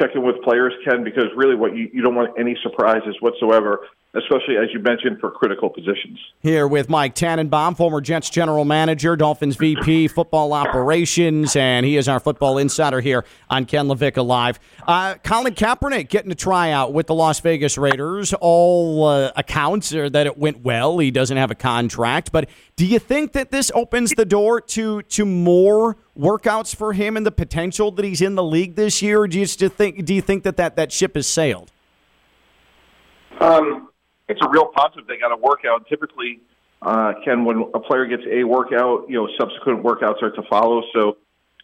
check 0.00 0.14
in 0.14 0.22
with 0.22 0.42
players, 0.42 0.72
Ken, 0.84 1.04
because 1.04 1.24
really 1.36 1.54
what 1.54 1.76
you, 1.76 1.90
you 1.92 2.02
don't 2.02 2.14
want 2.14 2.38
any 2.38 2.56
surprises 2.62 3.16
whatsoever 3.20 3.80
especially 4.14 4.56
as 4.56 4.68
you 4.72 4.80
mentioned 4.80 5.20
for 5.20 5.30
critical 5.30 5.70
positions. 5.70 6.18
Here 6.40 6.66
with 6.66 6.88
Mike 6.88 7.14
Tannenbaum, 7.14 7.76
former 7.76 8.00
Jets 8.00 8.28
general 8.28 8.64
manager, 8.64 9.14
Dolphins 9.14 9.56
VP, 9.56 10.08
football 10.08 10.52
operations, 10.52 11.54
and 11.54 11.86
he 11.86 11.96
is 11.96 12.08
our 12.08 12.18
football 12.18 12.58
insider 12.58 13.00
here 13.00 13.24
on 13.48 13.66
Ken 13.66 13.86
LaVicka 13.86 14.24
Live. 14.26 14.58
Uh, 14.86 15.14
Colin 15.22 15.54
Kaepernick 15.54 16.08
getting 16.08 16.32
a 16.32 16.34
tryout 16.34 16.92
with 16.92 17.06
the 17.06 17.14
Las 17.14 17.38
Vegas 17.40 17.78
Raiders. 17.78 18.34
All 18.40 19.04
uh, 19.04 19.30
accounts 19.36 19.94
are 19.94 20.10
that 20.10 20.26
it 20.26 20.36
went 20.36 20.62
well. 20.64 20.98
He 20.98 21.12
doesn't 21.12 21.36
have 21.36 21.52
a 21.52 21.56
contract, 21.56 22.32
but 22.32 22.48
do 22.74 22.86
you 22.86 22.98
think 22.98 23.32
that 23.32 23.52
this 23.52 23.70
opens 23.74 24.10
the 24.12 24.24
door 24.24 24.60
to 24.60 25.02
to 25.02 25.24
more 25.24 25.96
workouts 26.18 26.74
for 26.74 26.94
him 26.94 27.16
and 27.16 27.24
the 27.24 27.30
potential 27.30 27.92
that 27.92 28.04
he's 28.04 28.20
in 28.20 28.34
the 28.34 28.42
league 28.42 28.74
this 28.74 29.02
year? 29.02 29.20
Or 29.20 29.28
do 29.28 29.38
you 29.38 29.46
think 29.46 30.04
do 30.04 30.14
you 30.14 30.22
think 30.22 30.42
that 30.42 30.56
that, 30.56 30.74
that 30.74 30.90
ship 30.90 31.14
has 31.14 31.28
sailed? 31.28 31.70
Um, 33.38 33.89
it's 34.30 34.40
a 34.44 34.48
real 34.48 34.66
positive. 34.66 35.06
They 35.06 35.18
got 35.18 35.32
a 35.32 35.36
workout. 35.36 35.86
Typically, 35.88 36.40
uh, 36.82 37.12
Ken, 37.24 37.44
when 37.44 37.70
a 37.74 37.80
player 37.80 38.06
gets 38.06 38.22
a 38.30 38.44
workout, 38.44 39.06
you 39.08 39.16
know, 39.16 39.28
subsequent 39.38 39.82
workouts 39.82 40.22
are 40.22 40.30
to 40.30 40.42
follow. 40.48 40.82
So, 40.94 41.18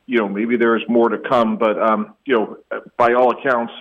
you 0.06 0.18
know, 0.18 0.28
maybe 0.28 0.56
there's 0.56 0.84
more 0.88 1.08
to 1.08 1.18
come. 1.18 1.58
But, 1.58 1.80
um, 1.80 2.14
you 2.24 2.34
know, 2.34 2.58
by 2.96 3.14
all 3.14 3.30
accounts, 3.30 3.72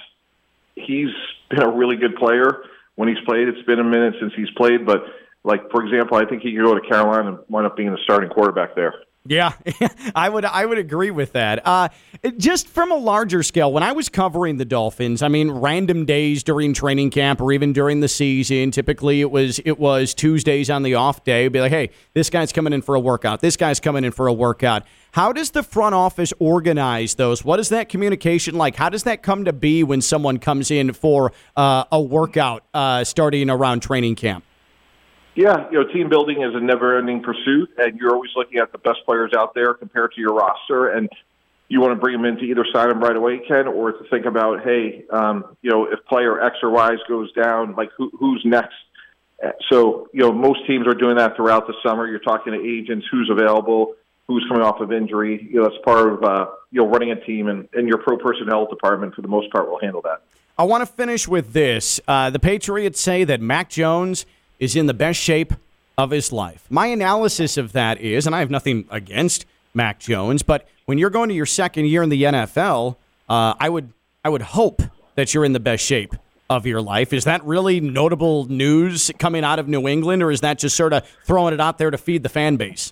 he's 0.76 1.10
been 1.50 1.63
a 1.63 1.69
really 1.69 1.98
good 1.98 2.15
player 2.15 2.63
when 2.95 3.10
he's 3.10 3.24
played. 3.26 3.48
It's 3.48 3.65
been 3.65 3.80
a 3.80 3.84
minute 3.84 4.15
since 4.19 4.34
he's 4.36 4.50
played, 4.58 4.86
but 4.86 5.04
like 5.43 5.69
for 5.71 5.86
example, 5.86 6.17
I 6.17 6.26
think 6.26 6.41
he 6.41 6.56
could 6.56 6.65
go 6.65 6.74
to 6.74 6.82
Carolina 6.82 7.30
and 7.30 7.39
wind 7.48 7.67
up 7.67 7.78
being 7.78 7.91
the 7.91 8.00
starting 8.04 8.30
quarterback 8.30 8.76
there. 8.76 8.93
Yeah, 9.27 9.53
I 10.15 10.29
would 10.29 10.45
I 10.45 10.65
would 10.65 10.77
agree 10.77 11.09
with 11.09 11.33
that. 11.33 11.65
Uh, 11.65 11.89
just 12.38 12.67
from 12.67 12.91
a 12.91 12.95
larger 12.95 13.41
scale, 13.41 13.73
when 13.73 13.81
I 13.81 13.91
was 13.91 14.07
covering 14.07 14.57
the 14.57 14.65
Dolphins, 14.65 15.23
I 15.23 15.29
mean, 15.29 15.49
random 15.49 16.05
days 16.05 16.43
during 16.43 16.73
training 16.73 17.09
camp 17.09 17.41
or 17.41 17.51
even 17.51 17.73
during 17.73 18.01
the 18.01 18.07
season, 18.07 18.69
typically 18.69 19.21
it 19.21 19.31
was 19.31 19.59
it 19.65 19.79
was 19.79 20.13
Tuesdays 20.13 20.69
on 20.69 20.83
the 20.83 20.93
off 20.93 21.23
day. 21.23 21.41
It'd 21.41 21.53
be 21.53 21.59
like, 21.59 21.71
hey, 21.71 21.89
this 22.13 22.29
guy's 22.29 22.53
coming 22.53 22.71
in 22.71 22.83
for 22.83 22.93
a 22.93 22.99
workout. 22.99 23.41
This 23.41 23.57
guy's 23.57 23.79
coming 23.79 24.03
in 24.03 24.11
for 24.11 24.27
a 24.27 24.33
workout. 24.33 24.83
How 25.11 25.33
does 25.33 25.49
the 25.51 25.63
front 25.63 25.95
office 25.95 26.31
organize 26.38 27.15
those? 27.15 27.43
What 27.43 27.59
is 27.59 27.69
that 27.69 27.89
communication 27.89 28.55
like? 28.55 28.75
How 28.75 28.89
does 28.89 29.03
that 29.03 29.23
come 29.23 29.45
to 29.45 29.53
be 29.53 29.83
when 29.83 30.01
someone 30.01 30.38
comes 30.38 30.69
in 30.69 30.93
for 30.93 31.31
uh, 31.55 31.85
a 31.91 31.99
workout 31.99 32.63
uh, 32.75 33.03
starting 33.03 33.49
around 33.49 33.79
training 33.81 34.15
camp? 34.15 34.44
Yeah, 35.36 35.69
you 35.69 35.80
know, 35.80 35.88
team 35.91 36.10
building 36.10 36.41
is 36.41 36.56
a 36.56 36.62
never-ending 36.62 37.21
pursuit, 37.21 37.69
and 37.78 38.00
you're 38.00 38.13
always 38.13 38.32
looking 38.36 38.60
at 38.60 38.71
the 38.71 38.78
best 38.78 39.00
players 39.06 39.32
out 39.38 39.54
there 39.54 39.74
compared 39.74 40.13
to 40.13 40.21
your 40.21 40.34
roster, 40.34 40.88
and 40.88 41.10
you 41.67 41.82
want 41.82 41.91
to 41.91 42.00
bring 42.00 42.15
them 42.15 42.26
in 42.26 42.38
to 42.38 42.43
either 42.43 42.65
sign 42.71 42.89
them 42.89 43.02
right 43.02 43.15
away, 43.15 43.41
Ken, 43.45 43.67
or 43.67 43.91
to 43.91 44.10
think 44.10 44.26
about, 44.26 44.63
hey, 44.63 45.04
um, 45.10 45.58
you 45.62 45.71
know, 45.71 45.86
if 45.86 46.06
player 46.06 46.41
X 46.41 46.58
or 46.62 46.69
Y 46.69 46.95
goes 47.10 47.34
down, 47.34 47.76
like 47.76 47.89
who, 47.98 48.12
who's 48.17 48.43
next? 48.45 48.76
So, 49.69 50.08
you 50.13 50.21
know, 50.21 50.32
most 50.32 50.65
teams 50.65 50.88
are 50.88 50.93
doing 50.93 51.17
that 51.17 51.36
throughout 51.36 51.67
the 51.67 51.74
summer. 51.86 52.08
You're 52.08 52.19
talking 52.19 52.54
to 52.54 52.60
agents, 52.60 53.06
who's 53.12 53.30
available, 53.30 53.95
who's 54.28 54.45
coming 54.48 54.63
off 54.63 54.80
of 54.80 54.93
injury. 54.93 55.48
You 55.52 55.60
know, 55.60 55.69
that's 55.69 55.84
part 55.84 56.13
of 56.13 56.24
uh, 56.24 56.48
you 56.71 56.82
know 56.82 56.88
running 56.88 57.12
a 57.12 57.19
team, 57.19 57.48
and, 57.48 57.67
and 57.74 57.88
your 57.88 57.98
pro 57.98 58.17
personnel 58.17 58.67
department, 58.67 59.13
for 59.13 59.21
the 59.21 59.28
most 59.28 59.52
part, 59.52 59.69
will 59.69 59.80
handle 59.80 60.02
that. 60.04 60.21
I 60.58 60.63
want 60.63 60.82
to 60.82 60.86
finish 60.86 61.28
with 61.28 61.52
this. 61.52 62.00
Uh, 62.08 62.30
the 62.30 62.39
Patriots 62.39 63.02
say 63.02 63.26
that 63.26 63.41
Mac 63.41 63.69
Jones 63.69 64.26
is 64.60 64.76
in 64.76 64.86
the 64.86 64.94
best 64.94 65.20
shape 65.20 65.54
of 65.98 66.12
his 66.12 66.32
life. 66.32 66.65
My 66.70 66.88
analysis 66.88 67.58
of 67.58 67.72
that 67.74 68.00
is, 68.02 68.26
and 68.26 68.36
I 68.36 68.39
have 68.39 68.50
nothing 68.50 68.86
against 68.89 69.46
Mac 69.74 70.00
Jones, 70.00 70.44
but 70.44 70.68
when 70.86 70.98
you're 70.98 71.10
going 71.10 71.30
to 71.30 71.36
your 71.36 71.46
second 71.46 71.86
year 71.86 72.04
in 72.04 72.10
the 72.10 72.24
NFL, 72.24 72.96
uh, 73.30 73.54
I 73.60 73.70
would 73.70 73.91
I 74.24 74.30
would 74.30 74.41
hope 74.41 74.82
that 75.15 75.34
you're 75.34 75.46
in 75.46 75.54
the 75.54 75.60
best 75.60 75.84
shape 75.84 76.15
of 76.50 76.65
your 76.65 76.82
life. 76.82 77.13
Is 77.13 77.24
that 77.24 77.44
really 77.46 77.80
notable 77.80 78.46
news 78.46 79.12
coming 79.18 79.44
out 79.44 79.60
of 79.60 79.68
New 79.68 79.88
England, 79.88 80.22
or 80.24 80.32
is 80.32 80.41
that 80.41 80.60
just 80.60 80.76
sort 80.76 80.94
of 80.94 81.08
throwing 81.26 81.54
it 81.54 81.60
out 81.60 81.78
there 81.78 81.91
to 81.91 81.98
feed 81.98 82.24
the 82.24 82.30
fan 82.30 82.56
base? 82.56 82.91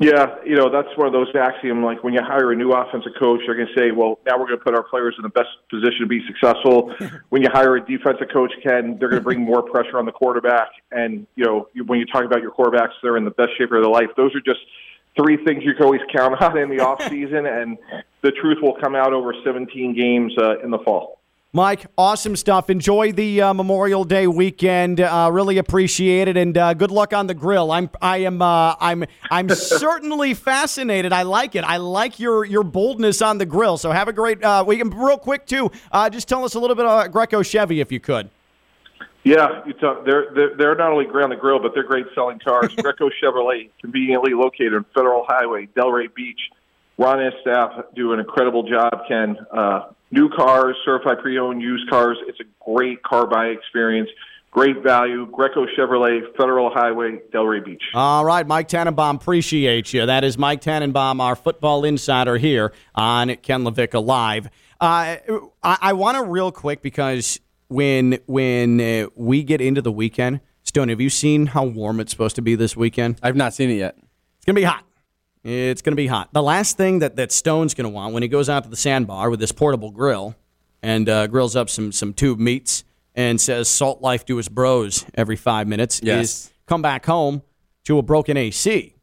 Yeah, 0.00 0.36
you 0.44 0.56
know, 0.56 0.70
that's 0.70 0.88
one 0.96 1.06
of 1.06 1.12
those 1.12 1.28
axiom. 1.34 1.84
Like 1.84 2.02
when 2.02 2.14
you 2.14 2.22
hire 2.22 2.52
a 2.52 2.56
new 2.56 2.72
offensive 2.72 3.12
coach, 3.18 3.40
they're 3.46 3.54
going 3.54 3.68
to 3.68 3.74
say, 3.74 3.90
well, 3.90 4.18
now 4.26 4.38
we're 4.38 4.46
going 4.46 4.58
to 4.58 4.64
put 4.64 4.74
our 4.74 4.82
players 4.82 5.14
in 5.18 5.22
the 5.22 5.28
best 5.28 5.48
position 5.70 6.00
to 6.00 6.06
be 6.06 6.20
successful. 6.26 6.94
when 7.28 7.42
you 7.42 7.48
hire 7.52 7.76
a 7.76 7.84
defensive 7.84 8.28
coach, 8.32 8.52
Ken, 8.62 8.96
they're 8.98 9.08
going 9.08 9.20
to 9.20 9.24
bring 9.24 9.40
more 9.40 9.62
pressure 9.62 9.98
on 9.98 10.06
the 10.06 10.12
quarterback. 10.12 10.68
And, 10.90 11.26
you 11.36 11.44
know, 11.44 11.68
when 11.86 11.98
you 11.98 12.06
talk 12.06 12.24
about 12.24 12.42
your 12.42 12.50
quarterbacks, 12.50 12.92
they're 13.02 13.16
in 13.16 13.24
the 13.24 13.30
best 13.30 13.50
shape 13.56 13.70
of 13.72 13.82
their 13.82 13.90
life. 13.90 14.08
Those 14.16 14.34
are 14.34 14.40
just 14.40 14.60
three 15.16 15.42
things 15.44 15.62
you 15.64 15.74
can 15.74 15.84
always 15.84 16.02
count 16.14 16.40
on 16.42 16.58
in 16.58 16.68
the 16.68 16.80
off 16.84 17.02
season. 17.08 17.46
And 17.46 17.78
the 18.22 18.32
truth 18.32 18.58
will 18.62 18.76
come 18.80 18.94
out 18.94 19.12
over 19.12 19.34
17 19.44 19.94
games 19.94 20.34
uh, 20.38 20.58
in 20.60 20.70
the 20.70 20.78
fall. 20.78 21.20
Mike, 21.56 21.86
awesome 21.96 22.34
stuff. 22.34 22.68
Enjoy 22.68 23.12
the 23.12 23.40
uh, 23.40 23.54
Memorial 23.54 24.02
Day 24.02 24.26
weekend. 24.26 25.00
Uh, 25.00 25.30
really 25.32 25.58
appreciate 25.58 26.26
it, 26.26 26.36
and 26.36 26.58
uh, 26.58 26.74
good 26.74 26.90
luck 26.90 27.12
on 27.12 27.28
the 27.28 27.34
grill. 27.34 27.70
I'm, 27.70 27.88
I 28.02 28.16
am, 28.24 28.42
uh, 28.42 28.74
I'm, 28.80 29.04
I'm 29.30 29.48
certainly 29.50 30.34
fascinated. 30.34 31.12
I 31.12 31.22
like 31.22 31.54
it. 31.54 31.62
I 31.62 31.76
like 31.76 32.18
your 32.18 32.44
your 32.44 32.64
boldness 32.64 33.22
on 33.22 33.38
the 33.38 33.46
grill. 33.46 33.76
So 33.76 33.92
have 33.92 34.08
a 34.08 34.12
great 34.12 34.42
uh, 34.42 34.64
weekend. 34.66 34.92
Real 34.94 35.16
quick 35.16 35.46
too, 35.46 35.70
uh, 35.92 36.10
just 36.10 36.26
tell 36.26 36.44
us 36.44 36.56
a 36.56 36.58
little 36.58 36.74
bit 36.74 36.86
about 36.86 37.12
Greco 37.12 37.40
Chevy, 37.40 37.80
if 37.80 37.92
you 37.92 38.00
could. 38.00 38.28
Yeah, 39.22 39.64
you 39.64 39.74
talk, 39.74 40.04
they're, 40.04 40.34
they're 40.34 40.56
they're 40.56 40.74
not 40.74 40.90
only 40.90 41.04
great 41.04 41.22
on 41.22 41.30
the 41.30 41.36
grill, 41.36 41.60
but 41.60 41.70
they're 41.72 41.86
great 41.86 42.06
selling 42.16 42.40
cars. 42.40 42.74
Greco 42.78 43.10
Chevrolet, 43.22 43.70
conveniently 43.80 44.34
located 44.34 44.74
on 44.74 44.86
Federal 44.92 45.24
Highway, 45.28 45.68
Delray 45.76 46.12
Beach. 46.12 46.50
Ron 46.98 47.20
and 47.20 47.32
his 47.32 47.40
staff 47.42 47.72
do 47.94 48.12
an 48.12 48.20
incredible 48.20 48.62
job. 48.62 48.92
Ken, 49.08 49.36
uh, 49.52 49.90
new 50.10 50.28
cars, 50.28 50.76
certified 50.84 51.18
pre-owned 51.20 51.60
used 51.60 51.88
cars. 51.90 52.18
It's 52.26 52.38
a 52.40 52.44
great 52.64 53.02
car 53.02 53.26
buying 53.26 53.56
experience. 53.58 54.08
Great 54.50 54.84
value. 54.84 55.26
Greco 55.32 55.66
Chevrolet, 55.66 56.20
Federal 56.36 56.70
Highway, 56.72 57.18
Delray 57.32 57.64
Beach. 57.64 57.82
All 57.92 58.24
right, 58.24 58.46
Mike 58.46 58.68
Tannenbaum, 58.68 59.16
appreciate 59.16 59.92
you. 59.92 60.06
That 60.06 60.22
is 60.22 60.38
Mike 60.38 60.60
Tannenbaum, 60.60 61.20
our 61.20 61.34
football 61.34 61.84
insider 61.84 62.36
here 62.36 62.72
on 62.94 63.34
Ken 63.36 63.64
LaVicka 63.64 64.04
Live. 64.04 64.46
Uh, 64.80 65.16
I, 65.64 65.78
I 65.80 65.92
want 65.94 66.16
to 66.18 66.22
real 66.22 66.52
quick 66.52 66.82
because 66.82 67.40
when 67.66 68.18
when 68.26 68.80
uh, 68.80 69.08
we 69.16 69.42
get 69.42 69.60
into 69.60 69.82
the 69.82 69.90
weekend, 69.90 70.40
Stone, 70.62 70.88
have 70.88 71.00
you 71.00 71.10
seen 71.10 71.46
how 71.46 71.64
warm 71.64 71.98
it's 71.98 72.12
supposed 72.12 72.36
to 72.36 72.42
be 72.42 72.54
this 72.54 72.76
weekend? 72.76 73.18
I've 73.24 73.36
not 73.36 73.54
seen 73.54 73.70
it 73.70 73.74
yet. 73.74 73.96
It's 74.36 74.44
gonna 74.46 74.54
be 74.54 74.62
hot. 74.62 74.84
It's 75.44 75.82
going 75.82 75.92
to 75.92 75.96
be 75.96 76.06
hot. 76.06 76.32
The 76.32 76.42
last 76.42 76.76
thing 76.76 77.00
that, 77.00 77.16
that 77.16 77.30
Stone's 77.30 77.74
going 77.74 77.84
to 77.84 77.90
want 77.90 78.14
when 78.14 78.22
he 78.22 78.28
goes 78.28 78.48
out 78.48 78.64
to 78.64 78.70
the 78.70 78.76
sandbar 78.76 79.28
with 79.30 79.40
this 79.40 79.52
portable 79.52 79.90
grill 79.90 80.34
and 80.82 81.08
uh, 81.08 81.26
grills 81.26 81.54
up 81.54 81.68
some, 81.68 81.92
some 81.92 82.14
tube 82.14 82.38
meats 82.38 82.82
and 83.14 83.40
says 83.40 83.68
salt 83.68 84.00
life 84.00 84.24
to 84.26 84.36
his 84.38 84.48
bros 84.48 85.04
every 85.14 85.36
five 85.36 85.68
minutes 85.68 86.00
Yes. 86.02 86.24
is 86.24 86.50
come 86.66 86.80
back 86.82 87.04
home 87.06 87.42
to 87.84 87.98
a 87.98 88.02
broken 88.02 88.36
AC. 88.38 88.96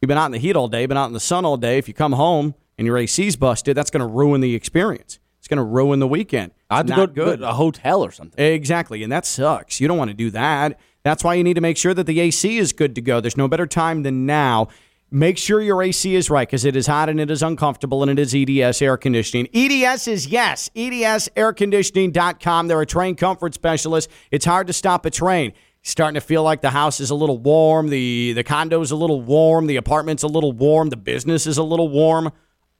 You've 0.00 0.08
been 0.08 0.18
out 0.18 0.26
in 0.26 0.32
the 0.32 0.38
heat 0.38 0.56
all 0.56 0.68
day, 0.68 0.84
been 0.86 0.96
out 0.98 1.06
in 1.06 1.12
the 1.14 1.20
sun 1.20 1.44
all 1.44 1.56
day. 1.56 1.78
If 1.78 1.88
you 1.88 1.94
come 1.94 2.12
home 2.12 2.54
and 2.76 2.86
your 2.86 2.98
AC's 2.98 3.36
busted, 3.36 3.76
that's 3.76 3.90
going 3.90 4.00
to 4.00 4.06
ruin 4.06 4.40
the 4.42 4.54
experience. 4.54 5.18
It's 5.38 5.48
going 5.48 5.56
to 5.56 5.64
ruin 5.64 5.98
the 6.00 6.06
weekend. 6.06 6.52
I 6.68 6.80
It's 6.80 6.90
to 6.90 6.96
not 6.96 7.14
go 7.14 7.24
good. 7.24 7.38
to 7.40 7.48
a 7.48 7.54
hotel 7.54 8.04
or 8.04 8.10
something. 8.12 8.44
Exactly, 8.44 9.02
and 9.02 9.10
that 9.10 9.24
sucks. 9.24 9.80
You 9.80 9.88
don't 9.88 9.96
want 9.98 10.10
to 10.10 10.14
do 10.16 10.30
that. 10.32 10.78
That's 11.02 11.24
why 11.24 11.34
you 11.34 11.42
need 11.44 11.54
to 11.54 11.60
make 11.60 11.76
sure 11.78 11.94
that 11.94 12.04
the 12.04 12.20
AC 12.20 12.58
is 12.58 12.72
good 12.74 12.94
to 12.96 13.00
go. 13.00 13.20
There's 13.20 13.36
no 13.36 13.48
better 13.48 13.66
time 13.66 14.02
than 14.02 14.26
now. 14.26 14.68
Make 15.10 15.38
sure 15.38 15.60
your 15.60 15.82
AC 15.82 16.14
is 16.14 16.28
right 16.28 16.46
because 16.46 16.66
it 16.66 16.76
is 16.76 16.86
hot 16.86 17.08
and 17.08 17.18
it 17.18 17.30
is 17.30 17.42
uncomfortable 17.42 18.02
and 18.02 18.10
it 18.10 18.18
is 18.18 18.34
EDS 18.34 18.82
air 18.82 18.98
conditioning. 18.98 19.48
EDS 19.54 20.06
is 20.06 20.26
yes, 20.26 20.68
EDSairconditioning.com. 20.76 22.68
They're 22.68 22.82
a 22.82 22.86
Trane 22.86 23.16
comfort 23.16 23.54
specialist. 23.54 24.10
It's 24.30 24.44
hard 24.44 24.66
to 24.66 24.74
stop 24.74 25.06
a 25.06 25.10
Trane. 25.10 25.54
Starting 25.82 26.14
to 26.16 26.20
feel 26.20 26.42
like 26.42 26.60
the 26.60 26.70
house 26.70 27.00
is 27.00 27.08
a 27.08 27.14
little 27.14 27.38
warm, 27.38 27.88
the 27.88 28.32
the 28.34 28.44
condo's 28.44 28.90
a 28.90 28.96
little 28.96 29.22
warm, 29.22 29.66
the 29.66 29.76
apartment's 29.76 30.22
a 30.24 30.26
little 30.26 30.52
warm, 30.52 30.90
the 30.90 30.96
business 30.96 31.46
is 31.46 31.56
a 31.56 31.62
little 31.62 31.88
warm. 31.88 32.30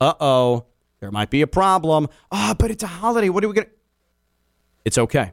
Uh 0.01 0.13
oh, 0.21 0.67
there 1.01 1.11
might 1.11 1.31
be 1.31 1.41
a 1.41 1.47
problem. 1.47 2.09
Ah, 2.31 2.55
but 2.59 2.71
it's 2.71 2.83
a 2.83 2.89
holiday. 2.89 3.31
What 3.31 3.45
are 3.45 3.49
we 3.49 3.55
gonna? 3.55 3.69
It's 4.85 4.99
okay. 4.99 5.33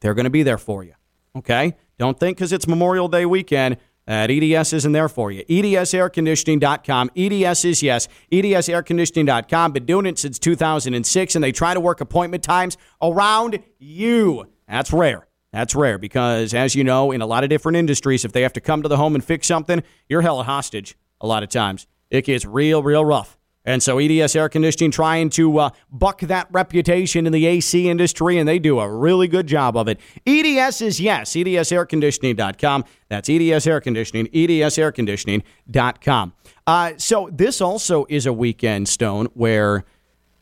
They're 0.00 0.14
going 0.14 0.24
to 0.24 0.30
be 0.30 0.42
there 0.42 0.58
for 0.58 0.82
you. 0.82 0.94
Okay? 1.36 1.76
Don't 1.98 2.18
think 2.18 2.36
because 2.36 2.52
it's 2.52 2.66
Memorial 2.66 3.08
Day 3.08 3.24
weekend 3.24 3.76
that 4.06 4.30
EDS 4.30 4.72
isn't 4.72 4.92
there 4.92 5.08
for 5.08 5.30
you. 5.30 5.44
EDSairconditioning.com. 5.44 7.10
EDS 7.16 7.64
is 7.64 7.82
yes. 7.82 8.08
EDSairconditioning.com. 8.32 9.72
Been 9.72 9.86
doing 9.86 10.06
it 10.06 10.18
since 10.18 10.38
2006, 10.38 11.34
and 11.34 11.44
they 11.44 11.52
try 11.52 11.74
to 11.74 11.80
work 11.80 12.00
appointment 12.00 12.42
times 12.42 12.76
around 13.00 13.58
you. 13.78 14.46
That's 14.68 14.92
rare. 14.92 15.26
That's 15.52 15.74
rare 15.74 15.98
because, 15.98 16.54
as 16.54 16.74
you 16.74 16.82
know, 16.82 17.12
in 17.12 17.20
a 17.20 17.26
lot 17.26 17.44
of 17.44 17.50
different 17.50 17.76
industries, 17.76 18.24
if 18.24 18.32
they 18.32 18.42
have 18.42 18.54
to 18.54 18.60
come 18.60 18.82
to 18.82 18.88
the 18.88 18.96
home 18.96 19.14
and 19.14 19.22
fix 19.22 19.46
something, 19.46 19.82
you're 20.08 20.22
held 20.22 20.46
hostage 20.46 20.96
a 21.20 21.26
lot 21.26 21.42
of 21.42 21.50
times. 21.50 21.86
It 22.10 22.24
gets 22.24 22.44
real, 22.44 22.82
real 22.82 23.04
rough. 23.04 23.38
And 23.64 23.82
so 23.82 23.98
EDS 23.98 24.34
Air 24.34 24.48
Conditioning 24.48 24.90
trying 24.90 25.30
to 25.30 25.58
uh, 25.58 25.70
buck 25.90 26.20
that 26.22 26.48
reputation 26.50 27.26
in 27.26 27.32
the 27.32 27.46
AC 27.46 27.88
industry, 27.88 28.38
and 28.38 28.48
they 28.48 28.58
do 28.58 28.80
a 28.80 28.90
really 28.90 29.28
good 29.28 29.46
job 29.46 29.76
of 29.76 29.88
it. 29.88 30.00
EDS 30.26 30.82
is 30.82 31.00
yes, 31.00 31.32
EDSairconditioning.com. 31.32 32.84
That's 33.08 33.28
EDS 33.28 33.66
Air 33.66 33.80
Conditioning, 33.80 34.26
EDSairconditioning.com. 34.26 36.32
Uh, 36.66 36.92
so 36.96 37.28
this 37.32 37.60
also 37.60 38.06
is 38.08 38.26
a 38.26 38.32
weekend, 38.32 38.88
Stone, 38.88 39.26
where 39.34 39.84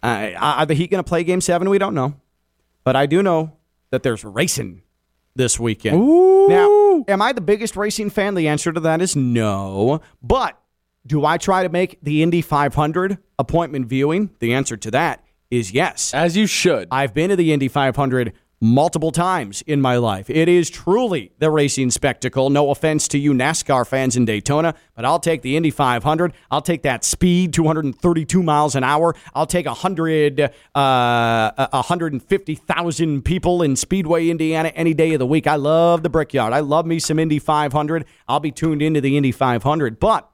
uh, 0.02 0.30
are 0.38 0.66
the 0.66 0.74
Heat 0.74 0.90
going 0.90 1.02
to 1.02 1.08
play 1.08 1.24
Game 1.24 1.40
7? 1.40 1.68
We 1.68 1.78
don't 1.78 1.94
know. 1.94 2.14
But 2.84 2.96
I 2.96 3.06
do 3.06 3.22
know 3.22 3.56
that 3.90 4.02
there's 4.02 4.24
racing 4.24 4.82
this 5.34 5.60
weekend. 5.60 5.98
Now, 6.48 7.04
am 7.08 7.22
I 7.22 7.32
the 7.32 7.40
biggest 7.40 7.76
racing 7.76 8.10
fan? 8.10 8.34
The 8.34 8.48
answer 8.48 8.72
to 8.72 8.80
that 8.80 9.00
is 9.00 9.14
no. 9.14 10.00
But 10.22 10.59
do 11.06 11.24
I 11.24 11.38
try 11.38 11.62
to 11.62 11.68
make 11.68 11.98
the 12.02 12.22
Indy 12.22 12.42
500 12.42 13.18
appointment 13.38 13.86
viewing? 13.86 14.30
The 14.38 14.52
answer 14.52 14.76
to 14.76 14.90
that 14.90 15.24
is 15.50 15.72
yes. 15.72 16.14
As 16.14 16.36
you 16.36 16.46
should. 16.46 16.88
I've 16.90 17.14
been 17.14 17.30
to 17.30 17.36
the 17.36 17.52
Indy 17.52 17.68
500 17.68 18.32
multiple 18.60 19.10
times 19.10 19.62
in 19.62 19.80
my 19.80 19.96
life. 19.96 20.28
It 20.28 20.48
is 20.48 20.68
truly 20.68 21.32
the 21.38 21.50
racing 21.50 21.90
spectacle. 21.90 22.50
No 22.50 22.70
offense 22.70 23.08
to 23.08 23.18
you 23.18 23.32
NASCAR 23.32 23.86
fans 23.86 24.16
in 24.16 24.26
Daytona, 24.26 24.74
but 24.94 25.06
I'll 25.06 25.18
take 25.18 25.40
the 25.40 25.56
Indy 25.56 25.70
500. 25.70 26.34
I'll 26.50 26.60
take 26.60 26.82
that 26.82 27.02
speed, 27.02 27.54
232 27.54 28.42
miles 28.42 28.74
an 28.74 28.84
hour. 28.84 29.16
I'll 29.34 29.46
take 29.46 29.64
100, 29.64 30.52
uh, 30.74 31.68
150,000 31.70 33.22
people 33.24 33.62
in 33.62 33.76
Speedway, 33.76 34.28
Indiana, 34.28 34.68
any 34.74 34.92
day 34.92 35.14
of 35.14 35.20
the 35.20 35.26
week. 35.26 35.46
I 35.46 35.56
love 35.56 36.02
the 36.02 36.10
Brickyard. 36.10 36.52
I 36.52 36.60
love 36.60 36.84
me 36.84 36.98
some 36.98 37.18
Indy 37.18 37.38
500. 37.38 38.04
I'll 38.28 38.40
be 38.40 38.52
tuned 38.52 38.82
into 38.82 39.00
the 39.00 39.16
Indy 39.16 39.32
500, 39.32 39.98
but 39.98 40.29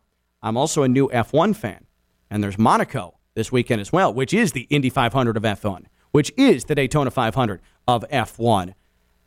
I'm 0.47 0.57
also 0.57 0.85
a 0.85 0.89
new 0.89 1.09
F1 1.09 1.57
fan. 1.57 1.85
And 2.31 2.43
there's 2.43 2.57
Monaco 2.57 3.19
this 3.35 3.51
weekend 3.51 3.81
as 3.81 3.93
well, 3.93 4.15
which 4.15 4.33
is 4.33 4.53
the 4.53 4.63
Indy 4.71 4.91
500 4.91 5.37
of 5.37 5.43
F1, 5.43 5.87
which 6.13 6.33
is 6.37 6.65
the 6.65 6.75
Daytona 6.77 7.11
500 7.11 7.61
of 7.89 8.05
F1. 8.11 8.75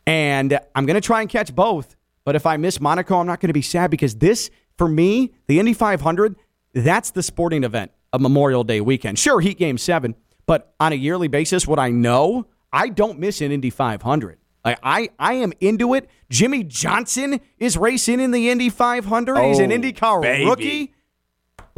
And 0.07 0.57
I'm 0.74 0.86
going 0.86 0.95
to 0.95 1.01
try 1.05 1.20
and 1.22 1.30
catch 1.30 1.53
both. 1.53 1.95
But 2.24 2.36
if 2.36 2.45
I 2.45 2.55
miss 2.57 2.80
Monaco, 2.80 3.17
I'm 3.20 3.28
not 3.28 3.41
going 3.41 3.49
to 3.49 3.53
be 3.53 3.61
sad 3.61 3.91
because 3.91 4.15
this, 4.15 4.49
for 4.78 4.88
me, 4.88 5.34
the 5.47 5.59
Indy 5.59 5.74
500, 5.74 6.36
that's 6.74 7.11
the 7.11 7.22
sporting 7.24 7.63
event 7.65 7.91
of 8.13 8.22
Memorial 8.22 8.63
Day 8.63 8.80
weekend. 8.82 9.20
Sure, 9.20 9.39
Heat 9.41 9.57
Game 9.57 9.78
7, 9.78 10.15
but 10.45 10.74
on 10.80 10.93
a 10.93 10.95
yearly 10.95 11.28
basis, 11.28 11.67
what 11.67 11.80
I 11.80 11.89
know, 11.91 12.45
I 12.72 12.88
don't 12.89 13.20
miss 13.20 13.41
an 13.41 13.51
Indy 13.51 13.70
500. 13.70 14.38
Like 14.65 14.80
I, 14.84 15.09
I 15.20 15.34
am 15.36 15.53
into 15.59 15.93
it. 15.95 16.09
Jimmie 16.30 16.63
Johnson 16.63 17.39
is 17.57 17.78
racing 17.78 18.20
in 18.20 18.32
the 18.32 18.49
Indy 18.49 18.70
500. 18.70 19.38
He's 19.43 19.59
an 19.59 19.72
Oh, 19.72 19.76
IndyCar 19.78 20.22
baby. 20.22 20.45
rookie. 20.45 20.93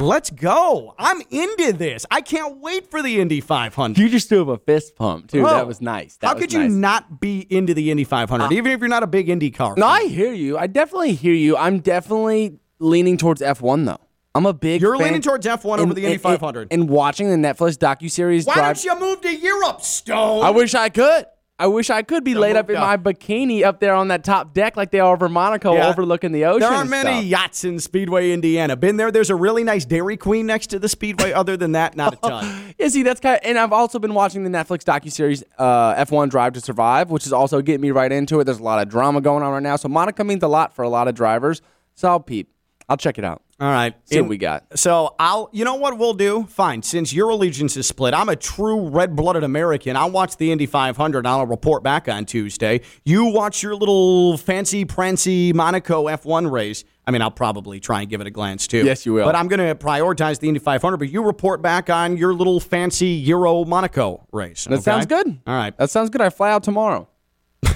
Let's 0.02 0.30
go. 0.30 0.94
I'm 0.98 1.22
into 1.30 1.72
this. 1.72 2.04
I 2.10 2.22
can't 2.22 2.58
wait 2.58 2.90
for 2.90 3.02
the 3.02 3.20
Indy 3.20 3.40
500. 3.40 4.00
You 4.00 4.08
just 4.08 4.28
threw 4.28 4.42
up 4.42 4.48
a 4.48 4.64
fist 4.64 4.96
pump 4.96 5.30
too. 5.30 5.42
That 5.44 5.66
was 5.66 5.80
nice. 5.80 6.16
That 6.16 6.26
How 6.26 6.34
was 6.34 6.42
could 6.42 6.52
you 6.52 6.58
nice. 6.60 6.70
Uh, 6.70 6.74
not 6.74 7.20
be 7.20 7.46
into 7.48 7.72
the 7.72 7.90
Indy 7.90 8.04
500, 8.04 8.52
even 8.52 8.72
if 8.72 8.80
you're 8.80 8.88
not 8.88 9.04
a 9.04 9.06
big 9.06 9.28
Indy 9.28 9.50
car? 9.50 9.74
No, 9.76 9.86
fan? 9.86 10.02
I 10.02 10.04
hear 10.06 10.32
you. 10.32 10.58
I 10.58 10.66
definitely 10.66 11.14
hear 11.14 11.34
you. 11.34 11.56
I'm 11.56 11.78
definitely 11.78 12.58
leaning 12.80 13.16
towards 13.16 13.40
F1 13.40 13.86
though. 13.86 14.00
I'm 14.34 14.46
a 14.46 14.52
big. 14.52 14.80
You're 14.80 14.96
leaning 14.96 15.20
towards 15.20 15.46
F1 15.46 15.78
over 15.78 15.94
the 15.94 16.04
Indy 16.04 16.18
500. 16.18 16.68
And, 16.72 16.88
watching 16.88 17.28
the 17.28 17.36
Netflix 17.36 17.76
docu 17.76 18.10
series. 18.10 18.46
Why 18.46 18.54
drive, 18.54 18.82
don't 18.82 18.84
you 18.84 18.98
move 18.98 19.20
to 19.20 19.34
Europe, 19.34 19.82
Stone? 19.82 20.42
I 20.42 20.50
wish 20.50 20.74
I 20.74 20.88
could. 20.88 21.26
I 21.62 21.66
wish 21.66 21.90
I 21.90 22.02
could 22.02 22.24
be 22.24 22.34
laid 22.34 22.56
up 22.56 22.68
in 22.68 22.74
moved 22.74 22.84
my 22.84 22.96
bikini 22.96 23.62
up 23.62 23.78
there 23.78 23.94
on 23.94 24.08
that 24.08 24.24
top 24.24 24.52
deck 24.52 24.76
like 24.76 24.90
they 24.90 24.98
are 25.00 25.12
over 25.12 25.28
Monaco, 25.28 25.74
Yeah. 25.74 25.88
overlooking 25.88 26.32
the 26.32 26.44
ocean. 26.46 26.60
There 26.60 26.70
aren't 26.70 26.90
many 26.90 27.10
stuff. 27.20 27.24
yachts 27.24 27.64
in 27.64 27.78
Speedway, 27.78 28.32
Indiana. 28.32 28.74
Been 28.76 28.96
there. 28.96 29.10
There's 29.12 29.30
a 29.30 29.36
really 29.36 29.62
nice 29.62 29.84
Dairy 29.84 30.16
Queen 30.16 30.46
next 30.46 30.68
to 30.68 30.78
the 30.78 30.88
Speedway. 30.88 31.32
Other 31.42 31.56
than 31.56 31.72
that, 31.72 31.96
not 31.96 32.14
a 32.14 32.16
ton. 32.16 32.74
Yeah, 32.78 32.88
see, 32.88 33.02
that's 33.04 33.20
kind 33.20 33.36
of, 33.36 33.42
and 33.44 33.58
I've 33.58 33.72
also 33.72 33.98
been 34.00 34.14
watching 34.14 34.42
the 34.42 34.50
Netflix 34.50 34.82
docuseries 34.82 35.42
uh, 35.58 35.94
F1 36.04 36.30
Drive 36.30 36.54
to 36.54 36.60
Survive, 36.60 37.10
which 37.10 37.26
is 37.26 37.32
also 37.32 37.62
getting 37.62 37.80
me 37.82 37.90
right 37.92 38.10
into 38.10 38.40
it. 38.40 38.44
There's 38.44 38.58
a 38.58 38.62
lot 38.62 38.82
of 38.82 38.88
drama 38.88 39.20
going 39.20 39.42
on 39.44 39.52
right 39.52 39.62
now. 39.62 39.76
So 39.76 39.88
Monaco 39.88 40.24
means 40.24 40.42
a 40.42 40.48
lot 40.48 40.74
for 40.74 40.82
a 40.82 40.88
lot 40.88 41.06
of 41.06 41.14
drivers. 41.14 41.62
So 41.94 42.08
I'll 42.08 42.18
peep. 42.20 42.48
I'll 42.88 42.96
check 42.96 43.18
it 43.18 43.24
out. 43.24 43.42
All 43.62 43.70
right. 43.70 43.94
See 44.06 44.20
what 44.20 44.28
we 44.28 44.38
got. 44.38 44.76
So 44.76 45.14
I'll, 45.20 45.48
you 45.52 45.64
know 45.64 45.76
what 45.76 45.96
we'll 45.96 46.14
do? 46.14 46.46
Fine. 46.46 46.82
Since 46.82 47.12
your 47.12 47.28
allegiance 47.28 47.76
is 47.76 47.86
split, 47.86 48.12
I'm 48.12 48.28
a 48.28 48.34
true 48.34 48.88
red-blooded 48.88 49.44
American. 49.44 49.94
I'll 49.94 50.10
watch 50.10 50.36
the 50.36 50.50
Indy 50.50 50.66
500. 50.66 51.18
and 51.18 51.28
I'll 51.28 51.46
report 51.46 51.84
back 51.84 52.08
on 52.08 52.24
Tuesday. 52.24 52.80
You 53.04 53.26
watch 53.26 53.62
your 53.62 53.76
little 53.76 54.36
fancy 54.36 54.84
prancy 54.84 55.52
Monaco 55.52 56.06
F1 56.06 56.50
race. 56.50 56.82
I 57.06 57.12
mean, 57.12 57.22
I'll 57.22 57.30
probably 57.30 57.78
try 57.78 58.00
and 58.00 58.10
give 58.10 58.20
it 58.20 58.26
a 58.26 58.32
glance 58.32 58.66
too. 58.66 58.84
Yes, 58.84 59.06
you 59.06 59.12
will. 59.12 59.26
But 59.26 59.36
I'm 59.36 59.46
going 59.46 59.60
to 59.60 59.76
prioritize 59.76 60.40
the 60.40 60.48
Indy 60.48 60.58
500. 60.58 60.96
But 60.96 61.10
you 61.10 61.22
report 61.22 61.62
back 61.62 61.88
on 61.88 62.16
your 62.16 62.34
little 62.34 62.58
fancy 62.58 63.10
Euro 63.10 63.64
Monaco 63.64 64.26
race. 64.32 64.64
That 64.64 64.74
okay? 64.74 64.82
sounds 64.82 65.06
good. 65.06 65.38
All 65.46 65.54
right. 65.54 65.76
That 65.78 65.88
sounds 65.88 66.10
good. 66.10 66.20
I 66.20 66.30
fly 66.30 66.50
out 66.50 66.64
tomorrow. 66.64 67.08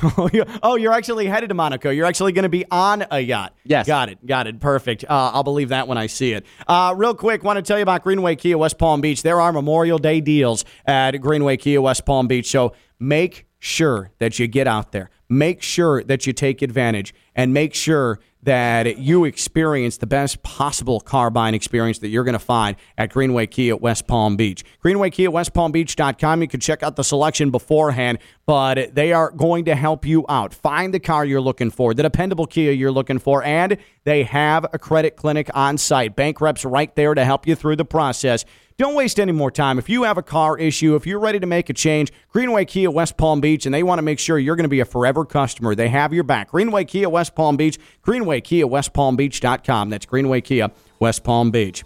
Oh, 0.03 0.29
you- 0.33 0.45
oh, 0.63 0.77
you're 0.77 0.93
actually 0.93 1.27
headed 1.27 1.49
to 1.51 1.55
Monaco. 1.55 1.91
You're 1.91 2.07
actually 2.07 2.33
going 2.33 2.43
to 2.45 2.49
be 2.49 2.65
on 2.71 3.05
a 3.11 3.21
yacht. 3.21 3.55
Yes. 3.65 3.87
Got 3.87 4.09
it. 4.09 4.25
Got 4.27 4.47
it. 4.47 4.61
Perfect. 4.61 5.05
Uh, 5.05 5.31
I'll 5.35 5.45
believe 5.45 5.71
that 5.71 5.89
when 5.89 5.99
I 5.99 6.07
see 6.07 6.33
it. 6.33 6.45
Uh, 6.67 6.95
real 6.97 7.15
quick, 7.15 7.43
want 7.45 7.57
to 7.57 7.63
tell 7.63 7.79
you 7.79 7.83
about 7.83 8.03
Greenway 8.03 8.37
Kia 8.37 8.57
West 8.59 8.79
Palm 8.79 9.01
Beach. 9.01 9.23
There 9.23 9.41
are 9.41 9.53
Memorial 9.53 9.99
Day 9.99 10.21
deals 10.21 10.65
at 10.87 11.13
Greenway 11.21 11.57
Kia 11.57 11.81
West 11.81 12.05
Palm 12.07 12.27
Beach. 12.29 12.51
So 12.51 12.75
make 12.99 13.47
sure 13.59 14.11
that 14.19 14.39
you 14.39 14.47
get 14.47 14.67
out 14.67 14.93
there. 14.93 15.11
Make 15.29 15.63
sure 15.63 16.03
that 16.05 16.27
you 16.27 16.33
take 16.33 16.63
advantage 16.63 17.15
and 17.35 17.53
make 17.53 17.75
sure 17.75 18.21
that 18.47 18.99
you 18.99 19.25
experience 19.25 19.97
the 19.97 20.07
best 20.07 20.41
possible 20.45 21.01
car 21.01 21.31
buying 21.31 21.53
experience 21.53 21.99
that 21.99 22.09
you're 22.09 22.23
going 22.23 22.33
to 22.33 22.39
find 22.39 22.77
at 22.97 23.11
Greenway 23.11 23.49
Kia 23.49 23.75
West 23.75 24.07
Palm 24.07 24.37
Beach. 24.37 24.65
Greenway 24.81 25.11
Kia 25.11 25.33
West 25.33 25.53
Palm 25.53 25.73
Beach.com. 25.73 26.43
You 26.43 26.47
can 26.47 26.61
check 26.61 26.85
out 26.85 26.95
the 26.95 27.03
selection 27.03 27.51
beforehand, 27.51 28.19
but 28.47 28.95
they 28.95 29.13
are 29.13 29.33
going 29.33 29.65
to 29.65 29.75
help 29.75 30.07
you 30.07 30.25
out. 30.29 30.55
Find 30.55 30.95
the 30.95 31.01
car 31.01 31.25
you're 31.25 31.41
looking 31.41 31.73
for, 31.73 31.93
the 31.93 32.05
dependable 32.05 32.47
Kia 32.47 32.71
you're 32.71 32.93
looking 32.93 33.19
for, 33.19 33.43
and 33.43 33.79
they 34.05 34.23
have 34.23 34.65
a 34.73 34.79
credit 34.79 35.17
clinic 35.17 35.51
on 35.53 35.77
site. 35.77 36.15
Bank 36.15 36.41
reps 36.41 36.65
right 36.65 36.95
there 36.95 37.15
to 37.15 37.25
help 37.25 37.49
you 37.49 37.57
through 37.57 37.75
the 37.77 37.85
process. 37.85 38.45
Don't 38.79 38.95
waste 38.95 39.19
any 39.19 39.33
more 39.33 39.51
time. 39.51 39.79
If 39.79 39.89
you 39.89 40.03
have 40.03 40.19
a 40.19 40.23
car 40.23 40.59
issue, 40.59 40.97
if 40.97 41.07
you're 41.07 41.19
ready 41.19 41.41
to 41.41 41.47
make 41.47 41.71
a 41.71 41.73
change, 41.73 42.13
Greenway 42.29 42.67
Kia 42.67 42.91
West 42.91 43.17
Palm 43.17 43.41
Beach, 43.41 43.65
and 43.65 43.75
they 43.75 43.83
want 43.83 43.99
to 43.99 44.03
make 44.03 44.19
sure 44.19 44.39
you're 44.39 44.57
going 44.57 44.65
to 44.65 44.69
be 44.69 44.81
a 44.81 44.85
forever 44.85 45.25
customer, 45.25 45.75
they 45.75 45.89
have 45.89 46.13
your 46.13 46.25
back. 46.25 46.51
Greenway 46.51 46.85
Kia 46.85 47.09
West 47.09 47.35
Palm 47.35 47.57
Beach, 47.57 47.79
Greenway 48.03 48.43
Kia 48.43 48.67
West 48.67 48.93
Palm 48.93 49.17
Beach.com. 49.17 49.89
That's 49.89 50.05
Greenway 50.05 50.43
Kia 50.43 50.71
West 51.01 51.25
Palm 51.25 51.51
Beach. 51.51 51.85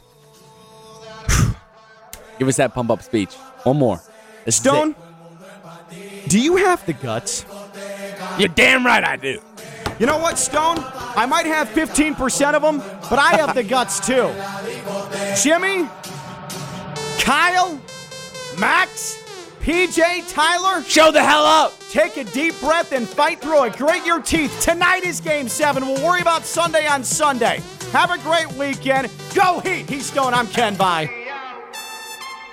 Give 2.40 2.48
us 2.48 2.56
that 2.56 2.74
pump 2.74 2.90
up 2.90 3.02
speech. 3.02 3.34
One 3.62 3.76
more. 3.76 4.00
Stone, 4.48 4.96
do 6.26 6.40
you 6.40 6.56
have 6.56 6.84
the 6.86 6.92
guts? 6.92 7.44
You're 8.36 8.48
damn 8.48 8.84
right 8.84 9.04
I 9.04 9.14
do. 9.16 9.40
You 10.00 10.06
know 10.06 10.18
what, 10.18 10.38
Stone? 10.38 10.78
I 10.78 11.26
might 11.26 11.46
have 11.46 11.68
15% 11.68 12.54
of 12.54 12.62
them, 12.62 12.78
but 13.10 13.18
I 13.18 13.36
have 13.36 13.54
the 13.54 13.62
guts 13.62 14.00
too. 14.04 14.32
Jimmy, 15.40 15.88
Kyle, 17.20 17.80
Max, 18.58 19.22
PJ, 19.60 20.32
Tyler, 20.32 20.82
Show 20.82 21.12
the 21.12 21.22
hell 21.22 21.44
up. 21.44 21.74
take 21.90 22.16
a 22.16 22.24
deep 22.24 22.58
breath 22.60 22.92
and 22.92 23.08
fight 23.08 23.40
through 23.40 23.64
it. 23.64 23.76
Grate 23.76 24.04
your 24.06 24.20
teeth. 24.22 24.58
Tonight 24.60 25.04
is 25.04 25.20
game 25.20 25.48
seven. 25.48 25.86
We'll 25.86 26.02
worry 26.04 26.20
about 26.22 26.44
Sunday 26.44 26.86
on 26.86 27.04
Sunday. 27.04 27.60
Have 27.92 28.10
a 28.10 28.18
great 28.18 28.50
weekend. 28.54 29.10
Go 29.34 29.60
Heat. 29.60 29.88
He's 29.88 30.06
Stone. 30.06 30.32
I'm 30.34 30.46
Ken. 30.46 30.76
Bye. 30.76 31.19